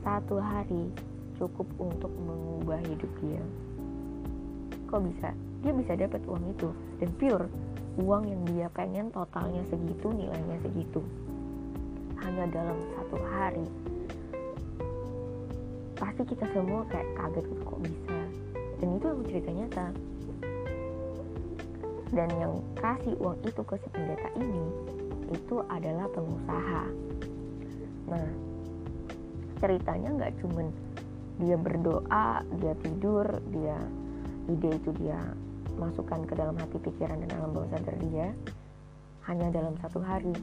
satu 0.05 0.37
hari 0.37 0.93
cukup 1.41 1.67
untuk 1.81 2.11
mengubah 2.13 2.79
hidup 2.85 3.11
dia. 3.21 3.43
Kok 4.89 5.01
bisa? 5.05 5.31
Dia 5.59 5.73
bisa 5.75 5.93
dapat 5.95 6.21
uang 6.27 6.43
itu. 6.55 6.69
Dan 6.99 7.09
pure 7.19 7.47
uang 7.99 8.23
yang 8.27 8.41
dia 8.47 8.67
pengen 8.71 9.11
totalnya 9.11 9.63
segitu 9.67 10.11
nilainya 10.11 10.57
segitu. 10.63 11.01
Hanya 12.19 12.47
dalam 12.51 12.77
satu 12.95 13.17
hari. 13.19 13.67
Pasti 15.99 16.23
kita 16.23 16.47
semua 16.55 16.87
kayak 16.87 17.07
kaget 17.15 17.45
kok 17.63 17.79
bisa? 17.83 18.19
Dan 18.79 18.87
itu 18.95 19.05
yang 19.11 19.23
cerita 19.27 19.49
nyata. 19.51 19.87
Dan 22.09 22.29
yang 22.39 22.53
kasih 22.79 23.13
uang 23.19 23.37
itu 23.43 23.61
ke 23.61 23.75
si 23.83 23.87
pendeta 23.91 24.29
ini 24.39 24.65
itu 25.29 25.61
adalah 25.69 26.09
pengusaha. 26.09 26.83
Nah 28.09 28.27
ceritanya 29.59 30.09
nggak 30.15 30.33
cuman 30.41 30.71
dia 31.39 31.55
berdoa 31.59 32.43
dia 32.63 32.73
tidur 32.79 33.27
dia 33.51 33.77
ide 34.49 34.71
itu 34.75 34.91
dia 34.97 35.19
masukkan 35.79 36.19
ke 36.27 36.35
dalam 36.35 36.59
hati 36.59 36.77
pikiran 36.83 37.23
dan 37.23 37.29
alam 37.39 37.55
bawah 37.55 37.71
sadar 37.71 37.95
dia 38.03 38.27
hanya 39.31 39.47
dalam 39.53 39.73
satu 39.79 40.03
hari. 40.03 40.35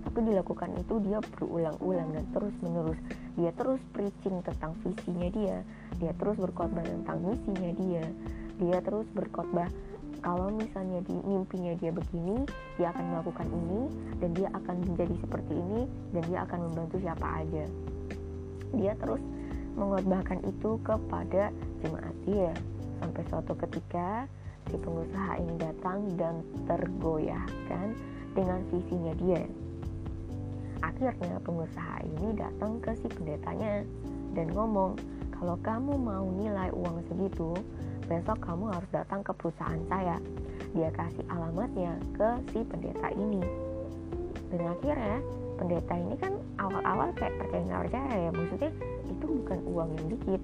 Tapi 0.00 0.18
dilakukan 0.24 0.72
itu 0.80 0.96
dia 1.04 1.20
berulang-ulang 1.20 2.08
dan 2.16 2.24
terus 2.32 2.54
menerus 2.64 2.96
dia 3.36 3.52
terus 3.52 3.78
preaching 3.92 4.40
tentang 4.40 4.72
visinya 4.80 5.28
dia. 5.28 5.56
Dia 6.00 6.12
terus 6.16 6.40
berkhotbah 6.40 6.82
tentang 6.82 7.20
misinya 7.20 7.70
dia. 7.76 8.04
Dia 8.56 8.78
terus 8.80 9.04
berkhotbah 9.12 9.68
kalau 10.20 10.52
misalnya 10.52 11.00
di 11.04 11.16
mimpinya 11.24 11.72
dia 11.80 11.92
begini 11.92 12.44
dia 12.76 12.92
akan 12.92 13.04
melakukan 13.12 13.48
ini 13.48 13.80
dan 14.20 14.30
dia 14.36 14.48
akan 14.52 14.76
menjadi 14.84 15.14
seperti 15.20 15.52
ini 15.56 15.80
dan 16.12 16.22
dia 16.28 16.38
akan 16.48 16.58
membantu 16.70 16.96
siapa 17.00 17.26
aja. 17.44 17.64
Dia 18.76 18.92
terus 19.00 19.22
mengotbahkan 19.76 20.44
itu 20.44 20.76
kepada 20.84 21.52
jemaat 21.80 22.16
dia. 22.24 22.52
Sampai 23.00 23.22
suatu 23.32 23.52
ketika 23.56 24.28
si 24.70 24.78
pengusaha 24.78 25.42
ini 25.42 25.54
datang 25.58 25.98
dan 26.14 26.46
tergoyahkan 26.70 27.98
dengan 28.32 28.62
visinya 28.70 29.12
dia. 29.18 29.42
Akhirnya 30.80 31.36
pengusaha 31.42 32.06
ini 32.06 32.38
datang 32.38 32.78
ke 32.78 32.94
si 32.96 33.10
pendetanya 33.10 33.84
dan 34.32 34.46
ngomong, 34.54 34.94
kalau 35.34 35.58
kamu 35.60 35.98
mau 35.98 36.24
nilai 36.38 36.70
uang 36.70 37.02
segitu, 37.10 37.52
besok 38.06 38.38
kamu 38.40 38.70
harus 38.70 38.90
datang 38.94 39.20
ke 39.26 39.34
perusahaan 39.34 39.82
saya. 39.90 40.16
Dia 40.70 40.88
kasih 40.94 41.26
alamatnya 41.26 41.98
ke 42.14 42.28
si 42.54 42.62
pendeta 42.62 43.10
ini. 43.18 43.42
Dan 44.54 44.70
akhirnya 44.70 45.18
pendeta 45.58 45.94
ini 45.98 46.14
kan 46.16 46.32
awal-awal 46.62 47.10
kayak 47.18 47.34
percaya 47.42 47.62
nggak 47.66 47.82
percaya 47.90 48.14
ya, 48.14 48.30
maksudnya 48.30 48.70
itu 49.10 49.24
bukan 49.26 49.58
uang 49.66 49.90
yang 49.98 50.06
dikit. 50.14 50.42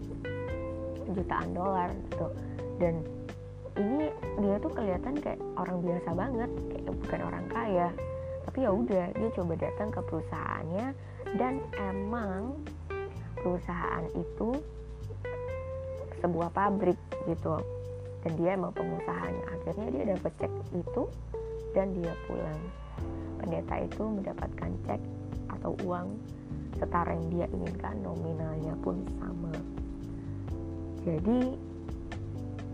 jutaan 1.07 1.55
dolar 1.55 1.95
gitu 2.11 2.29
dan 2.83 2.95
ini 3.77 4.09
dia 4.41 4.57
tuh 4.61 4.73
kelihatan 4.73 5.15
kayak 5.21 5.41
orang 5.61 5.79
biasa 5.85 6.11
banget 6.17 6.51
kayak 6.73 6.93
bukan 6.97 7.21
orang 7.25 7.47
kaya. 7.53 7.89
Tapi 8.49 8.59
ya 8.65 8.71
udah 8.73 9.05
dia 9.13 9.29
coba 9.37 9.53
datang 9.59 9.89
ke 9.93 10.01
perusahaannya 10.01 10.87
dan 11.37 11.55
emang 11.77 12.57
perusahaan 13.37 14.07
itu 14.17 14.57
sebuah 16.25 16.49
pabrik 16.57 16.99
gitu. 17.29 17.61
Dan 18.25 18.33
dia 18.41 18.59
emang 18.59 18.73
pengusahanya. 18.75 19.45
Akhirnya 19.55 19.87
dia 19.93 20.05
dapat 20.17 20.33
cek 20.41 20.53
itu 20.75 21.03
dan 21.77 21.93
dia 21.95 22.13
pulang. 22.27 22.63
Pendeta 23.39 23.77
itu 23.85 24.03
mendapatkan 24.03 24.71
cek 24.89 25.03
atau 25.53 25.77
uang 25.85 26.17
setara 26.81 27.13
yang 27.13 27.29
dia 27.31 27.47
inginkan 27.53 27.97
nominalnya 28.03 28.75
pun 28.81 29.05
sama. 29.21 29.53
Jadi 31.07 31.55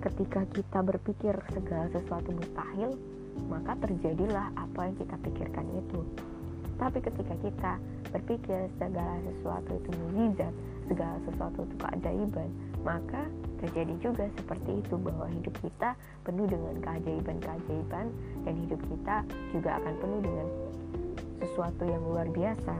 ketika 0.02 0.42
kita 0.50 0.78
berpikir 0.82 1.34
segala 1.54 1.86
sesuatu 1.94 2.34
mustahil 2.34 2.90
maka 3.48 3.78
terjadilah 3.80 4.52
apa 4.58 4.90
yang 4.90 4.96
kita 4.98 5.16
pikirkan 5.22 5.66
itu. 5.78 6.00
Tapi 6.76 6.98
ketika 6.98 7.34
kita 7.38 7.72
berpikir 8.10 8.66
segala 8.76 9.14
sesuatu 9.24 9.70
itu 9.78 9.90
mujizat 10.02 10.52
segala 10.90 11.16
sesuatu 11.24 11.64
itu 11.64 11.74
keajaiban 11.78 12.50
maka 12.82 13.22
terjadi 13.62 13.94
juga 14.02 14.26
seperti 14.34 14.82
itu 14.82 14.94
bahwa 14.98 15.30
hidup 15.30 15.54
kita 15.62 15.94
penuh 16.26 16.50
dengan 16.50 16.74
keajaiban-keajaiban 16.82 18.06
dan 18.42 18.54
hidup 18.66 18.80
kita 18.90 19.16
juga 19.54 19.70
akan 19.78 19.94
penuh 20.02 20.20
dengan 20.20 20.48
sesuatu 21.38 21.82
yang 21.86 22.02
luar 22.02 22.26
biasa. 22.34 22.74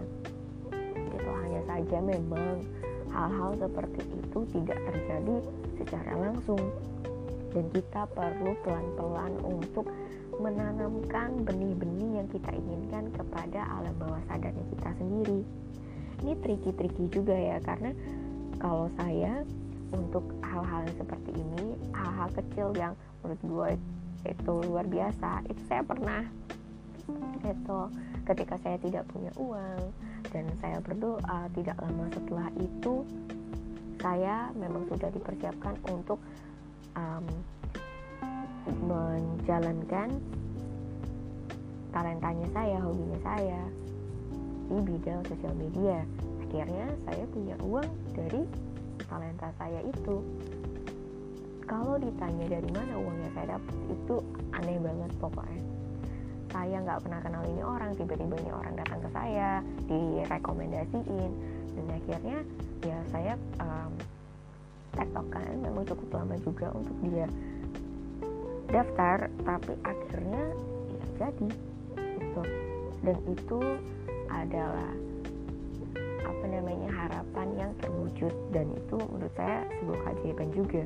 Itu 0.91 1.31
hanya 1.47 1.63
saja 1.71 1.99
memang 2.03 2.67
hal-hal 3.15 3.51
seperti 3.63 4.03
itu 4.11 4.39
tidak 4.51 4.79
terjadi 4.91 5.37
secara 5.79 6.13
langsung 6.19 6.59
dan 7.53 7.65
kita 7.73 8.09
perlu 8.17 8.53
pelan-pelan 8.65 9.33
untuk 9.45 9.87
menanamkan 10.41 11.45
benih-benih 11.45 12.21
yang 12.21 12.29
kita 12.33 12.51
inginkan 12.57 13.13
kepada 13.13 13.61
alam 13.69 13.95
bawah 14.01 14.21
sadarnya 14.27 14.65
kita 14.73 14.91
sendiri. 14.97 15.41
Ini 16.25 16.33
tricky-tricky 16.41 17.05
juga 17.13 17.37
ya 17.37 17.61
karena 17.61 17.93
kalau 18.57 18.89
saya 18.97 19.45
untuk 19.93 20.25
hal-hal 20.41 20.89
seperti 20.97 21.37
ini 21.37 21.77
hal-hal 21.93 22.29
kecil 22.33 22.73
yang 22.73 22.97
menurut 23.21 23.43
gue 23.45 23.71
itu 24.23 24.55
luar 24.71 24.87
biasa 24.87 25.45
itu 25.51 25.63
saya 25.67 25.83
pernah 25.85 26.23
itu 27.43 27.81
ketika 28.23 28.55
saya 28.63 28.79
tidak 28.79 29.05
punya 29.11 29.35
uang 29.35 29.91
dan 30.31 30.47
saya 30.63 30.79
berdoa 30.79 31.51
tidak 31.59 31.77
lama 31.83 32.07
setelah 32.15 32.49
itu 32.57 33.03
saya 33.99 34.51
memang 34.55 34.87
sudah 34.87 35.11
dipersiapkan 35.11 35.75
untuk 35.91 36.23
um, 36.97 37.27
menjalankan 38.87 40.09
talentanya 41.93 42.49
saya, 42.57 42.77
hobinya 42.81 43.19
saya 43.21 43.63
di 44.73 44.79
bidang 44.81 45.21
sosial 45.29 45.55
media. 45.59 45.99
Akhirnya 46.49 46.87
saya 47.09 47.25
punya 47.33 47.57
uang 47.61 47.89
dari 48.17 48.43
talenta 49.09 49.49
saya 49.61 49.81
itu. 49.85 50.17
Kalau 51.69 51.97
ditanya 51.97 52.47
dari 52.59 52.71
mana 52.73 52.95
uangnya 53.01 53.31
saya 53.33 53.47
dapat 53.57 53.77
itu 53.89 54.17
aneh 54.53 54.79
banget 54.81 55.11
pokoknya. 55.17 55.63
Saya 56.53 56.77
nggak 56.85 57.01
pernah 57.01 57.21
kenal 57.25 57.45
ini 57.49 57.63
orang 57.65 57.97
tiba-tiba 57.97 58.37
ini 58.37 58.53
orang 58.53 58.77
datang 58.77 59.01
ke 59.01 59.09
saya 59.17 59.65
direkomendasiin. 59.89 61.33
Dan 61.73 61.87
akhirnya 61.89 62.39
ya 62.85 62.99
saya 63.09 63.33
um, 63.57 63.93
tektokan 64.93 65.61
memang 65.61 65.85
cukup 65.89 66.09
lama 66.23 66.37
juga 66.45 66.69
untuk 66.77 66.97
dia 67.05 67.27
daftar 68.73 69.29
tapi 69.45 69.73
akhirnya 69.85 70.43
ya 70.89 71.05
jadi 71.29 71.49
gitu. 72.23 72.43
Dan 73.03 73.17
itu 73.29 73.59
adalah 74.31 74.93
apa 76.23 76.45
namanya 76.49 76.91
harapan 76.91 77.49
yang 77.59 77.73
terwujud. 77.83 78.33
Dan 78.55 78.73
itu 78.73 78.97
menurut 78.97 79.35
saya 79.37 79.67
sebuah 79.83 80.01
keajaiban 80.07 80.51
juga 80.55 80.83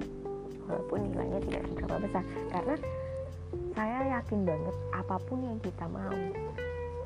walaupun 0.66 0.98
nilainya 1.12 1.40
tidak 1.46 1.62
seberapa 1.70 1.96
besar. 2.02 2.22
Karena 2.50 2.74
saya 3.76 3.98
yakin 4.18 4.40
banget 4.42 4.76
apa 4.90 5.16
pun 5.28 5.38
yang 5.44 5.58
kita 5.62 5.86
mau 5.86 6.18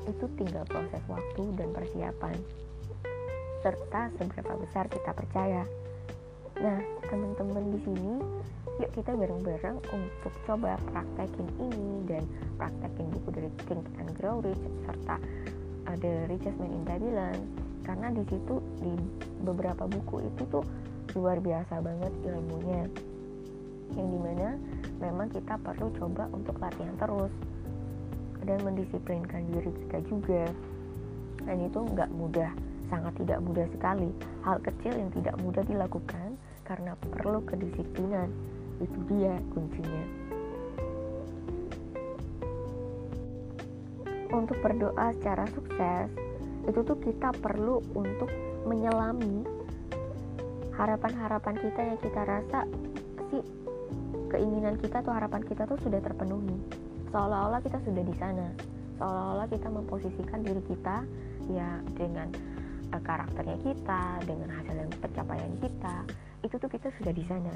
itu 0.09 0.25
tinggal 0.39 0.65
proses 0.65 1.03
waktu 1.05 1.43
dan 1.59 1.69
persiapan. 1.75 2.35
Serta 3.61 4.09
seberapa 4.17 4.57
besar 4.57 4.89
kita 4.89 5.13
percaya 5.13 5.61
nah 6.61 6.77
teman-teman 7.09 7.73
di 7.73 7.79
sini 7.81 8.13
yuk 8.77 8.91
kita 8.93 9.17
bareng-bareng 9.17 9.77
untuk 9.89 10.33
coba 10.45 10.77
praktekin 10.93 11.49
ini 11.57 12.05
dan 12.05 12.23
praktekin 12.61 13.09
buku 13.13 13.29
dari 13.33 13.49
Think 13.65 13.85
and 13.97 14.09
Grow 14.17 14.41
Rich 14.41 14.61
serta 14.85 15.17
ada 15.89 16.11
Richest 16.29 16.57
Man 16.57 16.71
in 16.71 16.83
Babylon. 16.85 17.37
Karena 17.81 18.13
di 18.13 18.23
situ 18.29 18.61
di 18.79 18.93
beberapa 19.41 19.89
buku 19.89 20.21
itu 20.21 20.43
tuh 20.47 20.65
luar 21.17 21.41
biasa 21.41 21.81
banget 21.81 22.13
ilmunya. 22.23 22.85
Yang 23.97 24.07
di 24.07 24.19
mana 24.21 24.49
memang 25.01 25.27
kita 25.33 25.57
perlu 25.59 25.91
coba 25.97 26.29
untuk 26.31 26.55
latihan 26.61 26.95
terus 27.01 27.33
dan 28.45 28.57
mendisiplinkan 28.61 29.49
diri 29.49 29.71
kita 29.85 29.99
juga. 30.07 30.43
Dan 31.41 31.57
itu 31.65 31.79
nggak 31.81 32.09
mudah 32.13 32.53
sangat 32.87 33.17
tidak 33.17 33.41
mudah 33.41 33.65
sekali. 33.73 34.13
Hal 34.45 34.61
kecil 34.61 34.93
yang 34.93 35.09
tidak 35.11 35.35
mudah 35.41 35.65
dilakukan 35.65 36.30
karena 36.65 36.97
perlu 36.97 37.43
kedisiplinan. 37.45 38.29
Itu 38.81 38.97
dia 39.09 39.37
kuncinya. 39.53 40.05
Untuk 44.31 44.57
berdoa 44.63 45.11
secara 45.19 45.43
sukses 45.51 46.07
itu 46.65 46.79
tuh 46.85 46.97
kita 47.01 47.33
perlu 47.41 47.83
untuk 47.97 48.29
menyelami 48.69 49.43
harapan-harapan 50.77 51.55
kita 51.57 51.81
yang 51.83 51.99
kita 51.99 52.21
rasa 52.23 52.59
sih 53.33 53.43
keinginan 54.31 54.79
kita 54.79 55.03
atau 55.03 55.11
harapan 55.11 55.43
kita 55.43 55.67
tuh 55.67 55.77
sudah 55.83 55.99
terpenuhi. 55.99 56.55
Seolah-olah 57.11 57.59
kita 57.59 57.77
sudah 57.83 58.03
di 58.07 58.15
sana. 58.15 58.47
Seolah-olah 58.95 59.47
kita 59.51 59.67
memposisikan 59.67 60.45
diri 60.45 60.63
kita 60.69 61.03
ya 61.51 61.83
dengan 61.97 62.31
uh, 62.93 63.01
karakternya 63.01 63.57
kita 63.65 64.01
dengan 64.23 64.49
hasil 64.55 64.75
yang 64.77 64.91
pencapaian 65.01 65.53
kita 65.59 65.95
itu 66.41 66.55
tuh 66.57 66.69
kita 66.69 66.89
sudah 66.97 67.13
di 67.13 67.23
sana. 67.29 67.53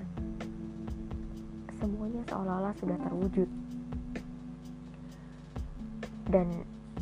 Semuanya 1.82 2.22
seolah-olah 2.30 2.74
sudah 2.78 2.98
terwujud. 3.02 3.50
Dan 6.26 6.48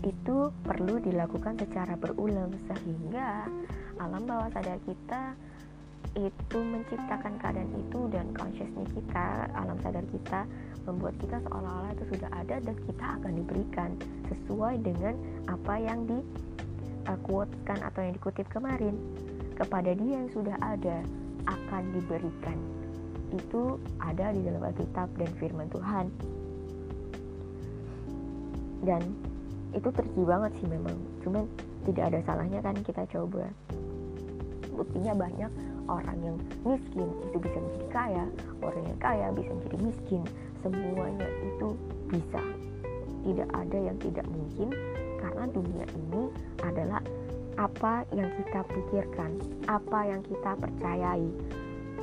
itu 0.04 0.52
perlu 0.68 1.00
dilakukan 1.00 1.56
secara 1.56 1.96
berulang 1.96 2.52
sehingga 2.68 3.48
alam 3.96 4.28
bawah 4.28 4.52
sadar 4.52 4.76
kita 4.84 5.32
itu 6.14 6.60
menciptakan 6.60 7.40
keadaan 7.40 7.72
itu 7.74 8.06
dan 8.12 8.30
consciousness 8.36 8.92
kita, 8.94 9.50
alam 9.56 9.80
sadar 9.82 10.04
kita 10.12 10.46
membuat 10.84 11.16
kita 11.18 11.40
seolah-olah 11.48 11.96
itu 11.96 12.06
sudah 12.14 12.30
ada 12.36 12.60
dan 12.60 12.76
kita 12.84 13.06
akan 13.18 13.32
diberikan 13.40 13.90
sesuai 14.28 14.84
dengan 14.84 15.16
apa 15.48 15.80
yang 15.80 16.04
di 16.04 16.20
uh, 17.08 17.48
atau 17.66 18.00
yang 18.04 18.14
dikutip 18.14 18.48
kemarin. 18.52 18.96
Kepada 19.54 19.94
dia 19.94 20.18
yang 20.18 20.30
sudah 20.34 20.58
ada 20.60 21.06
akan 21.48 21.84
diberikan. 21.96 22.58
Itu 23.34 23.82
ada 23.98 24.30
di 24.30 24.46
dalam 24.46 24.62
Alkitab 24.62 25.10
dan 25.18 25.30
firman 25.42 25.68
Tuhan. 25.74 26.06
Dan 28.84 29.02
itu 29.74 29.90
tricky 29.90 30.24
banget 30.24 30.52
sih 30.62 30.68
memang. 30.70 30.98
Cuman 31.26 31.50
tidak 31.88 32.14
ada 32.14 32.20
salahnya 32.28 32.60
kan 32.62 32.76
kita 32.84 33.04
coba. 33.10 33.50
Buktinya 34.74 35.14
banyak 35.18 35.52
orang 35.90 36.18
yang 36.22 36.38
miskin. 36.62 37.10
Itu 37.30 37.38
bisa 37.42 37.58
menjadi 37.58 37.88
kaya. 37.90 38.26
Orang 38.62 38.84
yang 38.86 39.00
kaya 39.02 39.26
bisa 39.34 39.52
menjadi 39.56 39.78
miskin. 39.82 40.22
Semuanya 40.62 41.28
itu 41.42 41.68
bisa. 42.12 42.42
Tidak 43.24 43.50
ada 43.50 43.78
yang 43.80 43.98
tidak 43.98 44.28
mungkin. 44.30 44.70
Karena 45.24 45.44
dunia 45.50 45.86
ini 45.96 46.24
adalah 46.60 47.00
apa 47.58 48.08
yang 48.16 48.30
kita 48.40 48.66
pikirkan 48.66 49.38
apa 49.70 50.00
yang 50.10 50.22
kita 50.26 50.58
percayai. 50.58 51.28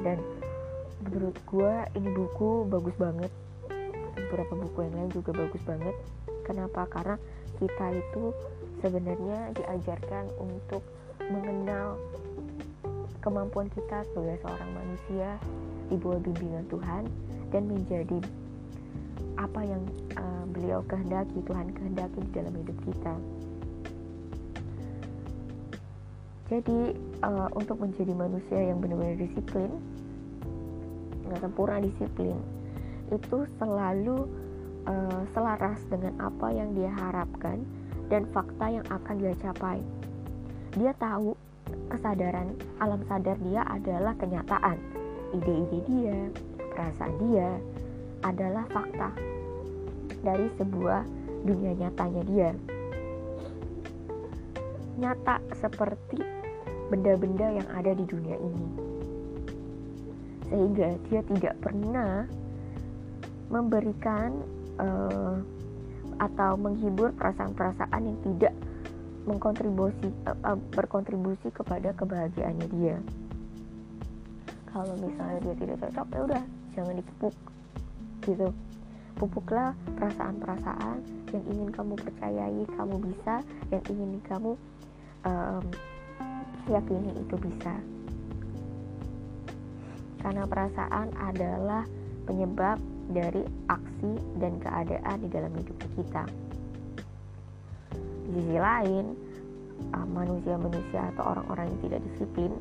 Dan 0.00 0.18
menurut 1.06 1.36
gue 1.48 1.72
ini 1.98 2.08
buku 2.14 2.68
bagus 2.70 2.96
banget. 2.96 3.32
Beberapa 4.16 4.54
buku 4.54 4.78
yang 4.86 4.94
lain 4.94 5.10
juga 5.10 5.30
bagus 5.34 5.62
banget. 5.66 5.96
Kenapa? 6.46 6.86
Karena 6.90 7.16
kita 7.58 7.86
itu 7.94 8.34
sebenarnya 8.80 9.52
diajarkan 9.54 10.30
untuk 10.40 10.82
mengenal 11.30 12.00
kemampuan 13.20 13.68
kita 13.70 14.02
sebagai 14.10 14.40
seorang 14.40 14.70
manusia 14.72 15.36
di 15.92 15.96
bawah 16.00 16.20
bimbingan 16.24 16.64
Tuhan 16.72 17.04
dan 17.52 17.62
menjadi 17.68 18.18
apa 19.36 19.60
yang 19.64 19.82
uh, 20.16 20.44
beliau 20.52 20.80
kehendaki 20.88 21.38
Tuhan 21.44 21.72
kehendaki 21.76 22.18
di 22.28 22.30
dalam 22.32 22.54
hidup 22.56 22.78
kita. 22.88 23.14
Jadi 26.50 26.98
uh, 27.22 27.46
untuk 27.54 27.78
menjadi 27.78 28.10
manusia 28.10 28.58
yang 28.58 28.82
benar-benar 28.82 29.22
disiplin 29.22 29.70
dengan 31.22 31.38
sempurna 31.46 31.78
disiplin 31.78 32.34
itu 33.14 33.46
selalu 33.62 34.26
uh, 34.90 35.22
selaras 35.30 35.78
dengan 35.86 36.18
apa 36.18 36.50
yang 36.50 36.74
dia 36.74 36.90
harapkan 36.90 37.62
dan 38.10 38.26
fakta 38.34 38.66
yang 38.66 38.86
akan 38.90 39.14
dia 39.22 39.34
capai. 39.38 39.78
Dia 40.74 40.90
tahu 40.98 41.38
kesadaran 41.94 42.58
alam 42.82 42.98
sadar 43.06 43.38
dia 43.46 43.62
adalah 43.70 44.18
kenyataan. 44.18 44.78
Ide-ide 45.30 45.78
dia, 45.86 46.18
perasaan 46.74 47.14
dia 47.30 47.50
adalah 48.26 48.66
fakta 48.74 49.14
dari 50.26 50.50
sebuah 50.58 51.06
dunia 51.46 51.78
nyatanya 51.78 52.22
dia. 52.26 52.50
Nyata 54.98 55.38
seperti 55.54 56.39
benda-benda 56.90 57.46
yang 57.54 57.68
ada 57.70 57.94
di 57.94 58.04
dunia 58.04 58.36
ini. 58.36 58.66
Sehingga 60.50 60.88
dia 61.06 61.20
tidak 61.30 61.54
pernah 61.62 62.26
memberikan 63.48 64.34
uh, 64.82 65.38
atau 66.20 66.58
menghibur 66.58 67.14
perasaan-perasaan 67.16 68.02
yang 68.02 68.18
tidak 68.26 68.54
mengkontribusi 69.24 70.10
uh, 70.26 70.36
uh, 70.52 70.58
berkontribusi 70.74 71.48
kepada 71.54 71.94
kebahagiaannya 71.96 72.68
dia 72.76 72.98
kalau 74.70 74.94
misalnya 75.02 75.38
dia 75.42 75.54
tidak 75.58 75.76
cocok 75.82 76.06
ya 76.14 76.20
udah 76.30 76.42
jangan 76.72 76.94
dipupuk 76.94 77.34
gitu 78.22 78.48
pupuklah 79.18 79.74
perasaan-perasaan 79.98 80.98
yang 81.34 81.44
ingin 81.50 81.68
kamu 81.74 81.94
percayai 81.98 82.62
kamu 82.78 82.96
bisa 83.10 83.34
yang 83.68 83.84
ingin 83.90 84.10
kamu 84.24 84.52
um, 85.26 85.64
yakini 86.68 87.10
itu 87.16 87.36
bisa 87.40 87.74
karena 90.20 90.44
perasaan 90.44 91.08
adalah 91.16 91.88
penyebab 92.28 92.76
dari 93.10 93.42
aksi 93.66 94.12
dan 94.38 94.60
keadaan 94.62 95.16
di 95.24 95.28
dalam 95.32 95.52
hidup 95.56 95.78
kita. 95.96 96.24
Di 98.30 98.38
sisi 98.38 98.58
lain, 98.60 99.16
ah, 99.96 100.06
manusia-manusia 100.06 101.10
atau 101.16 101.34
orang-orang 101.34 101.72
yang 101.74 101.80
tidak 101.88 102.00
disiplin 102.12 102.52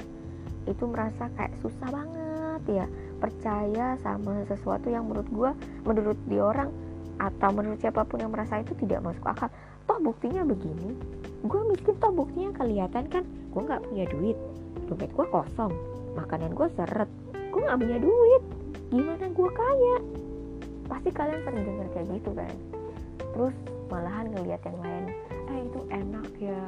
itu 0.65 0.83
merasa 0.89 1.29
kayak 1.37 1.53
susah 1.61 1.89
banget 1.91 2.61
ya 2.67 2.85
percaya 3.19 3.99
sama 4.01 4.41
sesuatu 4.47 4.87
yang 4.89 5.05
menurut 5.05 5.29
gue, 5.29 5.51
menurut 5.83 6.17
di 6.25 6.39
orang 6.39 6.71
atau 7.19 7.49
menurut 7.51 7.77
siapa 7.83 8.07
pun 8.07 8.23
yang 8.23 8.31
merasa 8.31 8.63
itu 8.63 8.71
tidak 8.79 9.03
masuk 9.03 9.27
akal. 9.27 9.51
Toh 9.85 9.99
buktinya 9.99 10.47
begini, 10.47 10.95
gue 11.45 11.61
miskin 11.71 11.95
toh 11.99 12.11
buktinya 12.11 12.51
kelihatan 12.57 13.05
kan, 13.07 13.23
gue 13.25 13.61
nggak 13.63 13.83
punya 13.87 14.05
duit, 14.11 14.37
dompet 14.91 15.11
gue 15.13 15.27
kosong, 15.31 15.71
makanan 16.19 16.51
gue 16.51 16.67
seret, 16.75 17.09
gue 17.31 17.61
nggak 17.63 17.79
punya 17.79 17.97
duit, 18.01 18.43
gimana 18.91 19.25
gue 19.31 19.49
kaya? 19.55 19.97
pasti 20.89 21.09
kalian 21.13 21.41
sering 21.45 21.63
dengar 21.63 21.87
kayak 21.93 22.07
gitu 22.17 22.31
kan. 22.33 22.55
Terus 23.37 23.55
malahan 23.93 24.25
ngelihat 24.33 24.61
yang 24.65 24.79
lain 24.81 25.05
eh 25.49 25.59
itu 25.65 25.79
enak 25.93 26.27
ya 26.41 26.63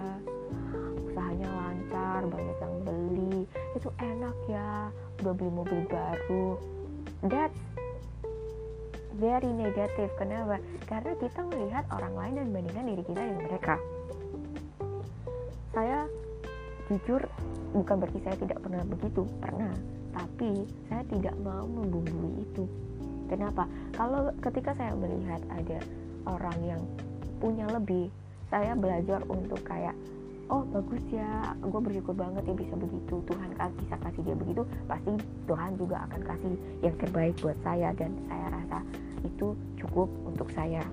usahanya 1.09 1.49
lancar 1.49 2.21
banyak 2.29 2.57
yang 2.61 2.75
beli. 2.85 3.37
Itu 3.75 3.89
enak 3.97 4.37
ya 4.45 4.93
udah 5.25 5.33
beli 5.33 5.51
mobil 5.51 5.81
baru. 5.89 6.61
That's 7.25 7.57
very 9.17 9.49
negative. 9.49 10.13
Kenapa? 10.15 10.61
Karena 10.85 11.11
kita 11.17 11.41
melihat 11.49 11.83
orang 11.89 12.13
lain 12.13 12.33
dan 12.37 12.47
bandingkan 12.53 12.85
diri 12.87 13.03
kita 13.03 13.21
dengan 13.25 13.43
mereka 13.49 13.75
saya 15.71 16.07
jujur 16.91 17.23
bukan 17.71 18.03
berarti 18.03 18.19
saya 18.23 18.35
tidak 18.39 18.59
pernah 18.59 18.83
begitu 18.83 19.23
pernah. 19.39 19.71
Tapi 20.11 20.67
saya 20.91 21.03
tidak 21.07 21.35
mau 21.39 21.63
membumbui 21.63 22.43
itu. 22.43 22.67
Kenapa? 23.31 23.63
Kalau 23.95 24.27
ketika 24.43 24.75
saya 24.75 24.91
melihat 24.91 25.39
ada 25.47 25.79
orang 26.27 26.57
yang 26.67 26.81
punya 27.39 27.63
lebih, 27.71 28.11
saya 28.51 28.75
belajar 28.75 29.23
untuk 29.31 29.63
kayak 29.63 29.95
oh 30.51 30.67
bagus 30.67 30.99
ya 31.07 31.55
gue 31.63 31.79
bersyukur 31.79 32.11
banget 32.11 32.43
ya 32.43 32.51
bisa 32.59 32.75
begitu 32.75 33.23
Tuhan 33.23 33.55
kan 33.55 33.71
bisa 33.79 33.95
kasih 34.03 34.21
dia 34.27 34.35
begitu. 34.35 34.67
Pasti 34.83 35.15
Tuhan 35.47 35.79
juga 35.79 36.03
akan 36.11 36.21
kasih 36.27 36.53
yang 36.83 36.95
terbaik 36.99 37.39
buat 37.39 37.55
saya 37.63 37.95
dan 37.95 38.11
saya 38.27 38.45
rasa 38.51 38.79
itu 39.23 39.55
cukup 39.79 40.11
untuk 40.27 40.51
saya. 40.51 40.83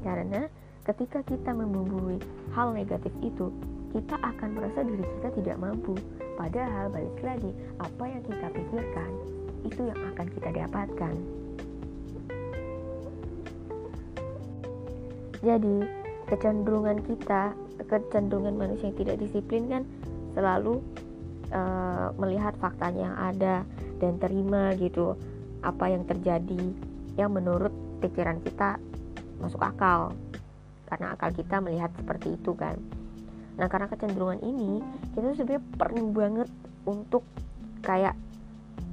Karena 0.00 0.48
ketika 0.86 1.18
kita 1.26 1.50
membumbui 1.50 2.22
hal 2.54 2.70
negatif 2.70 3.10
itu 3.18 3.50
kita 3.90 4.14
akan 4.22 4.54
merasa 4.54 4.86
diri 4.86 5.02
kita 5.18 5.28
tidak 5.42 5.56
mampu 5.58 5.98
padahal 6.38 6.86
balik 6.94 7.18
lagi 7.26 7.50
apa 7.82 8.04
yang 8.06 8.22
kita 8.22 8.46
pikirkan 8.54 9.10
itu 9.66 9.82
yang 9.82 9.98
akan 10.14 10.26
kita 10.30 10.48
dapatkan. 10.54 11.14
Jadi, 15.42 15.76
kecenderungan 16.30 16.98
kita, 17.06 17.54
kecenderungan 17.86 18.54
manusia 18.54 18.90
yang 18.90 18.98
tidak 18.98 19.16
disiplin 19.22 19.62
kan 19.70 19.82
selalu 20.34 20.82
uh, 21.50 22.10
melihat 22.18 22.54
faktanya 22.62 23.10
yang 23.10 23.18
ada 23.18 23.56
dan 23.98 24.18
terima 24.22 24.74
gitu 24.78 25.14
apa 25.64 25.88
yang 25.88 26.04
terjadi 26.04 26.62
yang 27.16 27.32
menurut 27.32 27.72
pikiran 28.04 28.38
kita 28.44 28.76
masuk 29.40 29.62
akal 29.64 30.12
karena 30.86 31.14
akal 31.14 31.30
kita 31.34 31.58
melihat 31.62 31.90
seperti 31.98 32.34
itu 32.38 32.54
kan. 32.54 32.78
Nah, 33.56 33.66
karena 33.72 33.88
kecenderungan 33.88 34.40
ini, 34.44 34.84
kita 35.16 35.32
sebenarnya 35.32 35.62
perlu 35.80 36.04
banget 36.12 36.48
untuk 36.86 37.24
kayak 37.82 38.14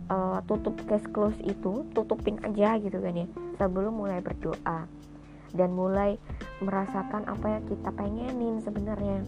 uh, 0.10 0.40
tutup 0.46 0.76
case 0.90 1.08
close 1.12 1.38
itu 1.44 1.86
tutupin 1.94 2.40
aja 2.44 2.78
gitu 2.82 2.98
kan 3.00 3.14
ya 3.14 3.28
sebelum 3.58 3.94
mulai 3.96 4.20
berdoa 4.20 4.90
dan 5.54 5.70
mulai 5.74 6.18
merasakan 6.60 7.30
apa 7.30 7.60
yang 7.60 7.64
kita 7.70 7.90
pengenin 7.94 8.56
sebenarnya 8.66 9.22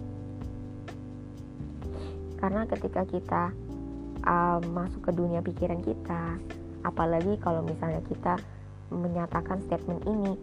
karena 2.41 2.61
ketika 2.67 3.01
kita 3.07 3.43
uh, 4.25 4.59
masuk 4.73 5.05
ke 5.05 5.11
dunia 5.13 5.39
pikiran 5.41 5.79
kita 5.85 6.37
apalagi 6.85 7.37
kalau 7.41 7.65
misalnya 7.65 8.01
kita 8.05 8.37
menyatakan 8.93 9.61
statement 9.65 10.05
ini 10.05 10.33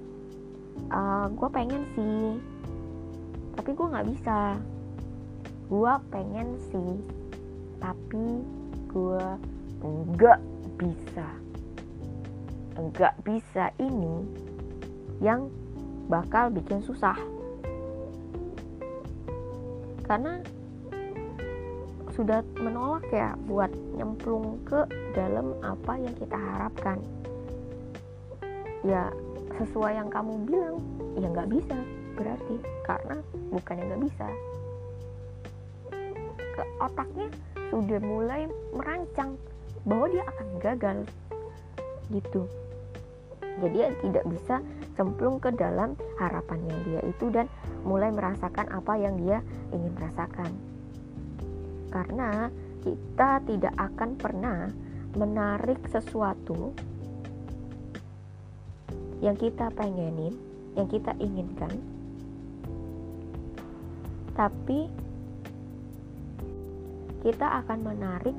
uh, 0.93 1.27
gue 1.33 1.49
pengen 1.49 1.83
sih. 1.97 2.37
Tapi 3.57 3.71
gue 3.73 3.87
nggak 3.87 4.09
bisa. 4.13 4.57
Gue 5.69 5.93
pengen 6.13 6.49
sih. 6.73 6.93
Tapi 7.81 8.27
gue 8.93 9.27
enggak 9.83 10.41
bisa. 10.77 11.29
Enggak 12.77 13.15
bisa 13.25 13.73
ini 13.81 14.25
yang 15.21 15.49
bakal 16.09 16.53
bikin 16.53 16.81
susah. 16.85 17.17
Karena 20.05 20.43
sudah 22.13 22.45
menolak 22.61 23.09
ya 23.09 23.33
buat 23.49 23.73
nyemplung 23.97 24.61
ke 24.69 24.85
dalam 25.17 25.57
apa 25.65 25.97
yang 25.97 26.13
kita 26.21 26.37
harapkan. 26.37 27.01
Ya 28.85 29.09
sesuai 29.61 29.93
yang 29.99 30.09
kamu 30.09 30.49
bilang 30.49 30.77
ya 31.19 31.27
nggak 31.29 31.51
bisa. 31.51 31.79
Berarti 32.17 32.55
karena 32.85 33.17
bukan 33.51 33.75
yang 33.77 33.89
nggak 33.93 34.05
bisa. 34.09 34.27
Ke 36.53 36.63
otaknya 36.81 37.29
sudah 37.73 38.01
mulai 38.05 38.45
merancang 38.77 39.37
bahwa 39.89 40.07
dia 40.13 40.25
akan 40.29 40.49
gagal. 40.61 40.99
Gitu. 42.13 42.43
Jadi 43.61 43.77
dia 43.77 43.93
tidak 44.01 44.25
bisa 44.33 44.57
cemplung 44.97 45.37
ke 45.41 45.53
dalam 45.53 45.97
harapannya 46.17 46.77
dia 46.89 47.01
itu 47.05 47.29
dan 47.29 47.49
mulai 47.85 48.13
merasakan 48.13 48.69
apa 48.73 48.97
yang 48.97 49.17
dia 49.21 49.45
ingin 49.73 49.93
rasakan. 49.97 50.53
Karena 51.93 52.49
kita 52.81 53.45
tidak 53.45 53.75
akan 53.77 54.11
pernah 54.17 54.73
menarik 55.13 55.81
sesuatu 55.93 56.73
yang 59.23 59.39
kita 59.39 59.71
pengenin, 59.79 60.35
yang 60.75 60.91
kita 60.91 61.15
inginkan, 61.23 61.79
tapi 64.35 64.91
kita 67.23 67.63
akan 67.63 67.79
menarik 67.87 68.35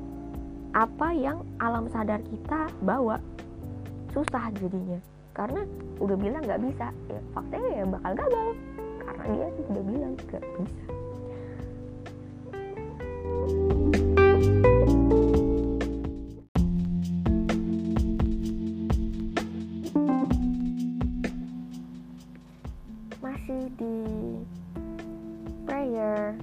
apa 0.75 1.07
yang 1.15 1.39
alam 1.63 1.87
sadar 1.87 2.19
kita 2.27 2.67
bawa. 2.83 3.15
Susah 4.11 4.51
jadinya. 4.59 4.99
Karena 5.33 5.65
udah 5.97 6.17
bilang 6.19 6.43
nggak 6.43 6.61
bisa. 6.61 6.91
Ya 7.09 7.19
faktanya 7.31 7.69
ya 7.71 7.85
bakal 7.87 8.11
gagal. 8.19 8.47
Karena 9.01 9.23
dia 9.31 9.47
sudah 9.65 9.83
bilang 9.87 10.13
nggak 10.19 10.43
bisa. 10.61 10.93
masih 14.43 14.72
di 23.77 23.95
prayer. 25.65 26.37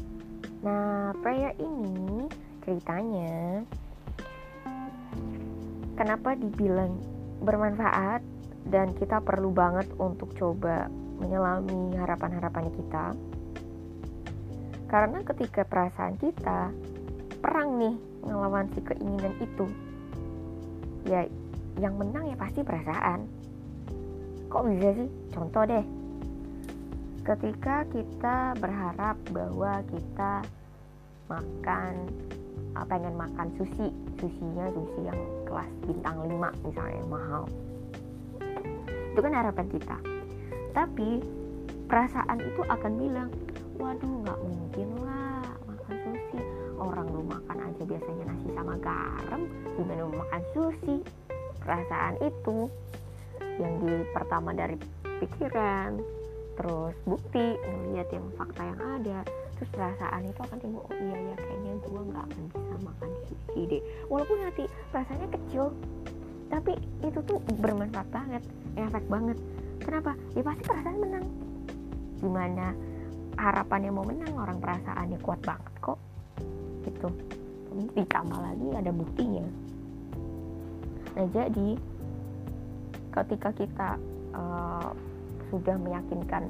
Nah 0.66 1.14
prayer 1.22 1.54
ini 1.62 2.26
ceritanya 2.66 3.64
kenapa 5.94 6.36
dibilang 6.36 6.96
bermanfaat 7.40 8.22
dan 8.68 8.92
kita 8.96 9.22
perlu 9.24 9.52
banget 9.52 9.88
untuk 9.96 10.32
coba 10.36 10.88
menyelami 11.20 11.96
harapan-harapan 11.96 12.66
kita. 12.72 13.04
Karena 14.90 15.22
ketika 15.22 15.62
perasaan 15.64 16.18
kita 16.18 16.74
perang 17.40 17.78
nih 17.78 17.96
ngelawan 18.26 18.68
si 18.74 18.80
keinginan 18.84 19.34
itu 19.40 19.66
ya 21.08 21.24
yang 21.78 21.96
menang 21.96 22.28
ya 22.28 22.36
pasti 22.36 22.60
perasaan. 22.60 23.24
Kok 24.50 24.62
bisa 24.66 24.90
sih? 24.98 25.08
Contoh 25.30 25.62
deh 25.62 25.99
ketika 27.30 27.86
kita 27.94 28.58
berharap 28.58 29.14
bahwa 29.30 29.78
kita 29.86 30.42
makan 31.30 32.10
uh, 32.74 32.82
pengen 32.90 33.14
makan 33.14 33.54
sushi 33.54 33.94
susinya 34.18 34.66
sushi 34.74 35.00
yang 35.06 35.20
kelas 35.46 35.70
bintang 35.86 36.26
5 36.26 36.66
misalnya 36.66 37.02
mahal. 37.06 37.46
Itu 39.14 39.20
kan 39.22 39.30
harapan 39.30 39.66
kita. 39.70 39.96
Tapi 40.74 41.22
perasaan 41.86 42.38
itu 42.42 42.66
akan 42.66 42.92
bilang 42.98 43.30
waduh 43.78 44.10
nggak 44.26 44.38
mungkin 44.42 44.88
lah 45.06 45.46
makan 45.70 45.96
sushi. 46.02 46.40
Orang 46.82 47.14
lu 47.14 47.22
makan 47.30 47.58
aja 47.62 47.82
biasanya 47.86 48.24
nasi 48.26 48.48
sama 48.58 48.74
garam 48.82 49.46
gimana 49.78 50.02
mau 50.10 50.26
makan 50.26 50.42
sushi? 50.50 50.96
Perasaan 51.62 52.18
itu 52.26 52.66
yang 53.62 53.78
di 53.86 54.02
pertama 54.10 54.50
dari 54.50 54.74
pikiran 55.22 56.19
terus 56.60 56.92
bukti 57.08 57.56
ngeliat 57.56 58.12
yang 58.12 58.28
fakta 58.36 58.60
yang 58.68 58.80
ada. 59.00 59.18
Terus 59.56 59.70
perasaan 59.72 60.28
itu 60.28 60.40
akan 60.44 60.58
timbul 60.60 60.84
oh 60.84 60.92
iya 60.92 61.16
ya 61.32 61.36
kayaknya 61.40 61.72
gue 61.80 62.02
nggak 62.12 62.24
akan 62.28 62.42
bisa 62.52 62.76
makan 62.84 63.10
sushi 63.28 63.60
deh 63.68 63.82
walaupun 64.08 64.36
nanti 64.40 64.64
rasanya 64.92 65.26
kecil 65.32 65.72
tapi 66.52 66.72
itu 67.00 67.18
tuh 67.24 67.40
bermanfaat 67.60 68.08
banget 68.12 68.42
efek 68.76 69.04
banget. 69.08 69.40
Kenapa? 69.80 70.12
Ya 70.36 70.42
pasti 70.44 70.62
perasaan 70.68 70.98
menang. 71.00 71.26
Gimana 72.20 72.76
harapannya 73.40 73.90
mau 73.96 74.04
menang 74.04 74.32
orang 74.36 74.60
perasaannya 74.60 75.18
kuat 75.24 75.40
banget 75.40 75.72
kok. 75.80 75.98
Gitu. 76.84 77.08
Ditambah 77.96 78.36
lagi 78.36 78.66
ada 78.76 78.92
buktinya. 78.92 79.48
Nah 81.16 81.26
jadi 81.32 81.68
ketika 83.10 83.48
kita 83.56 83.88
uh, 84.36 84.92
sudah 85.50 85.76
meyakinkan 85.76 86.48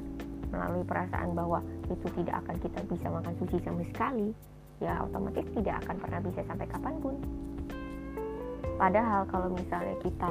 melalui 0.51 0.83
perasaan 0.85 1.33
bahwa 1.33 1.59
itu 1.87 2.07
tidak 2.21 2.43
akan 2.45 2.55
kita 2.59 2.79
bisa 2.87 3.07
makan 3.07 3.33
sushi 3.39 3.57
sama 3.63 3.81
sekali 3.91 4.29
ya 4.81 4.97
otomatis 5.05 5.45
tidak 5.53 5.77
akan 5.85 5.95
pernah 6.01 6.19
bisa 6.25 6.41
sampai 6.49 6.67
kapan 6.67 6.95
pun. 6.99 7.15
Padahal 8.81 9.21
kalau 9.29 9.47
misalnya 9.53 9.95
kita 10.01 10.29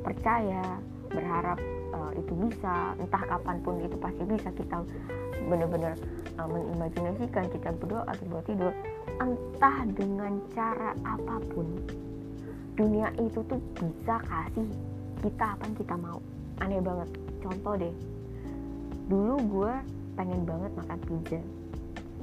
percaya 0.00 0.64
berharap 1.12 1.60
uh, 1.92 2.10
itu 2.16 2.32
bisa 2.48 2.96
entah 2.96 3.24
kapan 3.28 3.60
pun 3.60 3.76
itu 3.84 3.96
pasti 4.00 4.22
bisa 4.24 4.48
kita 4.56 4.80
benar-benar 5.52 5.94
uh, 6.40 6.48
mengimajinasikan 6.48 7.44
kita 7.52 7.68
berdoa 7.76 8.08
kita 8.16 8.40
tidur 8.48 8.72
entah 9.20 9.78
dengan 9.92 10.40
cara 10.56 10.96
apa 11.04 11.36
pun 11.52 11.68
dunia 12.80 13.12
itu 13.20 13.44
tuh 13.44 13.60
bisa 13.76 14.16
kasih 14.24 14.68
kita 15.20 15.44
apa 15.44 15.62
yang 15.68 15.76
kita 15.76 15.94
mau. 16.00 16.18
Aneh 16.64 16.80
banget 16.80 17.29
contoh 17.40 17.74
deh. 17.76 17.94
Dulu 19.10 19.34
gue 19.50 19.72
pengen 20.14 20.46
banget 20.46 20.70
makan 20.76 20.98
pizza. 21.02 21.40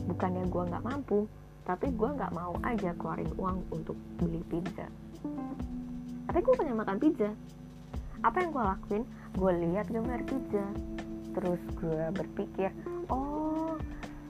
Bukannya 0.08 0.48
gue 0.48 0.64
nggak 0.70 0.86
mampu 0.86 1.28
tapi 1.68 1.92
gue 1.92 2.10
nggak 2.16 2.32
mau 2.32 2.56
aja 2.64 2.96
keluarin 2.96 3.28
uang 3.36 3.60
untuk 3.76 4.00
beli 4.16 4.40
pizza. 4.48 4.88
Tapi 6.32 6.40
gue 6.40 6.54
pengen 6.56 6.80
makan 6.80 6.96
pizza. 6.96 7.28
Apa 8.24 8.40
yang 8.40 8.56
gue 8.56 8.64
lakuin? 8.64 9.04
Gue 9.36 9.52
lihat 9.68 9.92
gambar 9.92 10.24
pizza. 10.24 10.64
Terus 11.36 11.62
gue 11.76 12.04
berpikir 12.16 12.72
oh 13.12 13.76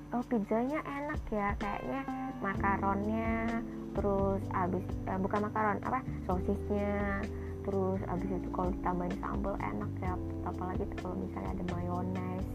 oh 0.09 0.23
pizzanya 0.25 0.81
enak 0.81 1.21
ya 1.29 1.53
kayaknya 1.61 2.01
makaronnya. 2.41 3.61
Terus 3.93 4.41
abis 4.57 4.85
eh, 5.05 5.19
bukan 5.21 5.39
makaron 5.45 5.77
apa 5.85 6.01
sosisnya 6.25 7.21
terus 7.67 7.99
abis 8.07 8.29
itu 8.31 8.49
kalau 8.55 8.71
ditambahin 8.71 9.15
sambal 9.19 9.59
enak 9.59 9.91
ya 9.99 10.15
apalagi 10.47 10.87
kalau 11.03 11.19
misalnya 11.19 11.51
ada 11.51 11.63
mayones. 11.75 12.45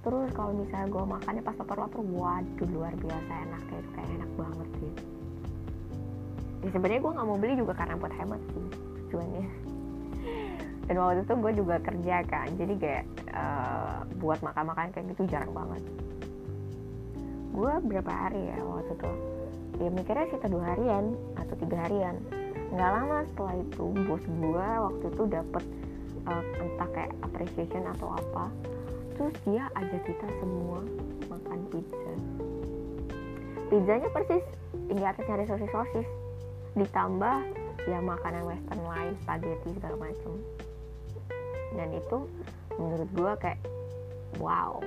Terus 0.00 0.28
kalau 0.32 0.52
misalnya 0.56 0.88
gue 0.88 1.04
makannya 1.04 1.42
pas 1.44 1.56
lapar-lapar 1.60 2.00
waduh 2.00 2.68
luar 2.72 2.96
biasa 2.96 3.32
enak 3.44 3.62
kayak 3.68 3.82
itu 3.84 3.90
kayak 3.92 4.10
enak 4.16 4.30
banget 4.40 4.68
sih. 4.80 4.92
Ya 6.64 6.68
sebenarnya 6.72 7.00
gue 7.04 7.12
nggak 7.12 7.26
mau 7.28 7.36
beli 7.36 7.54
juga 7.60 7.72
karena 7.76 7.94
buat 8.00 8.14
hemat 8.16 8.40
sih 8.56 8.66
tujuannya. 9.04 9.46
Dan 10.86 10.94
waktu 11.02 11.20
itu 11.26 11.34
gue 11.36 11.52
juga 11.60 11.76
kerja 11.82 12.16
kan 12.24 12.48
jadi 12.56 12.74
kayak 12.80 13.04
uh, 13.36 14.00
buat 14.16 14.40
makan-makan 14.40 14.96
kayak 14.96 15.12
gitu 15.12 15.28
jarang 15.28 15.52
banget. 15.52 15.82
Gue 17.52 17.72
berapa 17.84 18.12
hari 18.16 18.48
ya 18.48 18.64
waktu 18.64 18.96
itu? 18.96 19.12
Ya 19.76 19.88
mikirnya 19.92 20.24
sekitar 20.32 20.48
dua 20.48 20.64
harian 20.72 21.12
atau 21.36 21.54
tiga 21.60 21.76
harian 21.84 22.16
nggak 22.74 22.90
lama 22.90 23.18
setelah 23.30 23.54
itu 23.62 23.84
bos 24.06 24.24
gue 24.26 24.66
waktu 24.82 25.04
itu 25.14 25.22
dapet 25.30 25.64
uh, 26.26 26.44
entah 26.58 26.88
kayak 26.90 27.12
appreciation 27.22 27.84
atau 27.94 28.10
apa 28.14 28.50
terus 29.16 29.34
dia 29.48 29.64
ajak 29.72 30.02
kita 30.04 30.28
semua 30.42 30.84
makan 31.32 31.60
pizza. 31.72 32.12
Pizzanya 33.66 34.08
persis 34.12 34.44
di 34.92 35.02
atasnya 35.02 35.34
ada 35.40 35.46
sosis 35.48 35.72
sosis 35.72 36.08
ditambah 36.76 37.36
ya 37.88 37.98
makanan 38.04 38.44
western 38.44 38.82
lain 38.84 39.12
spaghetti 39.24 39.72
segala 39.80 39.96
macem. 39.96 40.32
Dan 41.74 41.88
itu 41.96 42.28
menurut 42.76 43.10
gue 43.16 43.32
kayak 43.40 43.60
wow. 44.36 44.78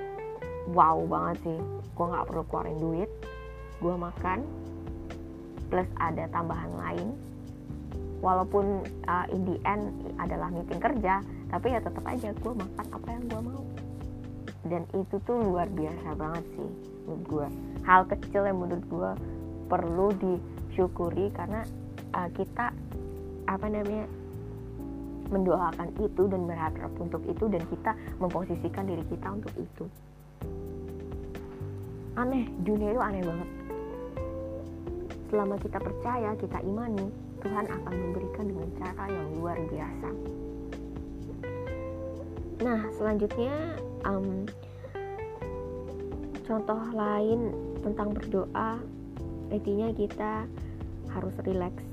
Wow 0.69 0.97
banget 1.09 1.37
sih. 1.49 1.59
Gue 1.97 2.05
nggak 2.05 2.25
perlu 2.29 2.43
keluarin 2.47 2.77
duit. 2.77 3.09
Gue 3.81 3.95
makan 3.97 4.45
plus 5.73 5.89
ada 5.97 6.29
tambahan 6.29 6.71
lain 6.77 7.07
walaupun 8.19 8.83
uh, 9.07 9.25
in 9.31 9.41
the 9.47 9.57
end 9.63 9.91
adalah 10.19 10.51
meeting 10.51 10.79
kerja 10.79 11.23
tapi 11.49 11.73
ya 11.73 11.79
tetap 11.81 12.03
aja 12.05 12.29
gue 12.35 12.53
makan 12.53 12.85
apa 12.93 13.07
yang 13.09 13.23
gue 13.25 13.41
mau. 13.41 13.63
Dan 14.59 14.83
itu 14.91 15.15
tuh 15.23 15.39
luar 15.39 15.71
biasa 15.71 16.13
banget 16.19 16.43
sih 16.53 16.69
menurut 17.07 17.23
gue 17.25 17.47
hal 17.89 18.05
kecil 18.05 18.45
yang 18.45 18.59
menurut 18.61 18.85
gue 18.85 19.11
perlu 19.65 20.07
disyukuri 20.19 21.33
karena 21.33 21.65
uh, 22.13 22.29
kita 22.37 22.69
apa 23.49 23.65
namanya 23.65 24.05
mendoakan 25.29 25.89
itu 26.01 26.25
dan 26.25 26.41
berharap 26.45 26.91
untuk 26.97 27.21
itu 27.29 27.45
dan 27.49 27.61
kita 27.69 27.91
memposisikan 28.17 28.85
diri 28.85 29.05
kita 29.09 29.27
untuk 29.29 29.53
itu. 29.57 29.85
Aneh 32.17 32.49
dunia 32.65 32.97
itu 32.97 33.01
aneh 33.01 33.23
banget. 33.23 33.49
Selama 35.29 35.55
kita 35.61 35.77
percaya 35.77 36.33
kita 36.33 36.57
imani 36.65 37.28
Tuhan 37.39 37.65
akan 37.67 37.93
memberikan 37.93 38.45
dengan 38.47 38.69
cara 38.79 39.03
yang 39.07 39.27
luar 39.39 39.57
biasa 39.69 40.09
nah 42.59 42.81
selanjutnya 42.99 43.55
um, 44.03 44.43
contoh 46.43 46.81
lain 46.91 47.55
tentang 47.79 48.11
berdoa 48.11 48.83
intinya 49.49 49.89
kita 49.95 50.45
harus 51.09 51.33
rileks 51.47 51.85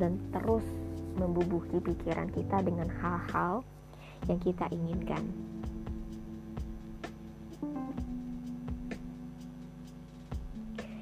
dan 0.00 0.16
terus 0.32 0.64
membubuhi 1.20 1.76
pikiran 1.84 2.32
kita 2.32 2.64
dengan 2.64 2.88
hal-hal 2.88 3.60
yang 4.28 4.40
kita 4.40 4.64
inginkan. 4.72 5.22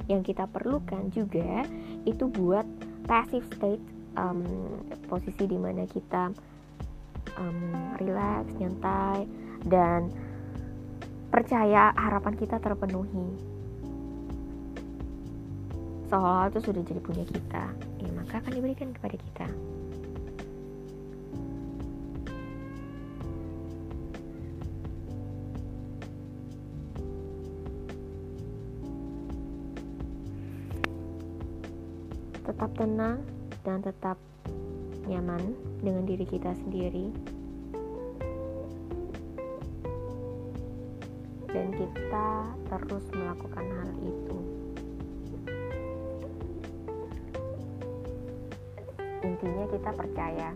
Yang 0.09 0.35
kita 0.35 0.49
perlukan 0.49 1.13
juga 1.13 1.65
itu 2.09 2.27
buat 2.33 2.65
passive 3.05 3.45
state 3.55 3.85
um, 4.17 4.43
posisi 5.07 5.45
di 5.45 5.59
mana 5.61 5.85
kita 5.85 6.33
um, 7.37 7.95
relax, 8.01 8.49
nyantai 8.57 9.29
dan 9.69 10.09
percaya 11.29 11.93
harapan 11.95 12.35
kita 12.35 12.57
terpenuhi. 12.59 13.29
Seolah 16.09 16.49
itu 16.49 16.65
sudah 16.65 16.83
jadi 16.89 17.01
punya 17.05 17.25
kita. 17.29 17.65
Ya 18.01 18.11
maka 18.17 18.41
akan 18.41 18.53
diberikan 18.57 18.97
kepada 18.97 19.17
kita 19.21 19.47
tetap 32.59 32.75
tenang 32.75 33.23
dan 33.63 33.79
tetap 33.87 34.19
nyaman 35.07 35.55
dengan 35.79 36.03
diri 36.03 36.27
kita 36.27 36.51
sendiri. 36.59 37.15
Dan 41.55 41.71
kita 41.71 42.51
terus 42.67 43.07
melakukan 43.15 43.63
hal 43.63 43.91
itu. 44.03 44.39
Intinya 49.23 49.65
kita 49.71 49.91
percaya. 49.95 50.51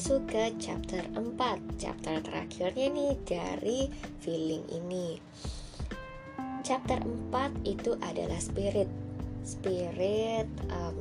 Masuk 0.00 0.32
ke 0.32 0.56
chapter 0.56 1.04
4 1.12 1.36
Chapter 1.76 2.24
terakhirnya 2.24 2.88
nih 2.88 3.12
dari 3.20 3.80
feeling 4.24 4.64
ini. 4.72 5.20
Chapter 6.64 7.04
4 7.04 7.68
itu 7.68 8.00
adalah 8.00 8.40
spirit. 8.40 8.88
Spirit 9.44 10.48
um, 10.72 10.96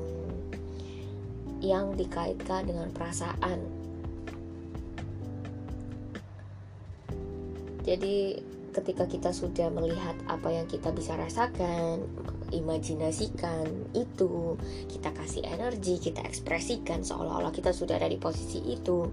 yang 1.63 1.95
dikaitkan 1.95 2.67
dengan 2.67 2.91
perasaan. 2.91 3.63
Jadi 7.87 8.35
ketika 8.75 9.07
kita 9.07 9.31
sudah 9.31 9.71
melihat 9.71 10.19
apa 10.27 10.51
yang 10.51 10.67
kita 10.67 10.91
bisa 10.91 11.15
rasakan 11.15 12.03
imajinasikan 12.51 13.93
itu. 13.93 14.57
Kita 14.89 15.13
kasih 15.13 15.45
energi 15.45 15.97
kita 16.01 16.21
ekspresikan 16.25 17.01
seolah-olah 17.01 17.53
kita 17.53 17.73
sudah 17.73 17.97
ada 17.97 18.09
di 18.09 18.17
posisi 18.17 18.61
itu. 18.65 19.05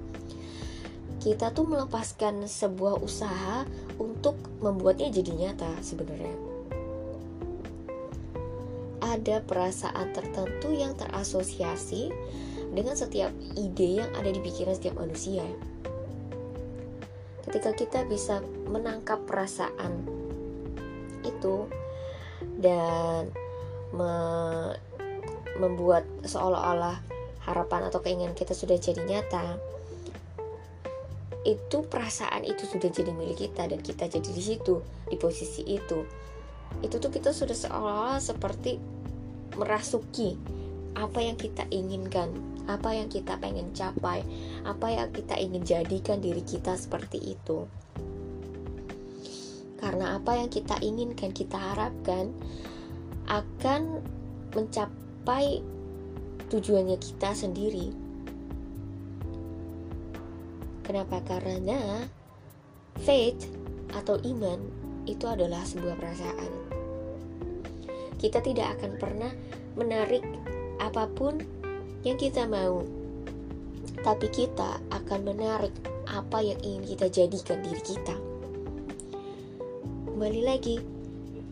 Kita 1.21 1.51
tuh 1.51 1.67
melepaskan 1.67 2.47
sebuah 2.47 3.03
usaha 3.03 3.67
untuk 3.99 4.39
membuatnya 4.63 5.11
jadi 5.11 5.33
nyata 5.33 5.73
sebenarnya. 5.83 6.37
Ada 9.03 9.43
perasaan 9.43 10.13
tertentu 10.15 10.71
yang 10.75 10.95
terasosiasi 10.95 12.11
dengan 12.75 12.95
setiap 12.99 13.33
ide 13.57 14.03
yang 14.03 14.11
ada 14.15 14.29
di 14.29 14.41
pikiran 14.43 14.77
setiap 14.77 15.01
manusia. 15.01 15.47
Ketika 17.47 17.71
kita 17.73 18.01
bisa 18.11 18.43
menangkap 18.67 19.23
perasaan 19.25 20.03
itu 21.23 21.67
dan 22.61 23.31
me 23.95 24.12
membuat 25.57 26.05
seolah-olah 26.20 27.01
harapan 27.49 27.89
atau 27.89 28.05
keinginan 28.05 28.37
kita 28.37 28.53
sudah 28.53 28.77
jadi 28.77 29.01
nyata 29.09 29.57
itu 31.47 31.87
perasaan 31.87 32.43
itu 32.43 32.66
sudah 32.66 32.91
jadi 32.91 33.15
milik 33.15 33.49
kita 33.49 33.70
dan 33.70 33.81
kita 33.81 34.11
jadi 34.11 34.28
di 34.35 34.43
situ 34.43 34.83
di 35.07 35.15
posisi 35.15 35.62
itu. 35.62 36.03
Itu 36.83 36.99
tuh 36.99 37.09
kita 37.15 37.31
sudah 37.31 37.55
seolah-olah 37.55 38.19
seperti 38.19 38.83
merasuki 39.55 40.35
apa 40.97 41.20
yang 41.23 41.37
kita 41.37 41.69
inginkan 41.70 42.33
apa 42.66 42.97
yang 42.97 43.07
kita 43.07 43.39
pengen 43.39 43.70
capai 43.77 44.24
apa 44.65 44.87
yang 44.91 45.09
kita 45.12 45.39
ingin 45.39 45.62
jadikan 45.62 46.19
diri 46.19 46.43
kita 46.43 46.74
seperti 46.74 47.37
itu 47.37 47.69
karena 49.77 50.16
apa 50.16 50.40
yang 50.40 50.48
kita 50.48 50.81
inginkan, 50.81 51.36
kita 51.36 51.57
harapkan 51.57 52.32
akan 53.28 54.01
mencapai 54.57 55.61
tujuannya 56.48 56.97
kita 56.97 57.36
sendiri. 57.36 57.93
Kenapa? 60.86 61.20
Karena 61.27 62.07
faith 63.03 63.51
atau 63.93 64.16
iman 64.23 64.61
itu 65.05 65.27
adalah 65.28 65.61
sebuah 65.66 65.98
perasaan. 65.98 66.53
Kita 68.16 68.40
tidak 68.40 68.81
akan 68.81 68.93
pernah 68.97 69.32
menarik 69.77 70.24
apa 70.81 71.05
pun 71.11 71.36
yang 72.01 72.16
kita 72.16 72.48
mau, 72.48 72.86
tapi 74.01 74.31
kita 74.31 74.81
akan 74.89 75.20
menarik 75.27 75.74
apa 76.07 76.39
yang 76.40 76.57
ingin 76.62 76.97
kita 76.97 77.11
jadikan 77.11 77.61
diri 77.66 77.82
kita 77.82 78.36
kembali 80.17 80.49
lagi. 80.49 80.81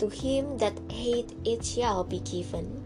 To 0.01 0.09
him 0.09 0.57
that 0.57 0.73
hate 0.89 1.37
it 1.45 1.61
shall 1.61 2.01
be 2.01 2.25
given. 2.25 2.81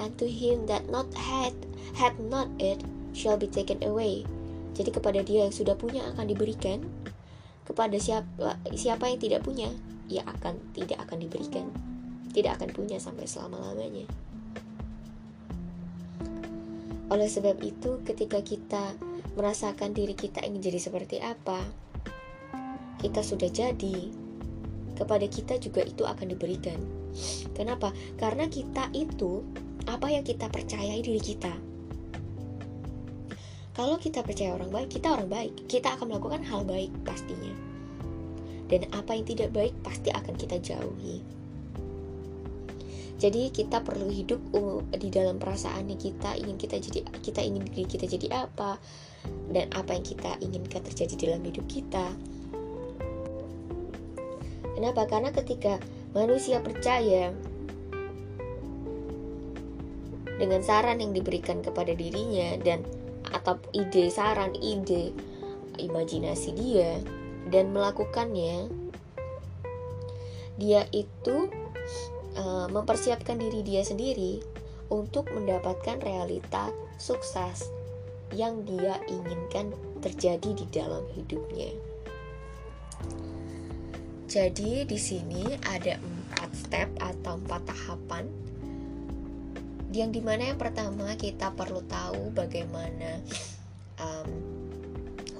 And 0.00 0.16
to 0.16 0.24
him 0.24 0.64
that 0.72 0.88
not 0.88 1.12
had 1.12 1.52
had 1.92 2.16
not 2.16 2.48
it 2.56 2.80
shall 3.12 3.36
be 3.36 3.44
taken 3.44 3.84
away. 3.84 4.24
Jadi 4.72 4.88
kepada 4.88 5.20
dia 5.20 5.44
yang 5.44 5.52
sudah 5.52 5.76
punya 5.76 6.08
akan 6.08 6.24
diberikan. 6.24 6.80
Kepada 7.68 8.00
siapa 8.00 8.56
siapa 8.72 9.12
yang 9.12 9.20
tidak 9.20 9.44
punya 9.44 9.68
ia 10.08 10.24
akan 10.24 10.56
tidak 10.72 11.04
akan 11.04 11.20
diberikan. 11.20 11.68
Tidak 12.32 12.56
akan 12.56 12.72
punya 12.72 12.96
sampai 12.96 13.28
selama-lamanya. 13.28 14.08
Oleh 17.12 17.28
sebab 17.28 17.60
itu 17.60 18.00
ketika 18.08 18.40
kita 18.40 18.96
merasakan 19.36 19.92
diri 19.92 20.16
kita 20.16 20.40
ingin 20.48 20.64
jadi 20.64 20.80
seperti 20.80 21.20
apa 21.20 21.60
kita 23.00 23.20
sudah 23.24 23.48
jadi 23.48 24.29
kepada 25.00 25.24
kita 25.24 25.56
juga 25.56 25.80
itu 25.88 26.04
akan 26.04 26.26
diberikan. 26.28 26.76
Kenapa? 27.56 27.96
Karena 28.20 28.44
kita 28.52 28.92
itu 28.92 29.40
apa 29.88 30.12
yang 30.12 30.20
kita 30.20 30.52
percayai 30.52 31.00
diri 31.00 31.18
kita. 31.18 31.56
Kalau 33.72 33.96
kita 33.96 34.20
percaya 34.20 34.52
orang 34.52 34.68
baik, 34.68 34.92
kita 34.92 35.08
orang 35.16 35.32
baik. 35.32 35.52
Kita 35.64 35.96
akan 35.96 36.12
melakukan 36.12 36.44
hal 36.44 36.68
baik 36.68 36.92
pastinya. 37.00 37.54
Dan 38.68 38.84
apa 38.92 39.16
yang 39.16 39.24
tidak 39.24 39.56
baik 39.56 39.72
pasti 39.80 40.12
akan 40.12 40.36
kita 40.36 40.60
jauhi. 40.60 41.24
Jadi 43.20 43.52
kita 43.52 43.84
perlu 43.84 44.08
hidup 44.08 44.40
uh, 44.56 44.80
di 44.96 45.12
dalam 45.12 45.36
perasaan 45.36 45.92
yang 45.92 46.00
kita 46.00 46.40
ingin 46.40 46.56
kita 46.56 46.80
jadi 46.80 47.04
kita 47.20 47.40
ingin 47.44 47.68
diri 47.68 47.84
kita 47.84 48.08
jadi 48.08 48.48
apa 48.48 48.80
dan 49.52 49.68
apa 49.76 49.92
yang 49.92 50.04
kita 50.08 50.40
inginkan 50.40 50.80
terjadi 50.80 51.28
dalam 51.28 51.44
hidup 51.44 51.68
kita 51.68 52.16
Kenapa? 54.80 55.04
Karena 55.04 55.28
ketika 55.28 55.76
manusia 56.16 56.56
percaya 56.64 57.36
dengan 60.40 60.64
saran 60.64 61.04
yang 61.04 61.12
diberikan 61.12 61.60
kepada 61.60 61.92
dirinya 61.92 62.56
dan 62.64 62.88
atau 63.28 63.60
ide 63.76 64.08
saran, 64.08 64.56
ide 64.56 65.12
imajinasi 65.76 66.56
dia 66.56 66.96
dan 67.52 67.76
melakukannya, 67.76 68.72
dia 70.56 70.88
itu 70.96 71.52
uh, 72.40 72.64
mempersiapkan 72.72 73.36
diri 73.36 73.60
dia 73.60 73.84
sendiri 73.84 74.40
untuk 74.88 75.28
mendapatkan 75.28 76.00
realita 76.00 76.72
sukses 76.96 77.68
yang 78.32 78.64
dia 78.64 78.96
inginkan 79.12 79.76
terjadi 80.00 80.56
di 80.56 80.64
dalam 80.72 81.04
hidupnya. 81.12 81.89
Jadi 84.30 84.86
di 84.86 84.94
sini 84.94 85.42
ada 85.66 85.98
empat 85.98 86.50
step 86.54 86.88
atau 87.02 87.34
empat 87.34 87.66
tahapan. 87.66 88.30
Yang 89.90 90.10
di 90.16 90.22
mana 90.22 90.54
yang 90.54 90.60
pertama 90.62 91.18
kita 91.18 91.50
perlu 91.50 91.82
tahu 91.90 92.30
bagaimana 92.30 93.18
um, 93.98 94.30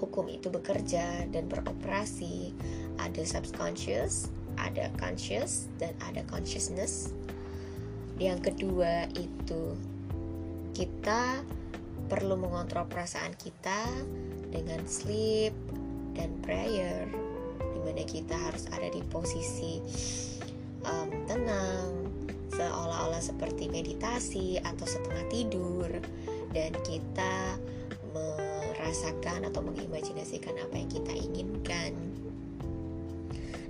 hukum 0.02 0.26
itu 0.26 0.50
bekerja 0.50 1.30
dan 1.30 1.46
beroperasi. 1.46 2.50
Ada 2.98 3.22
subconscious 3.22 4.26
ada 4.60 4.92
conscious 5.00 5.70
dan 5.80 5.96
ada 6.04 6.20
consciousness. 6.28 7.12
Yang 8.20 8.52
kedua 8.52 9.08
itu 9.16 9.78
kita 10.76 11.40
perlu 12.12 12.36
mengontrol 12.36 12.84
perasaan 12.90 13.32
kita 13.38 13.86
dengan 14.52 14.84
sleep 14.84 15.54
dan 16.12 16.34
prayer 16.42 17.08
di 17.80 17.88
mana 17.88 18.04
kita 18.04 18.36
harus 18.36 18.68
ada 18.76 18.92
di 18.92 19.00
posisi 19.08 19.80
um, 20.84 21.08
tenang 21.24 22.12
seolah-olah 22.52 23.24
seperti 23.24 23.72
meditasi 23.72 24.60
atau 24.60 24.84
setengah 24.84 25.24
tidur 25.32 25.88
dan 26.52 26.76
kita 26.84 27.56
merasakan 28.12 29.48
atau 29.48 29.64
mengimajinasikan 29.64 30.60
apa 30.60 30.76
yang 30.76 30.90
kita 30.92 31.12
inginkan. 31.16 31.96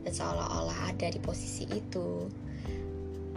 Dan 0.03 0.11
seolah-olah 0.11 0.91
ada 0.91 1.07
di 1.07 1.23
posisi 1.23 1.71
itu. 1.71 2.27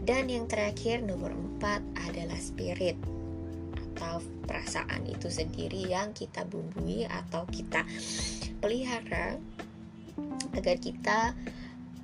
Dan 0.01 0.25
yang 0.25 0.49
terakhir 0.49 1.05
nomor 1.05 1.37
empat 1.37 1.85
adalah 2.09 2.39
spirit 2.41 2.97
atau 3.93 4.25
perasaan 4.49 5.05
itu 5.05 5.29
sendiri 5.29 5.85
yang 5.85 6.17
kita 6.17 6.49
bumbui 6.49 7.05
atau 7.05 7.45
kita 7.45 7.85
pelihara 8.57 9.37
agar 10.53 10.77
kita 10.77 11.33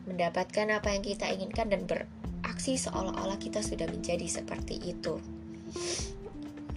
mendapatkan 0.10 0.68
apa 0.74 0.96
yang 0.96 1.04
kita 1.06 1.30
inginkan 1.30 1.70
dan 1.70 1.86
beraksi 1.86 2.76
seolah-olah 2.82 3.38
kita 3.38 3.62
sudah 3.62 3.86
menjadi 3.86 4.26
seperti 4.26 4.82
itu. 4.82 5.22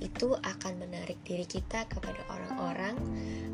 Itu 0.02 0.36
akan 0.36 0.72
menarik 0.82 1.16
diri 1.24 1.48
kita 1.48 1.88
kepada 1.88 2.20
orang-orang 2.28 2.98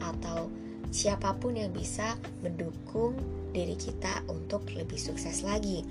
atau 0.02 0.50
siapa 0.90 1.36
pun 1.36 1.54
yang 1.54 1.70
bisa 1.70 2.16
mendukung 2.40 3.14
diri 3.52 3.76
kita 3.76 4.24
untuk 4.26 4.66
lebih 4.72 4.98
sukses 4.98 5.44
lagi. 5.44 5.84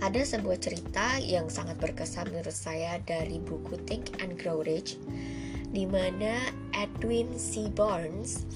Ada 0.00 0.24
sebuah 0.24 0.56
cerita 0.56 1.20
yang 1.20 1.52
sangat 1.52 1.76
berkesan 1.76 2.32
menurut 2.32 2.56
saya 2.56 2.96
dari 3.04 3.36
buku 3.36 3.76
Think 3.84 4.16
and 4.24 4.40
Grow 4.40 4.64
Rich 4.64 4.96
di 5.70 5.84
mana 5.84 6.40
Edwin 6.72 7.36
C. 7.36 7.68
Barnes 7.68 8.48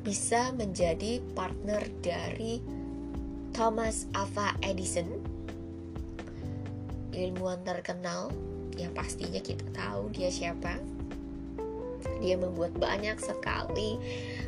bisa 0.00 0.48
menjadi 0.56 1.20
partner 1.36 1.84
dari 2.00 2.60
Thomas 3.52 4.08
Alva 4.16 4.56
Edison. 4.64 5.06
Ilmuwan 7.12 7.60
terkenal 7.66 8.32
yang 8.80 8.96
pastinya 8.96 9.42
kita 9.44 9.66
tahu 9.76 10.08
dia 10.08 10.32
siapa. 10.32 10.80
Dia 12.24 12.36
membuat 12.40 12.72
banyak 12.80 13.20
sekali 13.20 14.00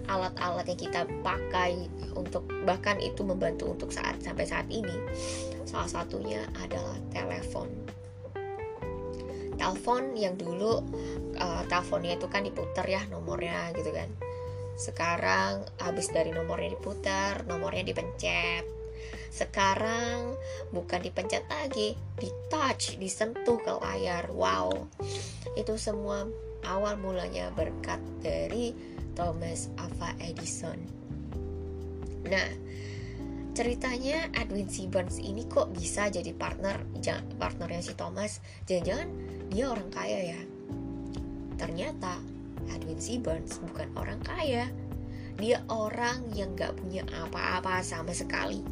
alat-alat 0.09 0.73
yang 0.73 0.81
kita 0.89 1.01
pakai 1.21 1.85
untuk 2.17 2.49
bahkan 2.65 2.97
itu 2.97 3.21
membantu 3.21 3.77
untuk 3.77 3.93
saat 3.93 4.17
sampai 4.25 4.49
saat 4.49 4.65
ini. 4.73 4.97
Salah 5.69 5.89
satunya 5.89 6.41
adalah 6.65 6.97
telepon. 7.13 7.69
Telepon 9.61 10.17
yang 10.17 10.41
dulu 10.41 10.81
uh, 11.37 11.63
teleponnya 11.69 12.17
itu 12.17 12.27
kan 12.33 12.41
diputar 12.41 12.89
ya 12.89 13.05
nomornya 13.13 13.69
gitu 13.77 13.93
kan 13.93 14.09
sekarang 14.83 15.63
habis 15.79 16.11
dari 16.11 16.35
nomornya 16.35 16.75
diputar 16.75 17.47
nomornya 17.47 17.87
dipencet. 17.87 18.67
Sekarang 19.31 20.35
bukan 20.75 21.01
dipencet 21.01 21.47
lagi 21.47 21.95
di 22.19 22.29
touch 22.51 22.99
disentuh 22.99 23.63
ke 23.63 23.73
layar. 23.79 24.27
Wow. 24.35 24.91
Itu 25.55 25.79
semua 25.79 26.27
awal 26.67 26.99
mulanya 26.99 27.55
berkat 27.55 28.03
dari 28.21 28.75
Thomas 29.15 29.71
Alva 29.79 30.13
Edison. 30.19 30.79
Nah 32.27 32.51
ceritanya 33.53 34.33
Edwin. 34.35 34.69
Burns 34.89 35.21
ini 35.21 35.45
kok 35.47 35.71
bisa 35.73 36.09
jadi 36.09 36.33
partner 36.35 36.83
partnernya 37.39 37.83
si 37.85 37.93
Thomas? 37.95 38.43
Jangan-jangan 38.67 39.09
dia 39.53 39.65
orang 39.69 39.89
kaya 39.93 40.21
ya? 40.37 40.41
Ternyata 41.61 42.32
Edwin 42.71 43.01
C. 43.01 43.19
Burns 43.19 43.59
bukan 43.59 43.89
orang 43.99 44.21
kaya. 44.23 44.71
Dia 45.41 45.65
orang 45.73 46.29
yang 46.37 46.55
gak 46.55 46.77
punya 46.79 47.03
apa-apa 47.09 47.83
sama 47.83 48.15
sekali. 48.15 48.63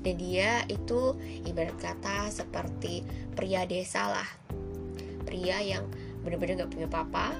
Dan 0.00 0.16
dia 0.16 0.64
itu 0.66 1.14
ibarat 1.44 1.76
kata 1.76 2.32
seperti 2.32 3.04
pria 3.36 3.68
desa 3.68 4.08
lah. 4.08 4.28
Pria 5.28 5.60
yang 5.60 5.84
benar-benar 6.24 6.66
gak 6.66 6.72
punya 6.72 6.88
papa 6.88 7.36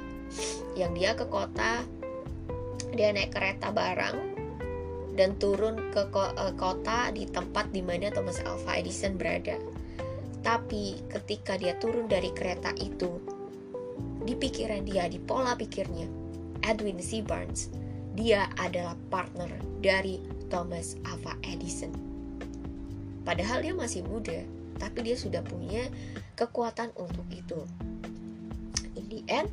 yang 0.78 0.94
dia 0.94 1.18
ke 1.18 1.26
kota 1.26 1.82
dia 2.94 3.10
naik 3.14 3.34
kereta 3.34 3.70
barang 3.70 4.16
dan 5.14 5.36
turun 5.38 5.90
ke 5.90 6.06
eh, 6.10 6.54
kota 6.56 7.10
di 7.12 7.26
tempat 7.26 7.70
di 7.74 7.82
mana 7.82 8.10
Thomas 8.10 8.40
Alva 8.42 8.78
Edison 8.78 9.18
berada. 9.18 9.58
Tapi 10.40 10.96
ketika 11.12 11.60
dia 11.60 11.76
turun 11.76 12.08
dari 12.08 12.32
kereta 12.32 12.72
itu 12.80 13.20
di 14.24 14.36
pikiran 14.36 14.84
dia, 14.84 15.08
di 15.08 15.18
pola 15.20 15.56
pikirnya 15.56 16.06
Edwin 16.64 17.00
C. 17.00 17.24
Barnes 17.24 17.72
dia 18.14 18.50
adalah 18.60 18.98
partner 19.08 19.48
dari 19.80 20.20
Thomas 20.50 20.98
Alva 21.08 21.38
Edison 21.46 22.10
Padahal 23.20 23.60
dia 23.60 23.74
masih 23.76 24.02
muda, 24.04 24.42
tapi 24.80 25.04
dia 25.04 25.16
sudah 25.16 25.44
punya 25.44 25.86
kekuatan 26.34 26.90
untuk 26.96 27.22
itu. 27.28 27.62
In 28.96 29.06
the 29.12 29.20
end, 29.28 29.48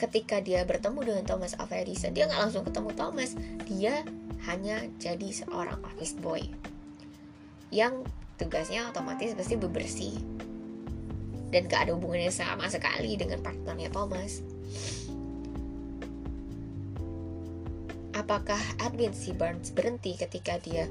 ketika 0.00 0.40
dia 0.40 0.64
bertemu 0.64 1.00
dengan 1.04 1.24
Thomas 1.28 1.54
Alva 1.60 1.76
Edison, 1.76 2.16
dia 2.16 2.24
nggak 2.26 2.40
langsung 2.48 2.64
ketemu 2.64 2.90
Thomas, 2.96 3.36
dia 3.68 4.02
hanya 4.48 4.80
jadi 4.96 5.28
seorang 5.30 5.78
office 5.84 6.16
boy 6.18 6.40
yang 7.74 8.06
tugasnya 8.38 8.86
otomatis 8.90 9.34
pasti 9.34 9.58
bebersih 9.58 10.14
dan 11.50 11.70
gak 11.70 11.88
ada 11.88 11.92
hubungannya 11.94 12.32
sama 12.32 12.66
sekali 12.66 13.14
dengan 13.14 13.38
partnernya 13.42 13.90
Thomas. 13.94 14.42
Apakah 18.16 18.58
Edwin 18.80 19.12
C. 19.12 19.36
Burns 19.36 19.70
berhenti 19.70 20.16
ketika 20.16 20.56
dia 20.58 20.88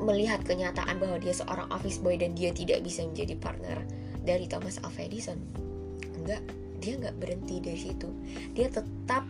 melihat 0.00 0.40
kenyataan 0.46 0.96
bahwa 0.96 1.20
dia 1.20 1.34
seorang 1.34 1.68
office 1.74 2.00
boy 2.00 2.16
dan 2.16 2.32
dia 2.32 2.54
tidak 2.54 2.80
bisa 2.86 3.04
menjadi 3.04 3.34
partner 3.36 3.82
dari 4.24 4.46
Thomas 4.46 4.78
Alva 4.80 5.02
Edison? 5.04 5.36
Enggak, 6.16 6.40
dia 6.80 6.96
nggak 6.96 7.18
berhenti 7.20 7.60
dari 7.60 7.76
situ. 7.76 8.08
Dia 8.56 8.72
tetap 8.72 9.26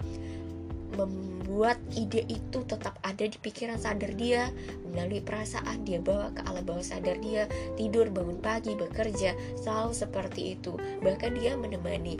membuat 0.95 1.79
ide 1.95 2.27
itu 2.27 2.63
tetap 2.67 2.99
ada 3.03 3.25
di 3.27 3.37
pikiran 3.39 3.79
sadar 3.79 4.15
dia 4.15 4.51
melalui 4.91 5.23
perasaan 5.23 5.87
dia 5.87 6.03
bawa 6.03 6.35
ke 6.35 6.43
alam 6.47 6.65
bawah 6.67 6.83
sadar 6.83 7.19
dia 7.23 7.47
tidur 7.79 8.11
bangun 8.11 8.39
pagi 8.43 8.75
bekerja 8.75 9.35
selalu 9.59 9.93
seperti 9.95 10.59
itu. 10.59 10.75
Bahkan 11.03 11.39
dia 11.39 11.55
menemani 11.55 12.19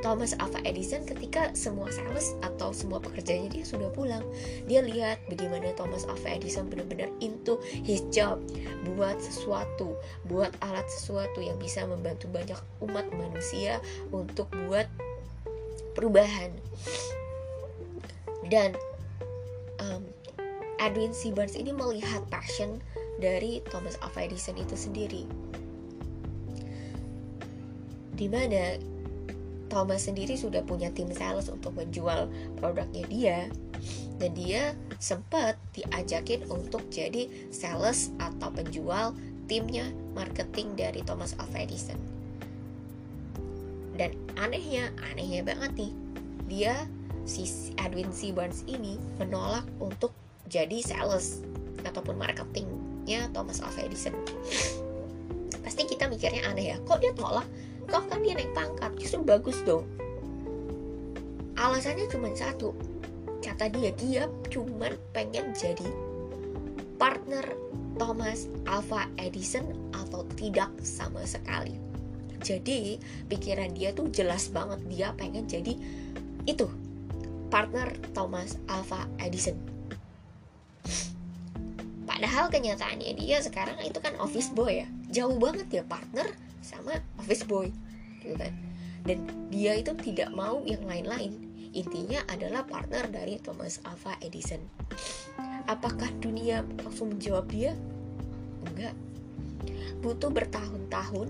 Thomas 0.00 0.32
Alva 0.40 0.64
Edison 0.64 1.04
ketika 1.04 1.52
semua 1.52 1.92
sales 1.92 2.32
atau 2.40 2.72
semua 2.72 3.04
pekerjaannya 3.04 3.52
dia 3.52 3.64
sudah 3.68 3.92
pulang. 3.92 4.24
Dia 4.64 4.80
lihat 4.80 5.20
bagaimana 5.28 5.76
Thomas 5.76 6.08
Alva 6.08 6.32
Edison 6.32 6.72
benar-benar 6.72 7.12
into 7.20 7.60
his 7.84 8.00
job 8.08 8.40
buat 8.96 9.20
sesuatu 9.20 9.92
buat 10.24 10.56
alat 10.64 10.88
sesuatu 10.88 11.44
yang 11.44 11.60
bisa 11.60 11.84
membantu 11.84 12.32
banyak 12.32 12.56
umat 12.80 13.06
manusia 13.12 13.76
untuk 14.08 14.48
buat 14.66 14.88
perubahan 15.92 16.48
dan 18.48 18.72
um, 19.82 20.06
Edwin 20.80 21.12
C. 21.12 21.28
Burns 21.34 21.58
ini 21.58 21.76
melihat 21.76 22.24
passion 22.32 22.80
dari 23.20 23.60
Thomas 23.68 24.00
Alva 24.00 24.24
Edison 24.24 24.56
itu 24.56 24.72
sendiri 24.72 25.28
di 28.16 28.28
mana 28.28 28.76
Thomas 29.72 30.04
sendiri 30.04 30.36
sudah 30.36 30.60
punya 30.60 30.92
tim 30.92 31.08
sales 31.08 31.48
untuk 31.48 31.72
menjual 31.72 32.28
produknya 32.60 33.04
dia 33.08 33.38
dan 34.20 34.36
dia 34.36 34.76
sempat 35.00 35.56
diajakin 35.72 36.44
untuk 36.52 36.84
jadi 36.92 37.28
sales 37.48 38.12
atau 38.20 38.52
penjual 38.52 39.16
timnya 39.48 39.88
marketing 40.12 40.76
dari 40.76 41.00
Thomas 41.00 41.32
Alva 41.40 41.64
Edison 41.64 41.96
dan 43.96 44.12
anehnya 44.36 44.92
anehnya 45.12 45.40
banget 45.40 45.72
nih 45.76 45.92
dia 46.44 46.74
si 47.28 47.72
Edwin 47.80 48.10
C. 48.10 48.30
Barnes 48.34 48.64
ini 48.66 48.96
menolak 49.18 49.64
untuk 49.78 50.14
jadi 50.50 50.82
sales 50.82 51.44
ataupun 51.86 52.18
marketingnya 52.18 53.30
Thomas 53.30 53.62
Alva 53.62 53.86
Edison. 53.86 54.14
Pasti 55.62 55.86
kita 55.86 56.10
mikirnya 56.10 56.44
aneh 56.48 56.74
ya 56.74 56.76
kok 56.84 56.98
dia 56.98 57.14
tolak? 57.14 57.46
Toh 57.86 58.04
kan 58.06 58.22
dia 58.22 58.34
naik 58.34 58.52
pangkat 58.52 58.92
justru 58.98 59.22
bagus 59.22 59.58
dong. 59.62 59.86
Alasannya 61.58 62.08
cuma 62.08 62.32
satu. 62.32 62.72
Kata 63.40 63.72
dia 63.72 63.90
dia 63.96 64.22
cuma 64.52 64.92
pengen 65.16 65.52
jadi 65.56 65.88
partner 67.00 67.44
Thomas 67.96 68.48
Alva 68.68 69.08
Edison 69.16 69.64
atau 69.96 70.24
tidak 70.36 70.68
sama 70.84 71.24
sekali. 71.24 71.76
Jadi 72.40 72.96
pikiran 73.28 73.76
dia 73.76 73.92
tuh 73.92 74.08
jelas 74.08 74.48
banget 74.48 74.80
dia 74.88 75.08
pengen 75.16 75.44
jadi 75.44 75.76
itu 76.48 76.64
partner 77.50 77.90
Thomas 78.14 78.56
Alva 78.70 79.10
Edison. 79.18 79.58
Padahal 82.06 82.46
kenyataannya 82.46 83.18
dia 83.18 83.42
sekarang 83.42 83.76
itu 83.82 83.98
kan 83.98 84.14
office 84.22 84.54
boy 84.54 84.86
ya. 84.86 84.88
Jauh 85.10 85.34
banget 85.36 85.66
ya 85.68 85.82
partner 85.82 86.30
sama 86.62 87.02
office 87.18 87.42
boy 87.42 87.74
gitu 88.22 88.38
kan. 88.38 88.54
Dan 89.02 89.26
dia 89.50 89.74
itu 89.74 89.90
tidak 89.98 90.30
mau 90.30 90.62
yang 90.62 90.86
lain-lain. 90.86 91.34
Intinya 91.70 92.22
adalah 92.30 92.66
partner 92.66 93.10
dari 93.10 93.38
Thomas 93.42 93.82
Alva 93.82 94.14
Edison. 94.22 94.62
Apakah 95.66 96.10
dunia 96.22 96.62
langsung 96.82 97.14
menjawab 97.14 97.46
dia? 97.50 97.74
Enggak. 98.66 98.94
Butuh 100.02 100.30
bertahun-tahun 100.30 101.28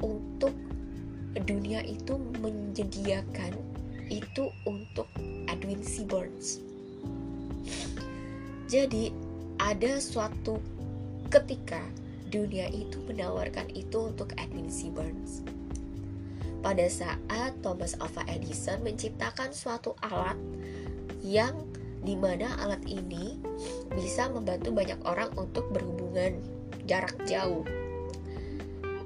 untuk 0.00 0.54
dunia 1.44 1.84
itu 1.84 2.16
menyediakan 2.40 3.52
itu 4.08 4.50
untuk 4.66 5.06
Edwin 5.48 5.82
C. 5.82 6.06
Burns 6.06 6.66
jadi 8.66 9.14
ada 9.62 10.02
suatu 10.02 10.58
ketika 11.30 11.78
dunia 12.26 12.66
itu 12.74 12.98
menawarkan 13.06 13.70
itu 13.70 14.10
untuk 14.10 14.34
Edwin 14.34 14.66
C. 14.66 14.90
Burns. 14.90 15.46
Pada 16.66 16.82
saat 16.90 17.54
Thomas 17.62 17.94
Alva 18.02 18.26
Edison 18.26 18.82
menciptakan 18.82 19.54
suatu 19.54 19.94
alat 20.02 20.34
yang 21.22 21.54
di 22.02 22.18
mana 22.18 22.58
alat 22.58 22.82
ini 22.90 23.38
bisa 23.94 24.26
membantu 24.26 24.74
banyak 24.74 24.98
orang 25.06 25.30
untuk 25.38 25.70
berhubungan 25.70 26.42
jarak 26.90 27.14
jauh. 27.22 27.62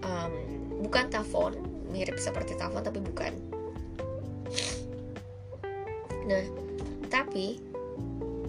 Um, 0.00 0.32
bukan 0.80 1.12
telepon, 1.12 1.52
mirip 1.92 2.16
seperti 2.16 2.56
telepon 2.56 2.80
tapi 2.80 3.04
bukan. 3.04 3.49
Nah, 6.30 6.46
tapi 7.10 7.58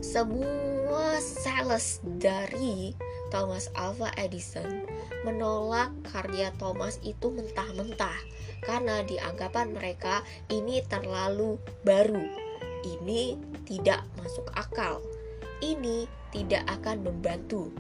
semua 0.05 1.17
sales 1.17 1.97
dari 2.21 2.93
Thomas 3.33 3.73
Alva 3.73 4.13
Edison 4.21 4.85
menolak 5.25 5.89
karya 6.05 6.53
Thomas 6.61 7.01
itu 7.01 7.33
mentah-mentah 7.33 8.17
karena 8.61 9.01
di 9.01 9.17
anggapan 9.17 9.73
mereka 9.73 10.21
ini 10.53 10.85
terlalu 10.85 11.57
baru, 11.81 12.21
ini 12.85 13.33
tidak 13.65 14.05
masuk 14.21 14.45
akal, 14.53 15.01
ini 15.65 16.05
tidak 16.29 16.61
akan 16.69 17.01
membantu. 17.01 17.73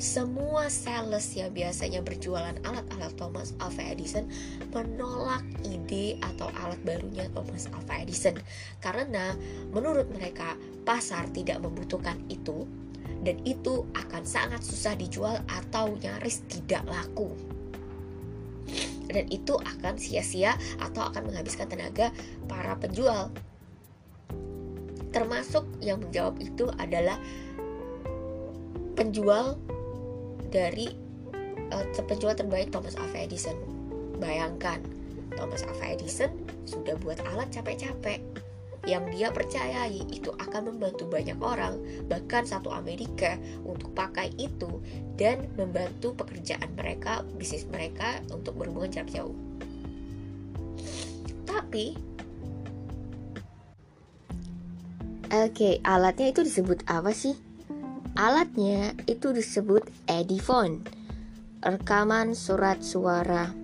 Semua 0.00 0.72
sales 0.72 1.28
yang 1.36 1.52
biasanya 1.52 2.00
berjualan 2.00 2.56
alat-alat 2.64 3.12
Thomas 3.20 3.52
Alva 3.60 3.84
Edison 3.84 4.24
menolak 4.72 5.44
ide 5.60 6.16
atau 6.24 6.48
alat 6.56 6.80
barunya 6.88 7.28
Thomas 7.36 7.68
Alva 7.68 8.00
Edison 8.00 8.32
karena 8.80 9.36
menurut 9.68 10.08
mereka 10.08 10.56
pasar 10.88 11.28
tidak 11.36 11.60
membutuhkan 11.60 12.16
itu 12.32 12.64
dan 13.20 13.44
itu 13.44 13.84
akan 13.92 14.24
sangat 14.24 14.64
susah 14.64 14.96
dijual 14.96 15.36
atau 15.52 15.92
nyaris 16.00 16.48
tidak 16.48 16.80
laku 16.88 17.36
dan 19.12 19.28
itu 19.28 19.60
akan 19.60 20.00
sia-sia 20.00 20.56
atau 20.80 21.12
akan 21.12 21.28
menghabiskan 21.28 21.68
tenaga 21.68 22.08
para 22.48 22.72
penjual. 22.80 23.28
Termasuk 25.12 25.68
yang 25.84 26.00
menjawab 26.00 26.40
itu 26.40 26.70
adalah 26.78 27.18
penjual 28.94 29.58
dari 30.50 30.90
uh, 31.70 31.86
penjual 32.04 32.34
terbaik 32.34 32.74
Thomas 32.74 32.98
Alva 32.98 33.18
Edison. 33.22 33.56
Bayangkan, 34.20 34.82
Thomas 35.38 35.64
Alva 35.64 35.96
Edison 35.96 36.30
sudah 36.66 36.98
buat 37.00 37.22
alat 37.32 37.48
capek-capek 37.54 38.20
yang 38.88 39.04
dia 39.12 39.28
percayai 39.28 40.08
itu 40.08 40.32
akan 40.40 40.72
membantu 40.72 41.04
banyak 41.04 41.36
orang, 41.44 41.76
bahkan 42.08 42.48
satu 42.48 42.72
Amerika 42.72 43.36
untuk 43.60 43.92
pakai 43.92 44.32
itu 44.40 44.80
dan 45.20 45.52
membantu 45.60 46.16
pekerjaan 46.16 46.72
mereka, 46.72 47.20
bisnis 47.36 47.68
mereka 47.68 48.24
untuk 48.32 48.56
berhubungan 48.56 48.88
jarak 48.88 49.12
jauh. 49.12 49.36
Tapi 51.44 52.08
Oke, 55.30 55.54
okay, 55.54 55.74
alatnya 55.86 56.34
itu 56.34 56.42
disebut 56.42 56.82
apa 56.90 57.14
sih? 57.14 57.38
Alatnya 58.16 58.96
itu 59.04 59.34
disebut 59.34 59.86
Ediphone, 60.08 60.86
rekaman 61.62 62.32
surat 62.32 62.80
suara. 62.80 63.60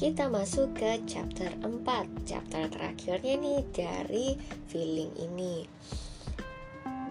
Kita 0.00 0.26
masuk 0.26 0.80
ke 0.80 1.06
chapter 1.06 1.54
4 1.60 2.26
Chapter 2.26 2.72
terakhirnya 2.72 3.36
nih 3.36 3.60
dari 3.68 4.32
feeling 4.66 5.12
ini. 5.14 5.68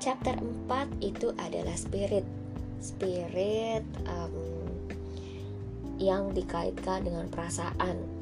Chapter 0.04 0.36
4 0.36 0.98
itu 0.98 1.30
adalah 1.38 1.80
spirit. 1.80 2.28
Spirit 2.82 3.86
um, 4.04 4.59
yang 6.00 6.32
dikaitkan 6.32 7.04
dengan 7.04 7.28
perasaan 7.28 8.20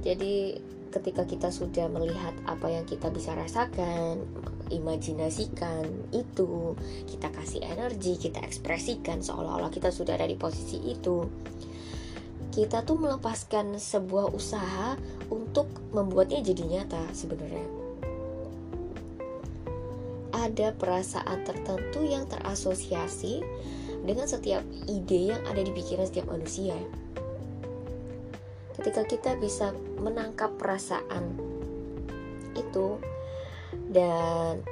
Jadi 0.00 0.56
ketika 0.90 1.22
kita 1.28 1.48
sudah 1.52 1.86
melihat 1.92 2.32
apa 2.48 2.72
yang 2.72 2.88
kita 2.88 3.12
bisa 3.12 3.36
rasakan 3.36 4.24
imajinasikan 4.72 5.86
itu, 6.10 6.74
kita 7.06 7.28
kasih 7.30 7.62
energi, 7.62 8.16
kita 8.16 8.40
ekspresikan 8.40 9.20
seolah-olah 9.20 9.70
kita 9.70 9.92
sudah 9.92 10.16
ada 10.16 10.26
di 10.26 10.38
posisi 10.40 10.80
itu. 10.88 11.26
Kita 12.50 12.82
tuh 12.82 12.98
melepaskan 12.98 13.78
sebuah 13.78 14.34
usaha 14.34 14.98
untuk 15.30 15.70
membuatnya 15.94 16.42
jadi 16.42 16.66
nyata 16.66 17.14
sebenarnya. 17.14 17.79
Ada 20.40 20.72
perasaan 20.72 21.44
tertentu 21.44 22.00
yang 22.00 22.24
terasosiasi 22.24 23.44
dengan 24.08 24.24
setiap 24.24 24.64
ide 24.88 25.36
yang 25.36 25.42
ada 25.44 25.60
di 25.60 25.68
pikiran 25.68 26.08
setiap 26.08 26.32
manusia. 26.32 26.72
Ketika 28.80 29.04
kita 29.04 29.36
bisa 29.36 29.76
menangkap 30.00 30.56
perasaan 30.56 31.36
itu, 32.56 32.96
dan 33.92 34.64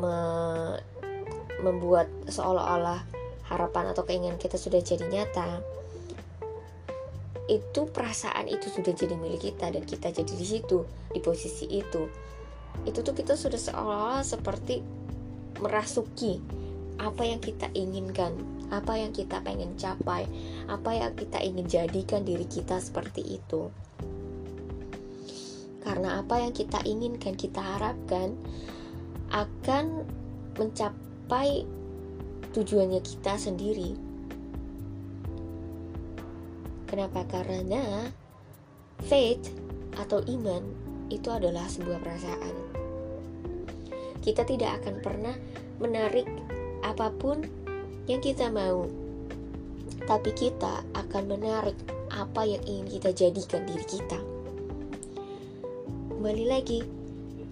me 0.00 0.16
membuat 1.62 2.10
seolah-olah 2.26 3.06
harapan 3.46 3.94
atau 3.94 4.02
keinginan 4.02 4.40
kita 4.40 4.58
sudah 4.58 4.82
jadi 4.82 5.06
nyata 5.06 5.62
itu 7.46 7.86
perasaan 7.90 8.48
itu 8.48 8.72
sudah 8.72 8.90
jadi 8.96 9.14
milik 9.14 9.52
kita 9.52 9.70
dan 9.70 9.84
kita 9.84 10.10
jadi 10.10 10.32
di 10.32 10.46
situ 10.46 10.82
di 11.12 11.20
posisi 11.20 11.68
itu 11.68 12.08
itu 12.88 12.98
tuh 13.04 13.14
kita 13.14 13.36
sudah 13.36 13.60
seolah-olah 13.60 14.24
seperti 14.24 14.80
merasuki 15.60 16.40
apa 16.96 17.26
yang 17.26 17.40
kita 17.42 17.68
inginkan 17.74 18.32
apa 18.72 18.96
yang 18.96 19.12
kita 19.12 19.42
pengen 19.44 19.76
capai 19.76 20.24
apa 20.70 20.90
yang 20.96 21.12
kita 21.12 21.42
ingin 21.44 21.68
jadikan 21.68 22.24
diri 22.24 22.48
kita 22.48 22.80
seperti 22.80 23.42
itu 23.42 23.68
karena 25.82 26.22
apa 26.22 26.38
yang 26.38 26.54
kita 26.54 26.78
inginkan, 26.86 27.34
kita 27.34 27.58
harapkan 27.58 28.38
akan 29.34 30.06
mencapai 30.54 31.66
tujuannya 32.54 33.02
kita 33.02 33.34
sendiri. 33.34 33.98
Kenapa? 36.86 37.26
Karena 37.26 38.06
faith 39.02 39.50
atau 39.98 40.22
iman 40.22 40.62
itu 41.10 41.28
adalah 41.34 41.66
sebuah 41.66 41.98
perasaan. 41.98 42.71
Kita 44.22 44.46
tidak 44.46 44.80
akan 44.82 45.02
pernah 45.02 45.34
menarik 45.82 46.30
apa 46.86 47.10
pun 47.10 47.42
yang 48.06 48.22
kita 48.22 48.50
mau, 48.50 48.86
tapi 50.06 50.30
kita 50.34 50.86
akan 50.94 51.24
menarik 51.26 51.74
apa 52.10 52.46
yang 52.46 52.62
ingin 52.66 52.86
kita 52.98 53.10
jadikan 53.10 53.66
diri 53.66 53.86
kita. 53.86 54.18
Kembali 56.10 56.46
lagi 56.46 56.80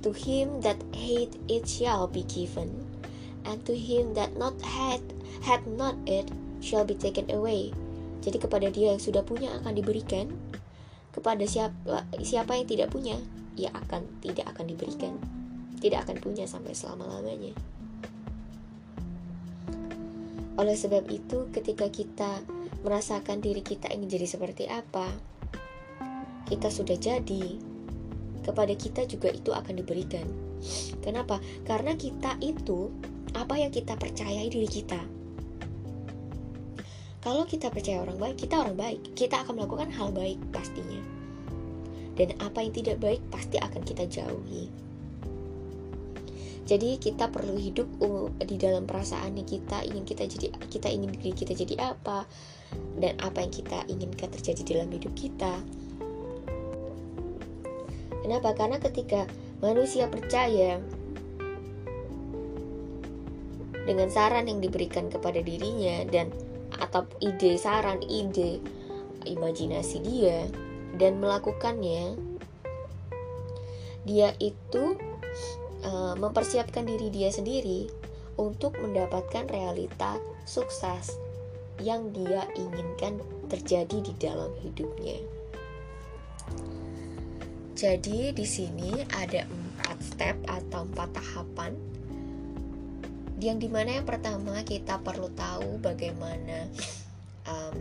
to 0.01 0.15
him 0.15 0.63
that 0.63 0.79
hate 0.95 1.35
it 1.51 1.67
shall 1.67 2.07
be 2.07 2.23
given 2.31 2.71
and 3.43 3.67
to 3.67 3.75
him 3.75 4.15
that 4.15 4.31
not 4.39 4.55
had 4.63 5.03
had 5.43 5.61
not 5.75 5.99
it 6.07 6.31
shall 6.63 6.87
be 6.87 6.95
taken 6.95 7.27
away. 7.35 7.75
Jadi 8.21 8.37
kepada 8.39 8.69
dia 8.71 8.95
yang 8.95 9.03
sudah 9.03 9.27
punya 9.27 9.51
akan 9.59 9.75
diberikan 9.75 10.31
kepada 11.11 11.43
siapa 11.43 12.07
siapa 12.23 12.55
yang 12.55 12.69
tidak 12.71 12.89
punya 12.95 13.19
ia 13.59 13.75
akan 13.75 14.07
tidak 14.23 14.47
akan 14.55 14.71
diberikan 14.71 15.19
tidak 15.81 16.07
akan 16.07 16.17
punya 16.21 16.45
sampai 16.45 16.77
selama-lamanya 16.77 17.57
oleh 20.61 20.77
sebab 20.77 21.09
itu 21.09 21.49
ketika 21.57 21.89
kita 21.89 22.45
merasakan 22.85 23.41
diri 23.41 23.65
kita 23.65 23.89
ingin 23.89 24.21
jadi 24.21 24.29
seperti 24.29 24.69
apa 24.69 25.09
kita 26.47 26.69
sudah 26.69 26.99
jadi 27.01 27.71
kepada 28.43 28.73
kita 28.75 29.05
juga 29.07 29.31
itu 29.31 29.55
akan 29.55 29.79
diberikan. 29.79 30.27
Kenapa? 31.05 31.39
Karena 31.65 31.95
kita 31.95 32.37
itu 32.43 32.91
apa 33.37 33.55
yang 33.55 33.71
kita 33.71 33.95
percayai 33.95 34.49
diri 34.51 34.67
kita. 34.67 34.99
Kalau 37.21 37.45
kita 37.45 37.69
percaya 37.69 38.01
orang 38.01 38.17
baik, 38.17 38.37
kita 38.41 38.65
orang 38.65 38.77
baik. 38.81 39.01
Kita 39.13 39.45
akan 39.45 39.61
melakukan 39.61 39.93
hal 39.93 40.09
baik 40.11 40.41
pastinya. 40.51 40.99
Dan 42.17 42.33
apa 42.41 42.65
yang 42.65 42.73
tidak 42.73 42.97
baik 42.99 43.21
pasti 43.29 43.61
akan 43.61 43.85
kita 43.85 44.09
jauhi. 44.09 44.73
Jadi 46.71 47.03
kita 47.03 47.27
perlu 47.35 47.59
hidup 47.59 47.91
uh, 47.99 48.31
di 48.39 48.55
dalam 48.55 48.87
perasaan 48.87 49.35
yang 49.35 49.49
kita 49.49 49.83
ingin 49.83 50.07
kita 50.07 50.23
jadi 50.31 50.55
kita 50.71 50.87
ingin 50.87 51.11
diri 51.19 51.35
kita 51.35 51.51
jadi 51.51 51.75
apa 51.83 52.31
dan 53.03 53.19
apa 53.19 53.43
yang 53.43 53.51
kita 53.51 53.83
inginkan 53.91 54.31
terjadi 54.31 54.79
dalam 54.79 54.95
hidup 54.95 55.11
kita 55.19 55.59
Kenapa? 58.21 58.53
Karena 58.53 58.79
ketika 58.79 59.27
manusia 59.65 60.07
percaya 60.07 60.79
dengan 63.89 64.09
saran 64.13 64.47
yang 64.47 64.61
diberikan 64.61 65.09
kepada 65.09 65.41
dirinya 65.41 66.05
dan 66.07 66.31
atau 66.79 67.09
ide 67.19 67.59
saran, 67.59 67.99
ide 68.07 68.61
imajinasi 69.27 69.99
dia 70.05 70.47
dan 70.95 71.19
melakukannya, 71.19 72.15
dia 74.07 74.37
itu 74.39 74.95
uh, 75.85 76.15
mempersiapkan 76.17 76.85
diri 76.87 77.09
dia 77.13 77.31
sendiri 77.33 77.91
untuk 78.41 78.77
mendapatkan 78.81 79.47
realita 79.49 80.17
sukses 80.49 81.17
yang 81.81 82.13
dia 82.13 82.45
inginkan 82.57 83.21
terjadi 83.49 83.99
di 84.05 84.13
dalam 84.21 84.53
hidupnya. 84.61 85.21
Jadi 87.77 88.37
di 88.37 88.45
sini 88.45 88.93
ada 89.17 89.49
empat 89.49 89.99
step 90.05 90.37
atau 90.45 90.85
empat 90.85 91.17
tahapan 91.17 91.73
yang 93.41 93.57
di 93.57 93.73
mana 93.73 93.97
yang 93.97 94.05
pertama 94.05 94.61
kita 94.61 95.01
perlu 95.01 95.33
tahu 95.33 95.81
bagaimana 95.81 96.69
um, 97.49 97.79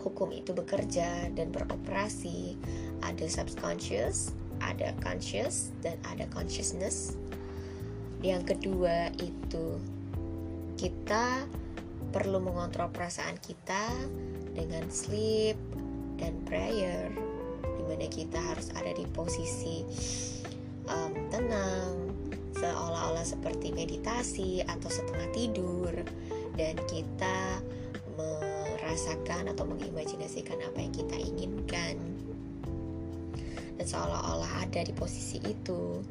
hukum 0.00 0.32
itu 0.32 0.56
bekerja 0.56 1.28
dan 1.36 1.52
beroperasi 1.52 2.56
ada 3.04 3.28
subconscious 3.28 4.32
ada 4.60 4.92
conscious 5.02 5.74
dan 5.80 5.96
ada 6.08 6.28
consciousness. 6.32 7.16
Yang 8.24 8.56
kedua 8.56 9.12
itu 9.20 9.80
kita 10.76 11.44
perlu 12.12 12.40
mengontrol 12.40 12.88
perasaan 12.92 13.36
kita 13.40 13.92
dengan 14.56 14.88
sleep 14.88 15.56
dan 16.16 16.32
prayer 16.48 17.12
di 17.62 17.82
mana 17.84 18.08
kita 18.08 18.40
harus 18.40 18.72
ada 18.72 18.92
di 18.96 19.04
posisi 19.12 19.84
um, 20.88 21.12
tenang 21.28 22.08
seolah-olah 22.56 23.24
seperti 23.24 23.68
meditasi 23.76 24.64
atau 24.64 24.88
setengah 24.88 25.28
tidur 25.36 25.92
dan 26.56 26.72
kita 26.88 27.60
merasakan 28.16 29.52
atau 29.52 29.68
mengimajinasikan 29.68 30.56
apa 30.64 30.78
yang 30.80 30.92
kita 30.96 31.16
inginkan 31.20 32.15
seolah-olah 33.86 34.66
ada 34.66 34.82
di 34.82 34.92
posisi 34.92 35.38
itu 35.46 36.02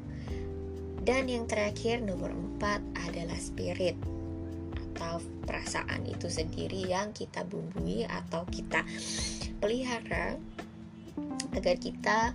dan 1.06 1.30
yang 1.30 1.46
terakhir 1.46 2.02
nomor 2.02 2.34
empat 2.34 2.82
adalah 3.06 3.38
spirit 3.38 3.94
atau 4.74 5.22
perasaan 5.46 6.02
itu 6.10 6.26
sendiri 6.34 6.90
yang 6.90 7.14
kita 7.14 7.46
bumbui 7.46 8.10
atau 8.10 8.42
kita 8.50 8.82
pelihara 9.62 10.34
agar 11.54 11.78
kita 11.78 12.34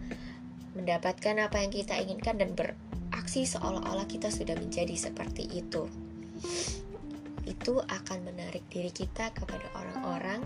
mendapatkan 0.79 1.35
apa 1.43 1.67
yang 1.67 1.75
kita 1.75 1.99
inginkan 1.99 2.39
dan 2.39 2.55
beraksi 2.55 3.43
seolah-olah 3.43 4.07
kita 4.07 4.31
sudah 4.31 4.55
menjadi 4.55 4.95
seperti 4.95 5.51
itu. 5.51 5.91
Itu 7.43 7.83
akan 7.83 8.19
menarik 8.23 8.62
diri 8.71 8.95
kita 8.95 9.35
kepada 9.35 9.67
orang-orang 9.75 10.41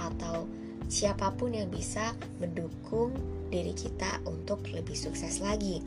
atau 0.00 0.48
siapa 0.88 1.36
pun 1.36 1.52
yang 1.52 1.68
bisa 1.68 2.16
mendukung 2.40 3.12
diri 3.48 3.72
kita 3.72 4.22
untuk 4.28 4.64
lebih 4.70 4.94
sukses 4.94 5.40
lagi. 5.42 5.80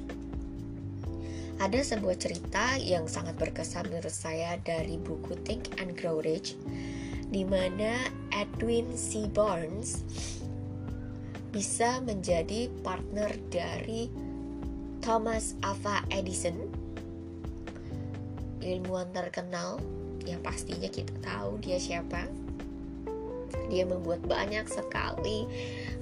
Ada 1.62 1.94
sebuah 1.94 2.18
cerita 2.18 2.78
yang 2.82 3.06
sangat 3.06 3.38
berkesan 3.38 3.94
menurut 3.94 4.10
saya 4.14 4.58
dari 4.66 4.98
buku 4.98 5.38
Think 5.46 5.78
and 5.78 5.94
Grow 5.94 6.18
Rich 6.18 6.58
di 7.30 7.46
mana 7.46 8.02
Edwin 8.34 8.90
C. 8.98 9.30
Barnes 9.30 10.02
bisa 11.54 12.02
menjadi 12.02 12.66
partner 12.82 13.30
dari 13.54 14.10
Thomas 15.06 15.54
Alva 15.62 16.02
Edison 16.10 16.56
ilmuwan 18.62 19.10
terkenal 19.14 19.82
yang 20.26 20.42
pastinya 20.46 20.90
kita 20.90 21.14
tahu 21.26 21.58
dia 21.62 21.82
siapa 21.82 22.30
dia 23.70 23.84
membuat 23.88 24.24
banyak 24.26 24.66
sekali 24.68 25.48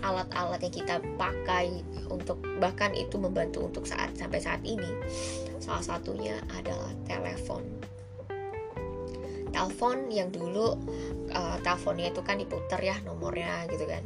alat-alat 0.02 0.60
yang 0.64 0.74
kita 0.74 0.96
pakai 1.20 1.84
untuk 2.08 2.40
bahkan 2.58 2.96
itu 2.96 3.20
membantu 3.20 3.68
untuk 3.68 3.84
saat 3.86 4.16
sampai 4.16 4.40
saat 4.40 4.62
ini 4.64 4.90
salah 5.60 5.84
satunya 5.84 6.40
adalah 6.56 6.92
telepon 7.06 7.62
telepon 9.50 10.08
yang 10.14 10.30
dulu 10.30 10.78
uh, 11.34 11.58
teleponnya 11.66 12.14
itu 12.14 12.22
kan 12.24 12.38
diputar 12.38 12.80
ya 12.80 12.96
nomornya 13.04 13.68
gitu 13.68 13.84
kan 13.90 14.06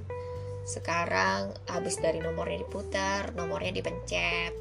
sekarang 0.64 1.52
habis 1.68 2.00
dari 2.00 2.24
nomornya 2.24 2.64
diputar, 2.64 3.36
nomornya 3.36 3.76
dipencet. 3.76 4.56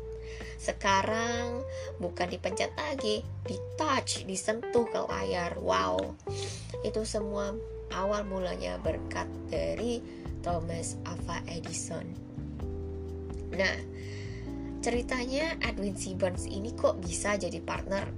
Sekarang 0.58 1.62
bukan 1.98 2.26
dipencet 2.30 2.74
lagi, 2.74 3.22
di 3.46 3.56
touch, 3.78 4.26
disentuh 4.26 4.86
ke 4.86 5.00
layar. 5.10 5.58
Wow. 5.62 6.18
Itu 6.82 7.06
semua 7.06 7.54
awal 7.92 8.24
mulanya 8.26 8.80
berkat 8.80 9.28
dari 9.52 10.02
Thomas 10.42 10.98
Alva 11.06 11.38
Edison. 11.46 12.04
Nah, 13.52 13.76
ceritanya 14.82 15.54
Edwin. 15.62 15.94
Burns 16.18 16.50
ini 16.50 16.74
kok 16.74 16.98
bisa 16.98 17.38
jadi 17.38 17.62
partner 17.62 18.10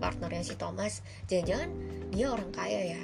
partnernya 0.00 0.42
si 0.42 0.54
Thomas 0.56 1.04
jangan-jangan 1.28 1.70
dia 2.08 2.26
orang 2.32 2.50
kaya 2.56 2.80
ya 2.96 3.02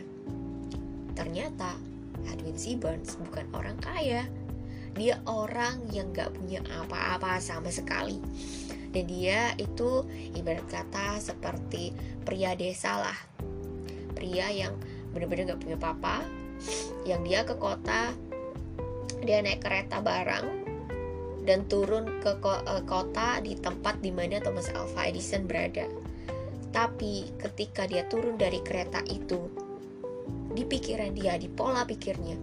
ternyata 1.12 1.76
Edwin 2.24 2.56
Burns 2.80 3.20
bukan 3.20 3.46
orang 3.52 3.76
kaya 3.84 4.24
dia 4.96 5.20
orang 5.28 5.84
yang 5.92 6.12
gak 6.12 6.32
punya 6.36 6.64
apa-apa 6.68 7.40
sama 7.40 7.68
sekali 7.68 8.16
dan 8.92 9.04
dia 9.08 9.52
itu 9.60 10.04
ibarat 10.36 10.64
kata 10.68 11.20
seperti 11.20 11.92
pria 12.24 12.56
desa 12.56 13.00
lah 13.00 13.18
pria 14.16 14.48
yang 14.52 14.72
benar-benar 15.12 15.56
gak 15.56 15.62
punya 15.62 15.78
papa 15.78 16.24
yang 17.09 17.22
dia 17.22 17.44
ke 17.44 17.55
kota 17.56 18.12
dia 19.22 19.39
naik 19.44 19.62
kereta 19.62 20.02
barang 20.02 20.47
dan 21.47 21.66
turun 21.70 22.22
ke 22.22 22.39
eh, 22.43 22.82
kota 22.86 23.39
di 23.44 23.55
tempat 23.55 24.02
di 24.02 24.10
mana 24.10 24.43
Thomas 24.43 24.72
Alva 24.74 25.06
Edison 25.06 25.47
berada 25.47 25.86
tapi 26.72 27.28
ketika 27.36 27.84
dia 27.84 28.09
turun 28.09 28.40
dari 28.40 28.64
kereta 28.64 29.05
itu 29.06 29.62
di 30.52 30.68
pikiran 30.68 31.16
dia, 31.16 31.40
di 31.40 31.48
pola 31.48 31.89
pikirnya, 31.89 32.36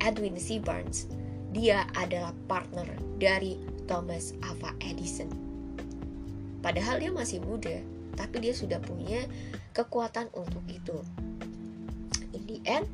Edwin 0.00 0.40
C. 0.40 0.56
Barnes, 0.56 1.04
dia 1.52 1.84
adalah 1.92 2.32
partner 2.48 2.88
dari 3.20 3.60
Thomas 3.84 4.32
Alva 4.40 4.72
Edison. 4.80 5.28
Padahal 6.64 7.00
dia 7.00 7.12
masih 7.12 7.44
muda, 7.44 7.80
tapi 8.16 8.48
dia 8.48 8.56
sudah 8.56 8.80
punya 8.80 9.28
kekuatan 9.76 10.32
untuk 10.32 10.64
itu. 10.72 11.04
End, 12.64 12.86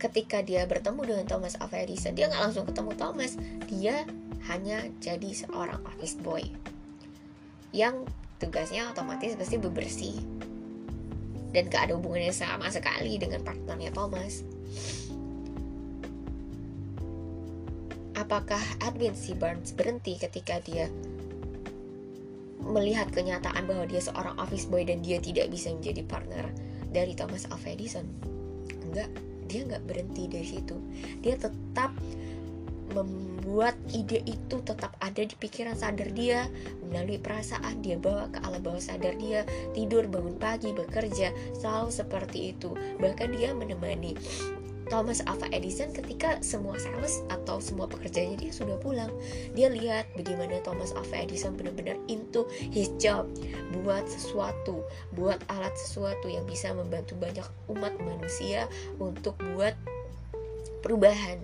ketika 0.00 0.40
dia 0.40 0.64
bertemu 0.64 1.00
dengan 1.04 1.26
Thomas 1.28 1.56
Alva 1.60 1.80
Edison, 1.80 2.16
dia 2.16 2.28
nggak 2.28 2.42
langsung 2.50 2.64
ketemu 2.64 2.92
Thomas, 2.96 3.36
dia 3.68 4.04
hanya 4.48 4.88
jadi 5.04 5.30
seorang 5.36 5.84
office 5.84 6.16
boy 6.20 6.44
yang 7.70 8.08
tugasnya 8.40 8.88
otomatis 8.90 9.36
pasti 9.36 9.60
bebersih 9.60 10.16
dan 11.50 11.66
gak 11.68 11.90
ada 11.90 11.98
hubungannya 11.98 12.32
sama 12.32 12.70
sekali 12.70 13.18
dengan 13.18 13.42
partnernya 13.42 13.90
Thomas. 13.90 14.46
Apakah 18.14 18.62
Edwin 18.86 19.18
C. 19.18 19.34
Burns 19.34 19.74
berhenti 19.74 20.14
ketika 20.14 20.62
dia 20.62 20.86
melihat 22.64 23.08
kenyataan 23.10 23.64
bahwa 23.64 23.84
dia 23.88 24.00
seorang 24.00 24.36
office 24.36 24.68
boy 24.68 24.84
dan 24.84 25.00
dia 25.00 25.18
tidak 25.18 25.48
bisa 25.48 25.72
menjadi 25.72 26.04
partner 26.04 26.44
dari 26.92 27.16
Thomas 27.16 27.48
Alva 27.48 27.72
Edison? 27.72 28.06
Enggak, 28.84 29.10
dia 29.50 29.60
nggak 29.66 29.82
berhenti 29.86 30.28
dari 30.30 30.46
situ. 30.46 30.76
Dia 31.24 31.34
tetap 31.40 31.94
membuat 32.90 33.78
ide 33.94 34.22
itu 34.26 34.56
tetap 34.66 34.98
ada 34.98 35.22
di 35.22 35.34
pikiran 35.38 35.78
sadar 35.78 36.10
dia 36.10 36.50
melalui 36.82 37.22
perasaan 37.22 37.82
dia 37.82 37.94
bawa 37.96 38.26
ke 38.30 38.42
alam 38.42 38.62
bawah 38.62 38.82
sadar 38.82 39.14
dia 39.14 39.46
tidur 39.72 40.10
bangun 40.10 40.34
pagi 40.36 40.74
bekerja 40.74 41.30
selalu 41.54 41.90
seperti 41.94 42.50
itu 42.54 42.74
bahkan 42.98 43.30
dia 43.30 43.54
menemani 43.54 44.18
Thomas 44.90 45.22
Alva 45.30 45.46
Edison 45.54 45.94
ketika 45.94 46.42
semua 46.42 46.74
sales 46.76 47.22
atau 47.30 47.62
semua 47.62 47.86
pekerjaannya 47.86 48.42
dia 48.42 48.52
sudah 48.52 48.74
pulang 48.82 49.08
dia 49.54 49.70
lihat 49.70 50.10
bagaimana 50.18 50.58
Thomas 50.66 50.90
Alva 50.98 51.22
Edison 51.22 51.54
benar-benar 51.54 51.94
into 52.10 52.44
his 52.74 52.90
job 52.98 53.30
buat 53.80 54.02
sesuatu 54.10 54.82
buat 55.14 55.38
alat 55.46 55.72
sesuatu 55.78 56.26
yang 56.26 56.42
bisa 56.44 56.74
membantu 56.74 57.14
banyak 57.16 57.46
umat 57.70 57.94
manusia 58.02 58.66
untuk 58.98 59.38
buat 59.54 59.78
perubahan 60.82 61.38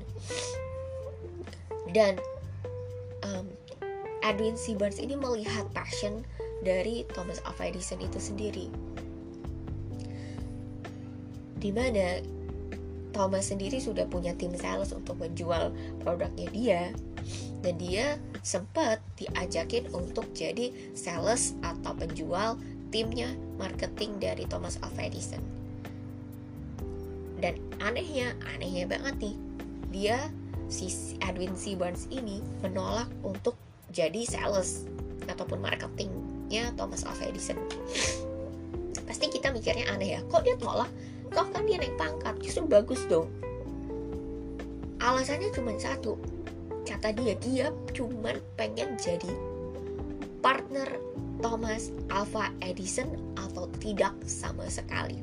dan 1.94 2.18
um, 3.23 3.47
Edwin 4.27 4.59
C. 4.59 4.74
Barnes 4.74 4.98
ini 4.98 5.14
melihat 5.14 5.70
passion 5.70 6.27
dari 6.66 7.06
Thomas 7.14 7.39
Alva 7.47 7.70
Edison 7.70 8.02
itu 8.02 8.18
sendiri 8.18 8.66
di 11.62 11.70
mana 11.73 12.20
Thomas 13.16 13.48
sendiri 13.48 13.80
sudah 13.80 14.05
punya 14.05 14.36
tim 14.36 14.52
sales 14.60 14.93
untuk 14.93 15.16
menjual 15.16 15.72
produknya 16.05 16.48
dia 16.52 16.82
dan 17.64 17.74
dia 17.80 18.20
sempat 18.44 19.01
diajakin 19.16 19.88
untuk 19.97 20.28
jadi 20.36 20.68
sales 20.93 21.56
atau 21.64 21.97
penjual 21.97 22.60
timnya 22.93 23.32
marketing 23.56 24.20
dari 24.20 24.44
Thomas 24.44 24.76
Alva 24.84 25.09
Edison 25.09 25.40
dan 27.40 27.56
anehnya 27.80 28.36
anehnya 28.52 28.84
banget 28.84 29.16
nih 29.20 29.36
dia 29.93 30.18
si 30.66 30.90
Edwin 31.22 31.55
C. 31.55 31.78
Barnes 31.78 32.10
ini 32.10 32.43
menolak 32.60 33.06
untuk 33.22 33.55
jadi 33.94 34.26
sales 34.26 34.84
ataupun 35.30 35.62
marketingnya 35.62 36.74
Thomas 36.74 37.06
Alva 37.06 37.30
Edison. 37.30 37.59
Pasti 39.06 39.30
kita 39.30 39.55
mikirnya 39.55 39.86
aneh 39.94 40.18
ya, 40.18 40.20
kok 40.26 40.43
dia 40.43 40.59
tolak? 40.59 40.90
Kok 41.31 41.48
kan 41.55 41.62
dia 41.66 41.78
naik 41.78 41.97
pangkat, 41.97 42.35
justru 42.43 42.66
bagus 42.66 43.03
dong. 43.07 43.31
Alasannya 45.01 45.53
cuma 45.55 45.77
satu, 45.78 46.19
kata 46.86 47.12
dia 47.15 47.35
dia 47.39 47.66
cuma 47.94 48.35
pengen 48.55 48.94
jadi 48.97 49.28
partner 50.40 50.86
Thomas 51.43 51.90
Alva 52.09 52.55
Edison 52.62 53.11
atau 53.35 53.66
tidak 53.82 54.15
sama 54.24 54.70
sekali. 54.70 55.19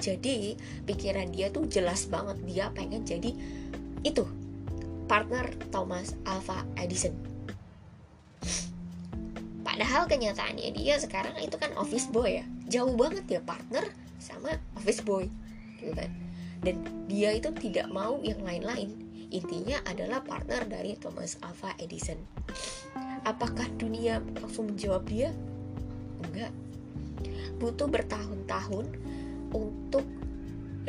jadi 0.00 0.56
pikiran 0.88 1.28
dia 1.28 1.52
tuh 1.52 1.68
jelas 1.68 2.08
banget 2.08 2.40
dia 2.48 2.64
pengen 2.72 3.04
jadi 3.04 3.36
itu 4.00 4.24
partner 5.04 5.44
Thomas 5.68 6.16
Alva 6.24 6.64
Edison 6.80 7.12
padahal 9.60 10.08
kenyataannya 10.08 10.72
dia 10.72 10.96
sekarang 10.96 11.36
itu 11.44 11.60
kan 11.60 11.76
office 11.76 12.08
boy 12.08 12.40
ya 12.40 12.44
jauh 12.72 12.96
banget 12.96 13.28
ya 13.28 13.40
partner 13.44 13.84
sama 14.20 14.54
office 14.76 15.02
boy 15.02 15.26
gitu 15.80 15.92
kan 15.96 16.10
dan 16.60 16.76
dia 17.08 17.32
itu 17.34 17.48
tidak 17.56 17.88
mau 17.88 18.20
yang 18.20 18.38
lain-lain 18.44 18.92
intinya 19.32 19.80
adalah 19.88 20.20
partner 20.20 20.68
dari 20.68 20.94
Thomas 21.00 21.40
Alva 21.40 21.72
Edison 21.80 22.20
apakah 23.24 23.66
dunia 23.80 24.20
langsung 24.38 24.70
menjawab 24.70 25.08
dia 25.08 25.32
enggak 26.20 26.52
butuh 27.60 27.88
bertahun-tahun 27.88 28.86
untuk 29.52 30.04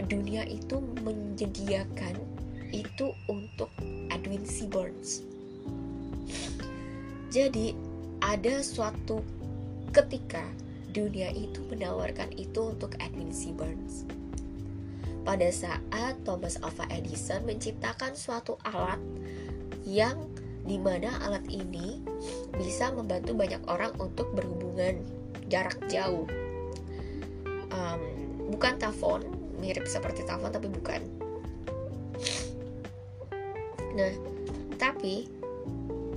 dunia 0.08 0.48
itu 0.48 0.80
menyediakan 1.03 2.16
itu 2.72 3.12
untuk 3.28 3.68
Edwin 4.08 4.48
C. 4.48 4.66
Burns. 4.72 5.28
Jadi 7.32 7.76
ada 8.24 8.64
suatu 8.64 9.20
ketika 9.91 10.44
dunia 10.91 11.31
itu 11.31 11.63
menawarkan 11.72 12.35
itu 12.35 12.76
untuk 12.76 12.95
Edwin 12.99 13.31
C. 13.31 13.55
Burns. 13.55 14.05
Pada 15.22 15.47
saat 15.53 16.18
Thomas 16.26 16.57
Alva 16.65 16.89
Edison 16.89 17.45
menciptakan 17.45 18.18
suatu 18.18 18.57
alat 18.65 18.99
yang 19.85 20.18
di 20.65 20.77
mana 20.77 21.18
alat 21.26 21.45
ini 21.49 22.01
bisa 22.57 22.93
membantu 22.93 23.34
banyak 23.34 23.61
orang 23.65 23.93
untuk 23.97 24.30
berhubungan 24.34 25.01
jarak 25.49 25.77
jauh. 25.89 26.26
Um, 27.72 28.01
bukan 28.53 28.77
telepon, 28.77 29.26
mirip 29.57 29.85
seperti 29.85 30.26
telepon 30.26 30.53
tapi 30.53 30.69
bukan. 30.69 31.01
Nah, 33.93 34.13
tapi 34.77 35.30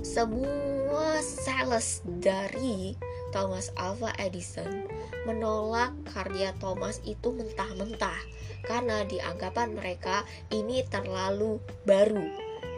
semua 0.05 1.19
sales 1.21 1.99
dari 2.05 2.95
Thomas 3.35 3.67
Alva 3.75 4.15
Edison 4.15 4.87
menolak 5.27 5.91
karya 6.07 6.55
Thomas 6.63 7.03
itu 7.03 7.35
mentah-mentah 7.35 8.15
karena 8.63 9.03
dianggapan 9.03 9.75
mereka 9.75 10.23
ini 10.55 10.87
terlalu 10.87 11.59
baru. 11.83 12.23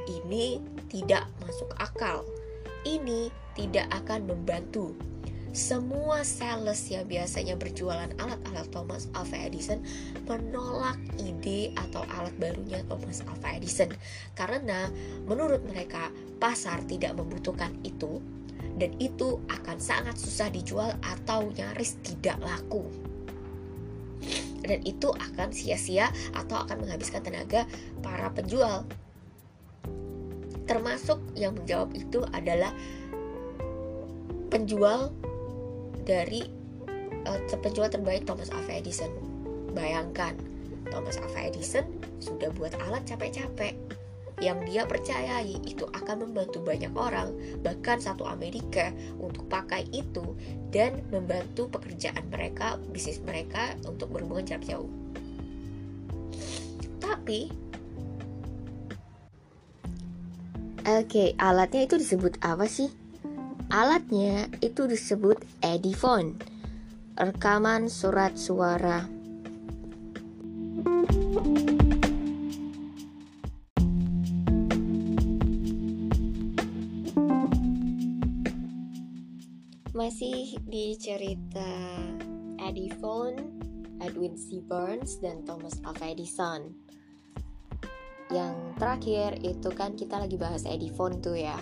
Ini 0.10 0.58
tidak 0.90 1.30
masuk 1.46 1.70
akal. 1.78 2.26
Ini 2.90 3.30
tidak 3.54 3.86
akan 4.02 4.34
membantu 4.34 4.98
semua 5.58 6.22
sales 6.22 6.86
yang 6.86 7.10
biasanya 7.10 7.58
berjualan 7.58 8.14
alat-alat 8.22 8.70
Thomas 8.70 9.10
Alva 9.18 9.42
Edison 9.42 9.82
menolak 10.30 11.02
ide 11.18 11.74
atau 11.74 12.06
alat 12.14 12.34
barunya 12.38 12.86
Thomas 12.86 13.26
Alva 13.26 13.58
Edison 13.58 13.90
karena 14.38 14.86
menurut 15.26 15.66
mereka 15.66 16.14
pasar 16.38 16.86
tidak 16.86 17.18
membutuhkan 17.18 17.74
itu 17.82 18.22
dan 18.78 18.94
itu 19.02 19.42
akan 19.50 19.78
sangat 19.82 20.16
susah 20.22 20.54
dijual 20.54 20.94
atau 21.02 21.50
nyaris 21.50 21.98
tidak 22.06 22.38
laku. 22.46 22.86
Dan 24.62 24.86
itu 24.86 25.10
akan 25.10 25.50
sia-sia 25.50 26.14
atau 26.38 26.62
akan 26.66 26.86
menghabiskan 26.86 27.26
tenaga 27.26 27.66
para 28.06 28.30
penjual. 28.30 28.86
Termasuk 30.70 31.18
yang 31.34 31.58
menjawab 31.58 31.96
itu 31.98 32.22
adalah 32.36 32.70
penjual 34.54 35.10
dari 36.06 36.46
uh, 37.26 37.40
penjual 37.60 37.88
terbaik 37.90 38.28
Thomas 38.30 38.52
Alva 38.54 38.78
Edison. 38.78 39.10
Bayangkan, 39.74 40.36
Thomas 40.92 41.18
Alva 41.18 41.48
Edison 41.48 41.88
sudah 42.20 42.52
buat 42.54 42.76
alat 42.84 43.08
capek-capek 43.08 43.74
yang 44.38 44.62
dia 44.70 44.86
percayai 44.86 45.58
itu 45.66 45.90
akan 45.90 46.30
membantu 46.30 46.62
banyak 46.62 46.94
orang, 46.94 47.34
bahkan 47.66 47.98
satu 47.98 48.30
Amerika 48.30 48.94
untuk 49.18 49.50
pakai 49.50 49.90
itu 49.90 50.38
dan 50.70 51.02
membantu 51.10 51.66
pekerjaan 51.74 52.30
mereka, 52.30 52.78
bisnis 52.94 53.18
mereka 53.26 53.74
untuk 53.90 54.14
berhubungan 54.14 54.46
jarak 54.46 54.66
jauh. 54.70 54.90
Tapi 57.02 57.50
Oke, 60.88 61.04
okay, 61.04 61.30
alatnya 61.36 61.84
itu 61.84 62.00
disebut 62.00 62.40
apa 62.40 62.64
sih? 62.64 62.88
Alatnya 63.68 64.48
itu 64.64 64.88
disebut 64.88 65.36
Ediphone, 65.60 66.40
rekaman 67.20 67.92
surat 67.92 68.40
suara. 68.40 69.17
Masih 80.18 80.58
di 80.66 80.98
cerita 80.98 81.78
Ediphone, 82.58 83.38
Edwin 84.02 84.34
C. 84.34 84.66
Burns, 84.66 85.22
dan 85.22 85.46
Thomas 85.46 85.78
Alva 85.86 86.10
Edison. 86.10 86.74
Yang 88.34 88.58
terakhir 88.82 89.38
itu 89.46 89.70
kan 89.78 89.94
kita 89.94 90.18
lagi 90.18 90.34
bahas 90.42 90.66
Ediphone 90.66 91.22
tuh 91.22 91.38
ya. 91.38 91.54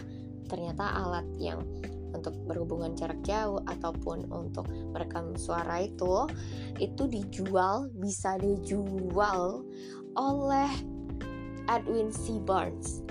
Ternyata 0.47 0.87
alat 0.87 1.27
yang 1.35 1.67
untuk 2.15 2.31
berhubungan 2.47 2.95
jarak 2.95 3.19
jauh 3.27 3.59
ataupun 3.67 4.31
untuk 4.31 4.71
merekam 4.71 5.35
suara 5.35 5.83
itu 5.83 6.23
itu 6.79 7.11
dijual 7.11 7.91
bisa 7.91 8.39
dijual 8.39 9.67
oleh 10.15 10.71
Edwin 11.67 12.07
C. 12.07 12.39
Barnes 12.39 13.03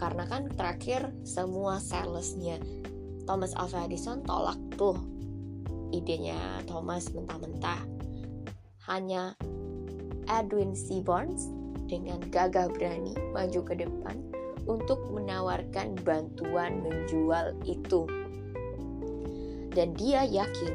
karena 0.00 0.24
kan 0.24 0.48
terakhir 0.48 1.12
semua 1.28 1.76
salesnya 1.76 2.56
Thomas 3.26 3.52
Alva 3.58 3.84
Edison 3.84 4.22
tolak 4.22 4.58
tuh 4.78 4.96
idenya 5.90 6.62
Thomas 6.66 7.10
mentah-mentah 7.10 7.82
hanya 8.86 9.34
Edwin. 10.30 10.74
Barnes 11.02 11.50
dengan 11.86 12.18
gagah 12.30 12.70
berani 12.70 13.14
maju 13.30 13.60
ke 13.62 13.74
depan 13.78 14.16
untuk 14.66 14.98
menawarkan 15.14 15.94
bantuan 16.02 16.82
menjual 16.82 17.54
itu. 17.62 18.06
Dan 19.70 19.94
dia 19.94 20.26
yakin 20.26 20.74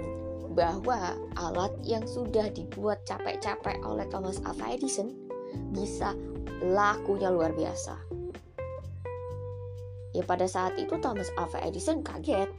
bahwa 0.56 1.15
alat 1.40 1.72
yang 1.84 2.03
sudah 2.07 2.52
dibuat 2.52 3.03
capek-capek 3.07 3.80
oleh 3.84 4.07
Thomas 4.11 4.40
Alva 4.44 4.76
Edison 4.76 5.15
bisa 5.76 6.15
lakunya 6.64 7.32
luar 7.32 7.52
biasa. 7.56 8.20
Ya 10.11 10.23
pada 10.27 10.47
saat 10.47 10.75
itu 10.75 10.99
Thomas 10.99 11.31
Alva 11.39 11.59
Edison 11.63 12.03
kaget. 12.03 12.51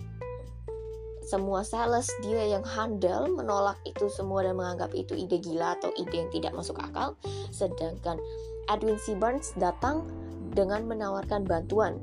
Semua 1.23 1.63
sales 1.63 2.11
dia 2.21 2.45
yang 2.45 2.67
handal 2.67 3.31
menolak 3.31 3.79
itu 3.87 4.11
semua 4.11 4.43
dan 4.43 4.59
menganggap 4.59 4.91
itu 4.93 5.15
ide 5.15 5.39
gila 5.39 5.79
atau 5.79 5.95
ide 5.95 6.27
yang 6.27 6.31
tidak 6.35 6.53
masuk 6.53 6.77
akal. 6.83 7.15
Sedangkan 7.55 8.19
Edwin 8.69 8.99
C. 8.99 9.15
Burns 9.15 9.55
datang 9.57 10.09
dengan 10.53 10.85
menawarkan 10.85 11.47
bantuan 11.47 11.97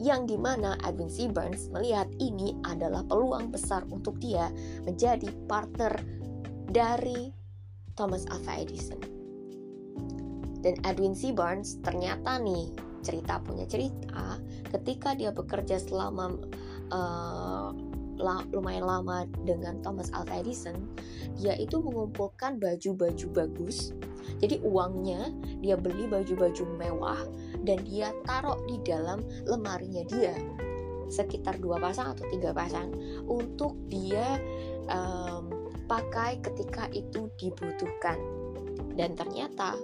yang 0.00 0.26
di 0.26 0.34
mana 0.34 0.74
Edwin 0.82 1.10
C. 1.10 1.30
Burns 1.30 1.70
melihat 1.70 2.10
ini 2.18 2.58
adalah 2.66 3.06
peluang 3.06 3.54
besar 3.54 3.86
untuk 3.92 4.18
dia 4.18 4.50
menjadi 4.82 5.30
partner 5.46 5.94
dari 6.66 7.30
Thomas 7.94 8.26
Alva 8.32 8.58
Edison. 8.58 8.98
Dan 10.64 10.80
Edwin 10.82 11.14
C. 11.14 11.30
Burns 11.30 11.78
ternyata 11.84 12.40
nih 12.40 12.93
cerita 13.04 13.38
punya 13.44 13.68
cerita 13.68 14.40
ketika 14.72 15.12
dia 15.14 15.30
bekerja 15.30 15.76
selama 15.78 16.34
uh, 16.90 17.70
lumayan 18.50 18.86
lama 18.86 19.26
dengan 19.42 19.82
Thomas 19.82 20.10
Alva 20.14 20.38
Edison, 20.38 20.94
dia 21.34 21.58
itu 21.58 21.82
mengumpulkan 21.82 22.62
baju-baju 22.62 23.26
bagus. 23.34 23.90
Jadi 24.38 24.62
uangnya 24.64 25.34
dia 25.60 25.74
beli 25.76 26.08
baju-baju 26.08 26.64
mewah 26.78 27.20
dan 27.66 27.82
dia 27.84 28.14
taruh 28.24 28.58
di 28.70 28.80
dalam 28.86 29.20
lemarinya 29.44 30.06
dia 30.06 30.34
sekitar 31.10 31.60
dua 31.60 31.76
pasang 31.78 32.16
atau 32.16 32.24
tiga 32.32 32.56
pasang 32.56 32.90
untuk 33.28 33.76
dia 33.92 34.40
um, 34.88 35.68
pakai 35.84 36.40
ketika 36.40 36.88
itu 36.94 37.28
dibutuhkan. 37.36 38.16
Dan 38.94 39.18
ternyata 39.18 39.74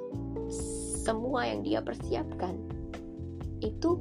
semua 1.02 1.50
yang 1.50 1.66
dia 1.66 1.82
persiapkan 1.82 2.79
itu 3.60 4.00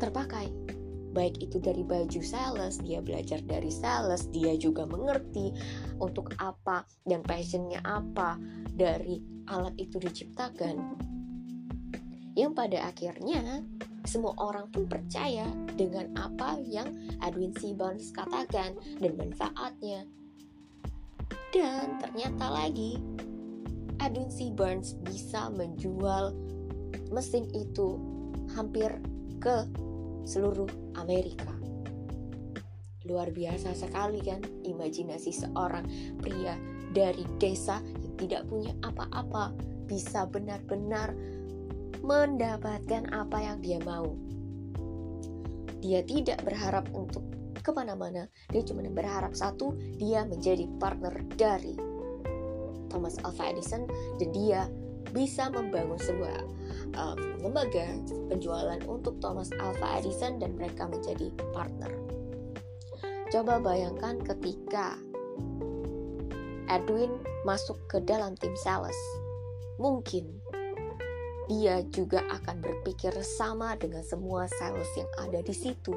terpakai 0.00 0.48
baik 1.10 1.42
itu 1.42 1.58
dari 1.58 1.82
baju 1.82 2.22
sales, 2.22 2.78
dia 2.80 3.02
belajar 3.02 3.42
dari 3.42 3.68
sales, 3.68 4.30
dia 4.30 4.54
juga 4.54 4.86
mengerti 4.86 5.50
untuk 5.98 6.30
apa 6.38 6.86
dan 7.02 7.20
passionnya 7.26 7.82
apa 7.82 8.38
dari 8.70 9.18
alat 9.50 9.74
itu 9.76 9.98
diciptakan. 9.98 10.96
Yang 12.38 12.52
pada 12.54 12.78
akhirnya 12.86 13.66
semua 14.06 14.32
orang 14.38 14.70
pun 14.70 14.86
percaya 14.86 15.50
dengan 15.74 16.14
apa 16.16 16.56
yang 16.62 16.88
Edwin. 17.20 17.52
Barnes 17.74 18.14
katakan 18.14 18.78
dan 19.02 19.12
manfaatnya. 19.18 20.06
Dan 21.50 21.98
ternyata 21.98 22.46
lagi 22.48 23.02
Edwin. 23.98 24.30
Burns 24.54 24.94
bisa 25.04 25.50
menjual 25.50 26.32
mesin 27.10 27.46
itu 27.54 27.98
hampir 28.54 28.90
ke 29.40 29.66
seluruh 30.26 30.68
Amerika. 30.98 31.50
Luar 33.08 33.32
biasa 33.32 33.72
sekali 33.72 34.20
kan 34.20 34.44
imajinasi 34.62 35.32
seorang 35.32 35.86
pria 36.20 36.54
dari 36.92 37.24
desa 37.40 37.80
yang 37.82 38.14
tidak 38.20 38.42
punya 38.46 38.74
apa-apa 38.84 39.54
bisa 39.88 40.28
benar-benar 40.28 41.14
mendapatkan 42.04 43.08
apa 43.10 43.38
yang 43.40 43.58
dia 43.58 43.80
mau. 43.82 44.14
Dia 45.80 46.04
tidak 46.04 46.44
berharap 46.44 46.86
untuk 46.92 47.24
ke 47.60 47.70
mana-mana, 47.72 48.28
dia 48.52 48.62
cuma 48.64 48.84
berharap 48.88 49.32
satu, 49.36 49.76
dia 50.00 50.24
menjadi 50.24 50.68
partner 50.80 51.12
dari 51.36 51.76
Thomas 52.88 53.16
Alva 53.24 53.52
Edison 53.52 53.84
dan 54.20 54.28
dia 54.32 54.60
bisa 55.12 55.48
membangun 55.48 55.98
sebuah 56.00 56.59
um, 56.96 57.18
lembaga 57.42 57.86
penjualan 58.30 58.80
untuk 58.86 59.18
Thomas 59.18 59.50
Alva 59.58 59.98
Edison 59.98 60.38
dan 60.38 60.56
mereka 60.56 60.86
menjadi 60.86 61.30
partner. 61.52 61.92
Coba 63.30 63.62
bayangkan 63.62 64.18
ketika 64.26 64.98
Edwin 66.70 67.10
masuk 67.46 67.78
ke 67.90 68.02
dalam 68.02 68.34
tim 68.38 68.54
sales. 68.58 68.96
Mungkin 69.78 70.40
dia 71.50 71.82
juga 71.90 72.22
akan 72.30 72.62
berpikir 72.62 73.10
sama 73.26 73.74
dengan 73.74 74.06
semua 74.06 74.46
sales 74.46 74.86
yang 74.94 75.10
ada 75.18 75.42
di 75.42 75.50
situ 75.50 75.90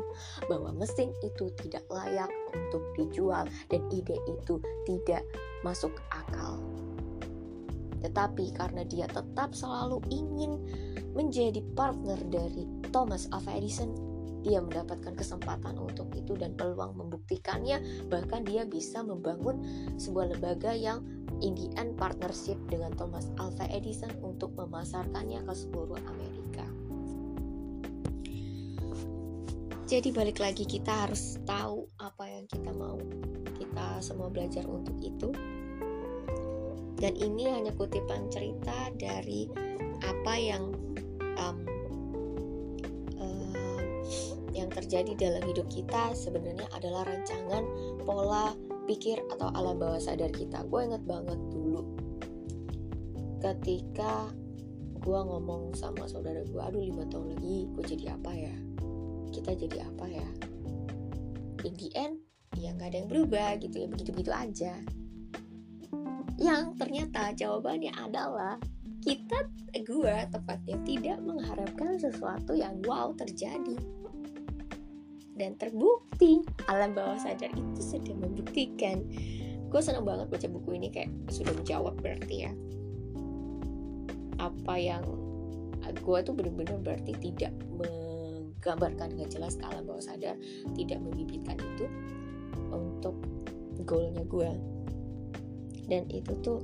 bahwa 0.50 0.74
mesin 0.74 1.14
itu 1.22 1.54
tidak 1.62 1.86
layak 1.94 2.30
untuk 2.58 2.82
dijual 2.98 3.46
dan 3.70 3.82
ide 3.94 4.18
itu 4.26 4.58
tidak 4.90 5.22
masuk 5.62 5.94
akal. 6.10 6.58
Tetapi 8.04 8.52
karena 8.54 8.84
dia 8.84 9.08
tetap 9.08 9.56
selalu 9.56 10.04
ingin 10.12 10.60
menjadi 11.16 11.64
partner 11.74 12.20
dari 12.28 12.68
Thomas 12.92 13.32
Alva 13.32 13.56
Edison, 13.56 13.96
dia 14.44 14.60
mendapatkan 14.60 15.16
kesempatan 15.16 15.80
untuk 15.80 16.12
itu 16.20 16.36
dan 16.36 16.54
peluang 16.60 17.00
membuktikannya. 17.00 17.80
Bahkan 18.12 18.44
dia 18.44 18.68
bisa 18.68 19.00
membangun 19.00 19.64
sebuah 19.96 20.36
lembaga 20.36 20.76
yang 20.76 21.00
in 21.40 21.56
the 21.56 21.72
end 21.80 21.96
partnership 21.96 22.60
dengan 22.68 22.92
Thomas 23.00 23.32
Alva 23.40 23.66
Edison 23.72 24.12
untuk 24.20 24.52
memasarkannya 24.60 25.48
ke 25.48 25.54
seluruh 25.56 25.98
Amerika. 26.04 26.68
Jadi 29.88 30.10
balik 30.12 30.44
lagi 30.44 30.68
kita 30.68 31.08
harus 31.08 31.40
tahu 31.48 31.88
apa 32.00 32.28
yang 32.28 32.44
kita 32.52 32.72
mau. 32.76 33.00
Kita 33.56 34.04
semua 34.04 34.28
belajar 34.28 34.68
untuk 34.68 34.96
itu 35.00 35.32
dan 37.04 37.20
ini 37.20 37.52
hanya 37.52 37.76
kutipan 37.76 38.32
cerita 38.32 38.88
dari 38.96 39.52
apa 40.08 40.34
yang 40.40 40.72
um, 41.36 41.60
yang 44.56 44.72
terjadi 44.72 45.12
dalam 45.20 45.44
hidup 45.44 45.68
kita 45.68 46.16
sebenarnya 46.16 46.64
adalah 46.72 47.04
rancangan 47.04 47.68
pola 48.08 48.56
pikir 48.88 49.20
atau 49.36 49.52
alam 49.52 49.84
bawah 49.84 50.00
sadar 50.00 50.32
kita. 50.32 50.64
Gue 50.72 50.88
inget 50.88 51.04
banget 51.04 51.36
dulu 51.52 51.84
ketika 53.44 54.32
gue 55.04 55.20
ngomong 55.20 55.76
sama 55.76 56.08
saudara 56.08 56.48
gue, 56.48 56.62
aduh 56.64 56.80
lima 56.80 57.04
tahun 57.12 57.36
lagi 57.36 57.68
gue 57.76 57.84
jadi 57.84 58.16
apa 58.16 58.32
ya? 58.32 58.56
Kita 59.36 59.52
jadi 59.52 59.78
apa 59.84 60.06
ya? 60.08 60.30
In 61.68 61.76
the 61.76 61.92
end, 62.00 62.24
ya 62.56 62.72
nggak 62.72 62.96
ada 62.96 62.98
yang 63.04 63.10
berubah 63.12 63.60
gitu 63.60 63.84
ya, 63.84 63.88
begitu-begitu 63.92 64.32
aja. 64.32 64.80
Yang 66.42 66.64
ternyata 66.82 67.34
jawabannya 67.38 67.94
adalah 67.94 68.58
kita, 69.04 69.52
gue 69.84 70.16
tepatnya 70.32 70.78
tidak 70.88 71.18
mengharapkan 71.22 72.00
sesuatu 72.00 72.56
yang 72.56 72.80
wow 72.88 73.14
terjadi. 73.14 73.78
Dan 75.34 75.58
terbukti 75.58 76.46
alam 76.70 76.94
bawah 76.94 77.18
sadar 77.18 77.50
itu 77.54 77.82
sudah 77.82 78.16
membuktikan. 78.16 79.02
Gue 79.70 79.82
senang 79.82 80.06
banget 80.06 80.30
baca 80.30 80.48
buku 80.48 80.70
ini 80.78 80.88
kayak 80.94 81.10
sudah 81.34 81.54
menjawab 81.58 81.98
berarti 81.98 82.48
ya. 82.48 82.52
Apa 84.38 84.76
yang 84.78 85.04
gue 85.92 86.20
tuh 86.24 86.32
bener-bener 86.32 86.80
berarti 86.80 87.12
tidak 87.20 87.52
menggambarkan 87.76 89.18
dengan 89.18 89.28
jelas 89.28 89.60
ke 89.60 89.66
alam 89.68 89.84
bawah 89.84 90.00
sadar 90.00 90.40
tidak 90.80 91.04
membibitkan 91.04 91.60
itu 91.60 91.86
untuk 92.72 93.20
goalnya 93.84 94.24
gue 94.24 94.52
dan 95.88 96.08
itu 96.12 96.32
tuh 96.44 96.60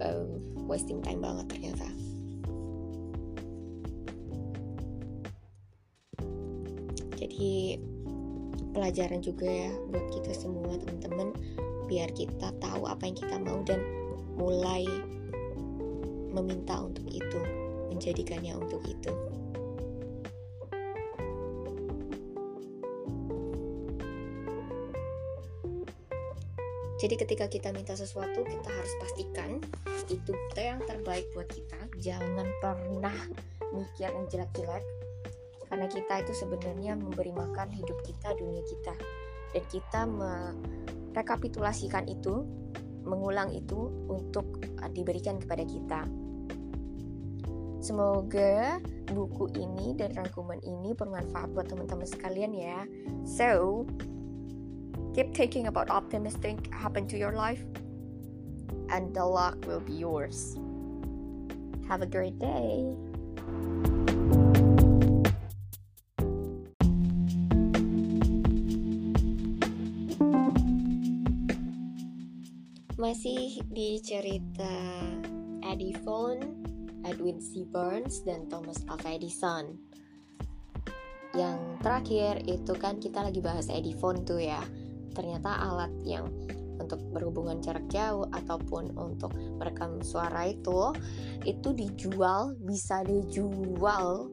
um, 0.00 0.40
wasting 0.64 1.00
time 1.04 1.20
banget 1.20 1.46
ternyata. 1.50 1.88
Jadi 7.14 7.80
pelajaran 8.74 9.22
juga 9.22 9.48
ya 9.48 9.72
buat 9.92 10.06
kita 10.12 10.32
semua 10.34 10.76
teman-teman. 10.76 11.32
Biar 11.84 12.08
kita 12.16 12.52
tahu 12.64 12.88
apa 12.88 13.04
yang 13.04 13.16
kita 13.16 13.36
mau 13.40 13.60
dan 13.64 13.80
mulai 14.34 14.88
meminta 16.34 16.82
untuk 16.82 17.06
itu 17.06 17.40
menjadikannya 17.92 18.58
untuk 18.58 18.82
itu 18.88 19.12
Jadi 26.94 27.18
ketika 27.18 27.50
kita 27.50 27.74
minta 27.74 27.98
sesuatu 27.98 28.46
kita 28.46 28.70
harus 28.70 28.94
pastikan 29.02 29.58
itu 30.06 30.30
yang 30.54 30.78
terbaik 30.84 31.26
buat 31.34 31.50
kita. 31.50 31.90
Jangan 31.98 32.46
pernah 32.62 33.18
mikir 33.74 34.14
yang 34.14 34.30
jelek-jelek 34.30 34.84
karena 35.74 35.90
kita 35.90 36.22
itu 36.22 36.30
sebenarnya 36.38 36.94
memberi 36.94 37.34
makan 37.34 37.66
hidup 37.72 37.98
kita, 38.06 38.30
dunia 38.38 38.62
kita. 38.62 38.94
Dan 39.50 39.64
kita 39.70 40.06
merekapitulasikan 40.06 42.06
itu, 42.06 42.46
mengulang 43.02 43.50
itu 43.50 43.90
untuk 44.06 44.62
uh, 44.78 44.90
diberikan 44.90 45.38
kepada 45.42 45.66
kita. 45.66 46.06
Semoga 47.82 48.78
buku 49.10 49.50
ini 49.60 49.92
dan 49.98 50.14
rangkuman 50.16 50.56
ini 50.64 50.96
bermanfaat 50.96 51.52
buat 51.52 51.68
teman-teman 51.68 52.08
sekalian 52.08 52.56
ya. 52.56 52.88
So, 53.28 53.84
keep 55.14 55.30
thinking 55.30 55.70
about 55.70 55.90
optimistic 55.90 56.58
happen 56.74 57.06
to 57.06 57.16
your 57.16 57.30
life 57.30 57.62
and 58.90 59.14
the 59.14 59.24
luck 59.24 59.54
will 59.64 59.80
be 59.80 59.94
yours. 59.94 60.58
Have 61.88 62.02
a 62.02 62.10
great 62.10 62.34
day. 62.42 62.82
Masih 72.98 73.62
di 73.70 74.00
cerita 74.02 74.74
Eddie 75.62 75.94
Phone, 76.02 76.40
Edwin 77.06 77.38
C. 77.38 77.62
Burns, 77.62 78.24
dan 78.24 78.48
Thomas 78.50 78.82
Alva 78.90 79.14
Edison. 79.14 79.76
Yang 81.36 81.60
terakhir 81.84 82.34
itu 82.48 82.72
kan 82.80 82.96
kita 82.98 83.20
lagi 83.22 83.44
bahas 83.44 83.68
Eddie 83.68 83.94
Phone 83.94 84.24
tuh 84.24 84.40
ya. 84.40 84.64
Ternyata 85.14 85.50
alat 85.62 85.92
yang 86.02 86.28
untuk 86.82 86.98
berhubungan 87.14 87.62
jarak 87.62 87.86
jauh 87.86 88.26
ataupun 88.34 88.98
untuk 88.98 89.30
merekam 89.62 90.02
suara 90.02 90.50
itu 90.50 90.90
itu 91.46 91.70
dijual 91.70 92.58
bisa 92.58 93.06
dijual 93.06 94.26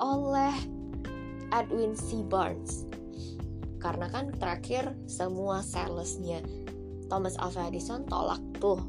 oleh 0.00 0.56
Edwin 1.52 1.92
C. 1.92 2.24
Burns 2.24 2.88
karena 3.82 4.06
kan 4.08 4.30
terakhir 4.38 4.94
semua 5.10 5.60
salesnya 5.60 6.40
Thomas 7.10 7.34
Alva 7.36 7.68
Edison 7.68 8.06
tolak 8.06 8.40
tuh 8.56 8.80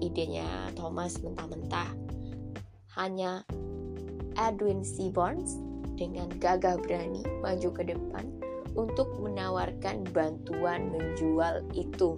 idenya 0.00 0.72
Thomas 0.74 1.20
mentah-mentah. 1.20 1.92
Hanya 2.98 3.44
Edwin 4.34 4.82
C. 4.82 5.12
Barnes 5.12 5.60
dengan 5.94 6.32
gagah 6.40 6.80
berani 6.80 7.22
maju 7.44 7.68
ke 7.74 7.82
depan 7.84 8.26
untuk 8.78 9.10
menawarkan 9.18 10.06
bantuan 10.14 10.94
menjual 10.94 11.66
itu. 11.74 12.14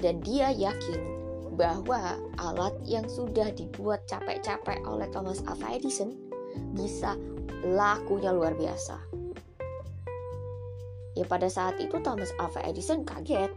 Dan 0.00 0.24
dia 0.24 0.48
yakin 0.48 1.16
bahwa 1.56 2.20
alat 2.40 2.72
yang 2.84 3.04
sudah 3.08 3.52
dibuat 3.52 4.04
capek-capek 4.08 4.80
oleh 4.88 5.08
Thomas 5.12 5.44
Alva 5.44 5.76
Edison 5.76 6.12
bisa 6.72 7.16
lakunya 7.64 8.32
luar 8.32 8.56
biasa. 8.56 8.96
Ya 11.16 11.24
pada 11.24 11.48
saat 11.48 11.80
itu 11.80 11.96
Thomas 12.04 12.32
Alva 12.36 12.60
Edison 12.64 13.04
kaget. 13.04 13.52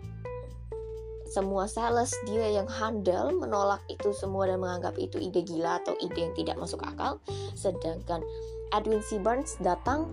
Semua 1.30 1.70
sales 1.70 2.10
dia 2.26 2.58
yang 2.58 2.66
handal 2.66 3.36
menolak 3.36 3.86
itu 3.86 4.10
semua 4.18 4.50
dan 4.50 4.64
menganggap 4.64 4.98
itu 4.98 5.22
ide 5.22 5.46
gila 5.46 5.78
atau 5.84 5.94
ide 6.02 6.26
yang 6.26 6.34
tidak 6.34 6.58
masuk 6.58 6.82
akal. 6.82 7.22
Sedangkan 7.54 8.26
Edwin 8.74 9.04
C. 9.06 9.22
Burns 9.22 9.60
datang 9.62 10.10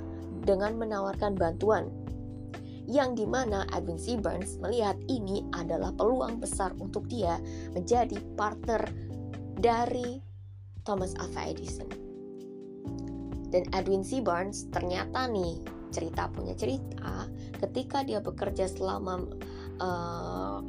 dengan 0.46 0.78
menawarkan 0.78 1.34
bantuan. 1.34 1.90
yang 2.86 3.18
di 3.18 3.26
mana 3.26 3.66
Edwin 3.74 3.98
C. 3.98 4.14
Burns 4.14 4.62
melihat 4.62 4.94
ini 5.10 5.42
adalah 5.58 5.90
peluang 5.90 6.38
besar 6.38 6.70
untuk 6.78 7.10
dia 7.10 7.42
menjadi 7.74 8.14
partner 8.38 8.86
dari 9.58 10.22
Thomas 10.86 11.10
Alva 11.18 11.50
Edison. 11.50 11.90
Dan 13.50 13.66
Edwin 13.74 14.06
C. 14.06 14.22
Burns 14.22 14.70
ternyata 14.70 15.26
nih 15.26 15.58
cerita 15.90 16.30
punya 16.30 16.54
cerita 16.54 17.26
ketika 17.58 18.06
dia 18.06 18.22
bekerja 18.22 18.70
selama 18.70 19.26
uh, 19.82 20.62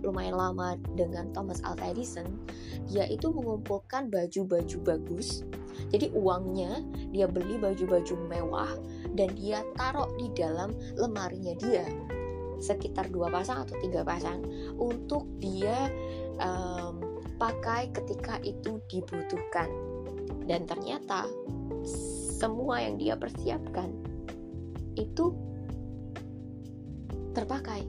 lumayan 0.00 0.36
lama 0.36 0.80
dengan 0.96 1.28
Thomas 1.36 1.60
Alva 1.64 1.92
Edison, 1.92 2.26
dia 2.88 3.04
itu 3.08 3.28
mengumpulkan 3.28 4.08
baju-baju 4.08 4.76
bagus. 4.84 5.44
Jadi 5.92 6.10
uangnya 6.16 6.82
dia 7.12 7.28
beli 7.28 7.60
baju-baju 7.60 8.14
mewah 8.26 8.72
dan 9.14 9.32
dia 9.36 9.64
taruh 9.76 10.08
di 10.16 10.28
dalam 10.36 10.74
lemarinya 10.96 11.54
dia 11.56 11.84
sekitar 12.58 13.06
dua 13.14 13.30
pasang 13.30 13.62
atau 13.62 13.78
tiga 13.78 14.02
pasang 14.02 14.42
untuk 14.76 15.24
dia 15.38 15.88
um, 16.42 17.22
pakai 17.38 17.94
ketika 17.94 18.42
itu 18.42 18.82
dibutuhkan. 18.90 19.70
Dan 20.48 20.66
ternyata 20.66 21.28
semua 22.38 22.82
yang 22.82 22.98
dia 22.98 23.14
persiapkan 23.14 23.94
itu 24.98 25.30
terpakai 27.36 27.86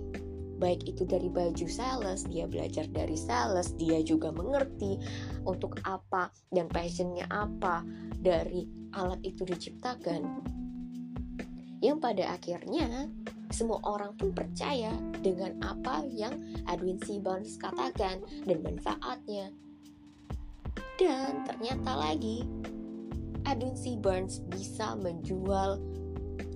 baik 0.59 0.83
itu 0.85 1.07
dari 1.07 1.31
baju 1.31 1.65
sales, 1.71 2.27
dia 2.27 2.43
belajar 2.45 2.85
dari 2.91 3.15
sales, 3.15 3.73
dia 3.79 4.03
juga 4.03 4.29
mengerti 4.29 4.99
untuk 5.47 5.79
apa 5.87 6.29
dan 6.51 6.67
passionnya 6.67 7.25
apa 7.31 7.81
dari 8.19 8.67
alat 8.93 9.23
itu 9.23 9.47
diciptakan. 9.47 10.21
Yang 11.79 11.97
pada 12.03 12.23
akhirnya 12.35 13.07
semua 13.49 13.81
orang 13.87 14.13
pun 14.19 14.35
percaya 14.35 14.93
dengan 15.23 15.57
apa 15.63 16.05
yang 16.11 16.37
Edwin. 16.69 16.99
Barnes 17.23 17.57
katakan 17.57 18.21
dan 18.45 18.57
manfaatnya. 18.61 19.49
Dan 20.99 21.47
ternyata 21.47 21.91
lagi, 21.95 22.43
Edwin. 23.47 23.73
Burns 24.03 24.43
bisa 24.51 24.99
menjual 24.99 25.79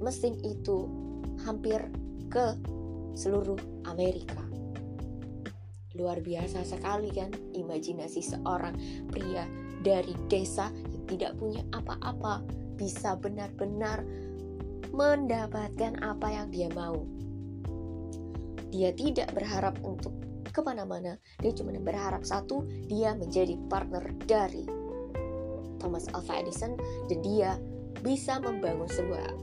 mesin 0.04 0.36
itu 0.44 0.86
hampir 1.48 1.80
ke 2.28 2.54
seluruh 3.16 3.58
Amerika. 3.88 4.40
Luar 5.96 6.20
biasa 6.20 6.66
sekali 6.66 7.14
kan 7.14 7.30
imajinasi 7.54 8.22
seorang 8.22 8.74
pria 9.14 9.46
dari 9.86 10.14
desa 10.28 10.74
yang 10.90 11.06
tidak 11.06 11.38
punya 11.38 11.62
apa-apa 11.70 12.42
bisa 12.74 13.14
benar-benar 13.14 14.02
mendapatkan 14.94 15.98
apa 16.06 16.28
yang 16.30 16.48
dia 16.54 16.70
mau. 16.72 17.02
Dia 18.70 18.94
tidak 18.94 19.34
berharap 19.34 19.82
untuk 19.82 20.14
ke 20.54 20.62
mana-mana, 20.62 21.18
dia 21.42 21.50
cuma 21.58 21.74
berharap 21.82 22.22
satu, 22.22 22.62
dia 22.86 23.18
menjadi 23.18 23.58
partner 23.74 24.06
dari 24.30 24.70
Thomas 25.82 26.06
Alva 26.14 26.46
Edison 26.46 26.78
dan 27.10 27.20
dia 27.26 27.58
bisa 28.06 28.38
membangun 28.38 28.86
sebuah 28.86 29.34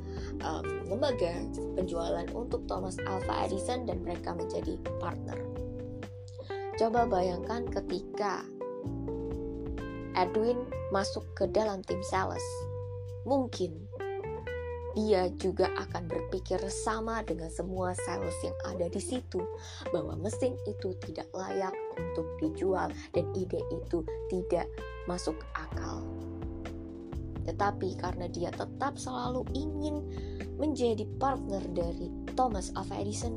um, 0.46 0.64
lembaga 0.86 1.34
penjualan 1.74 2.30
untuk 2.30 2.62
Thomas 2.70 2.94
Alva 3.10 3.42
Edison 3.42 3.90
dan 3.90 4.06
mereka 4.06 4.38
menjadi 4.38 4.78
partner. 5.02 5.38
Coba 6.78 7.10
bayangkan 7.10 7.66
ketika 7.66 8.46
Edwin 10.14 10.62
masuk 10.94 11.26
ke 11.34 11.50
dalam 11.50 11.82
tim 11.82 12.00
sales. 12.06 12.42
Mungkin 13.26 13.89
dia 14.94 15.30
juga 15.38 15.70
akan 15.78 16.10
berpikir 16.10 16.58
sama 16.70 17.22
dengan 17.22 17.50
semua 17.50 17.94
sales 17.94 18.34
yang 18.42 18.56
ada 18.66 18.90
di 18.90 18.98
situ 18.98 19.38
bahwa 19.94 20.18
mesin 20.18 20.58
itu 20.66 20.94
tidak 21.06 21.30
layak 21.30 21.74
untuk 21.98 22.26
dijual 22.42 22.90
dan 23.14 23.24
ide 23.38 23.62
itu 23.70 24.02
tidak 24.30 24.66
masuk 25.06 25.38
akal. 25.54 26.02
Tetapi 27.46 27.98
karena 27.98 28.26
dia 28.30 28.50
tetap 28.52 28.98
selalu 28.98 29.46
ingin 29.56 30.04
menjadi 30.60 31.08
partner 31.16 31.62
dari 31.72 32.12
Thomas 32.36 32.70
Alva 32.76 33.00
Edison, 33.00 33.34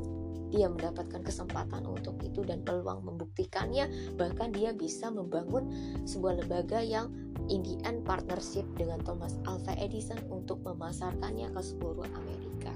dia 0.54 0.70
mendapatkan 0.70 1.18
kesempatan 1.24 1.82
untuk 1.82 2.14
itu 2.22 2.46
dan 2.46 2.62
peluang 2.62 3.02
membuktikannya 3.02 4.14
bahkan 4.14 4.54
dia 4.54 4.70
bisa 4.70 5.10
membangun 5.10 5.66
sebuah 6.06 6.44
lembaga 6.44 6.78
yang 6.78 7.10
in 7.52 7.60
the 7.64 7.76
end 7.84 8.04
partnership 8.08 8.64
dengan 8.76 9.02
Thomas 9.02 9.36
Alva 9.44 9.76
Edison 9.76 10.20
untuk 10.32 10.60
memasarkannya 10.64 11.52
ke 11.52 11.60
seluruh 11.60 12.08
Amerika. 12.14 12.72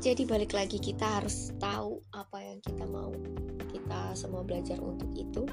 Jadi 0.00 0.24
balik 0.24 0.56
lagi 0.56 0.80
kita 0.80 1.20
harus 1.20 1.52
tahu 1.60 2.00
apa 2.16 2.40
yang 2.40 2.58
kita 2.64 2.88
mau. 2.88 3.12
Kita 3.70 4.16
semua 4.16 4.40
belajar 4.40 4.80
untuk 4.80 5.12
itu 5.12 5.44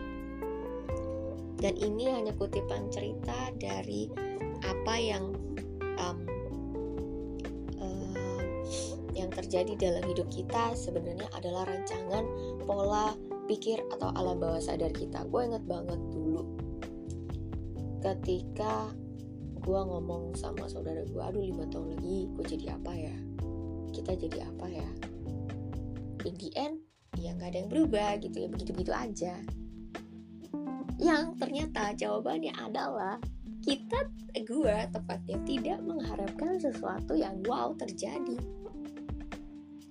dan 1.57 1.73
ini 1.77 2.05
hanya 2.13 2.33
kutipan 2.37 2.85
cerita 2.93 3.49
dari 3.57 4.09
apa 4.61 4.95
yang 4.97 5.33
um, 5.97 6.19
um, 7.81 8.61
yang 9.17 9.29
terjadi 9.33 9.73
dalam 9.73 10.05
hidup 10.05 10.29
kita 10.29 10.77
sebenarnya 10.77 11.25
adalah 11.33 11.65
rancangan 11.65 12.25
pola 12.65 13.17
pikir 13.47 13.79
atau 13.95 14.11
alam 14.13 14.37
bawah 14.37 14.59
sadar 14.59 14.91
kita. 14.91 15.23
Gue 15.31 15.47
inget 15.47 15.63
banget 15.63 15.97
dulu 16.11 16.43
ketika 17.97 18.93
gue 19.57 19.81
ngomong 19.83 20.37
sama 20.37 20.69
saudara 20.69 21.01
gue 21.03 21.17
aduh 21.17 21.41
lima 21.41 21.65
tahun 21.67 21.97
lagi 21.97 22.29
gue 22.35 22.45
jadi 22.45 22.65
apa 22.75 22.91
ya? 22.93 23.15
Kita 23.95 24.11
jadi 24.13 24.39
apa 24.45 24.67
ya? 24.69 24.89
In 26.27 26.35
the 26.35 26.51
end 26.53 26.83
ya 27.17 27.33
nggak 27.33 27.55
ada 27.55 27.57
yang 27.65 27.69
berubah 27.71 28.19
gitu 28.21 28.37
ya 28.45 28.47
begitu 28.51 28.71
begitu 28.75 28.93
aja. 28.93 29.33
Yang 30.99 31.23
ternyata 31.41 31.93
jawabannya 31.97 32.53
adalah 32.57 33.17
kita 33.65 34.07
gue 34.37 34.77
tepatnya 34.93 35.37
tidak 35.49 35.79
mengharapkan 35.81 36.61
sesuatu 36.61 37.17
yang 37.17 37.41
wow 37.49 37.73
terjadi 37.73 38.37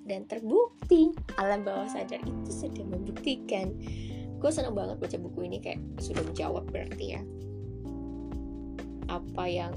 dan 0.07 0.25
terbukti. 0.31 1.13
Alam 1.37 1.67
bawah 1.67 1.91
sadar 1.91 2.23
itu 2.23 2.51
sudah 2.51 2.87
membuktikan. 2.87 3.75
Gue 4.39 4.51
senang 4.55 4.79
banget 4.79 5.03
baca 5.03 5.17
buku 5.19 5.51
ini 5.51 5.59
kayak 5.59 5.83
sudah 5.99 6.23
menjawab 6.23 6.65
berarti 6.71 7.19
ya. 7.19 7.21
Apa 9.11 9.45
yang 9.51 9.75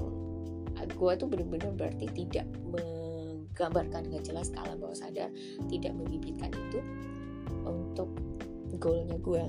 gue 0.88 1.12
tuh 1.18 1.28
bener-bener 1.28 1.70
berarti 1.76 2.08
tidak 2.14 2.48
menggambarkan 2.72 4.08
dengan 4.08 4.22
jelas 4.24 4.48
ke 4.48 4.58
alam 4.58 4.80
bawah 4.80 4.96
sadar 4.96 5.28
tidak 5.68 5.92
membibitkan 5.92 6.48
itu 6.48 6.80
untuk 7.68 8.08
goalnya 8.80 9.20
gue 9.20 9.44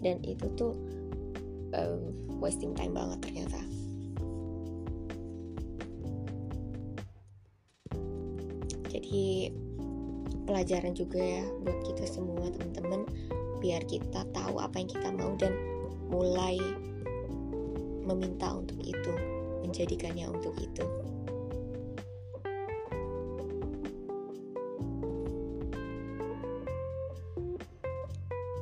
dan 0.00 0.16
itu 0.24 0.46
tuh 0.56 0.72
um, 1.76 2.00
wasting 2.40 2.72
time 2.72 2.96
banget 2.96 3.20
ternyata 3.20 3.60
jadi 9.00 9.48
pelajaran 10.44 10.92
juga 10.92 11.16
ya 11.16 11.44
buat 11.64 11.80
kita 11.88 12.04
semua 12.04 12.52
teman-teman 12.52 13.08
biar 13.64 13.80
kita 13.88 14.28
tahu 14.36 14.60
apa 14.60 14.76
yang 14.76 14.92
kita 14.92 15.08
mau 15.08 15.32
dan 15.40 15.56
mulai 16.12 16.60
meminta 18.04 18.52
untuk 18.52 18.76
itu 18.84 19.12
menjadikannya 19.64 20.28
untuk 20.28 20.52
itu 20.60 20.84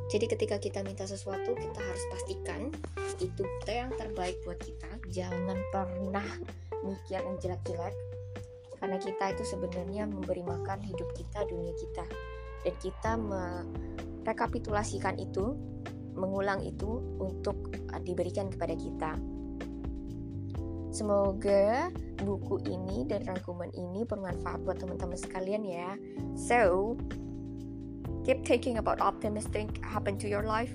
Jadi 0.09 0.24
ketika 0.24 0.56
kita 0.56 0.81
minta 0.81 1.05
sesuatu, 1.05 1.52
kita 1.52 1.85
harus 1.85 2.01
pastikan 2.09 2.73
itu 3.20 3.44
yang 3.69 3.93
terbaik 3.93 4.40
buat 4.40 4.56
kita. 4.56 4.89
Jangan 5.12 5.60
pernah 5.69 6.24
mikir 6.81 7.20
yang 7.20 7.36
jelek-jelek. 7.36 7.93
Karena 8.79 8.99
kita 8.99 9.35
itu 9.35 9.43
sebenarnya 9.43 10.07
memberi 10.07 10.43
makan 10.47 10.79
hidup 10.83 11.11
kita, 11.19 11.43
dunia 11.51 11.75
kita. 11.75 12.05
Dan 12.63 12.75
kita 12.79 13.19
merekapitulasikan 13.19 15.19
itu, 15.19 15.59
mengulang 16.15 16.63
itu 16.63 17.03
untuk 17.19 17.75
uh, 17.95 18.01
diberikan 18.03 18.51
kepada 18.51 18.75
kita. 18.75 19.15
Semoga 20.89 21.93
buku 22.19 22.59
ini 22.67 23.07
dan 23.07 23.23
rangkuman 23.23 23.71
ini 23.77 24.03
bermanfaat 24.03 24.67
buat 24.67 24.83
teman-teman 24.83 25.21
sekalian 25.21 25.63
ya. 25.63 25.95
So, 26.35 26.97
Keep 28.29 28.45
thinking 28.45 28.77
about 28.77 29.01
optimistic 29.01 29.83
happen 29.83 30.19
to 30.19 30.29
your 30.29 30.43
life, 30.43 30.75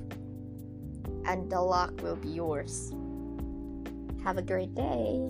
and 1.25 1.51
the 1.51 1.61
luck 1.61 2.01
will 2.01 2.15
be 2.15 2.29
yours. 2.29 2.91
Have 4.23 4.39
a 4.39 4.41
great 4.41 4.73
day. 4.73 5.21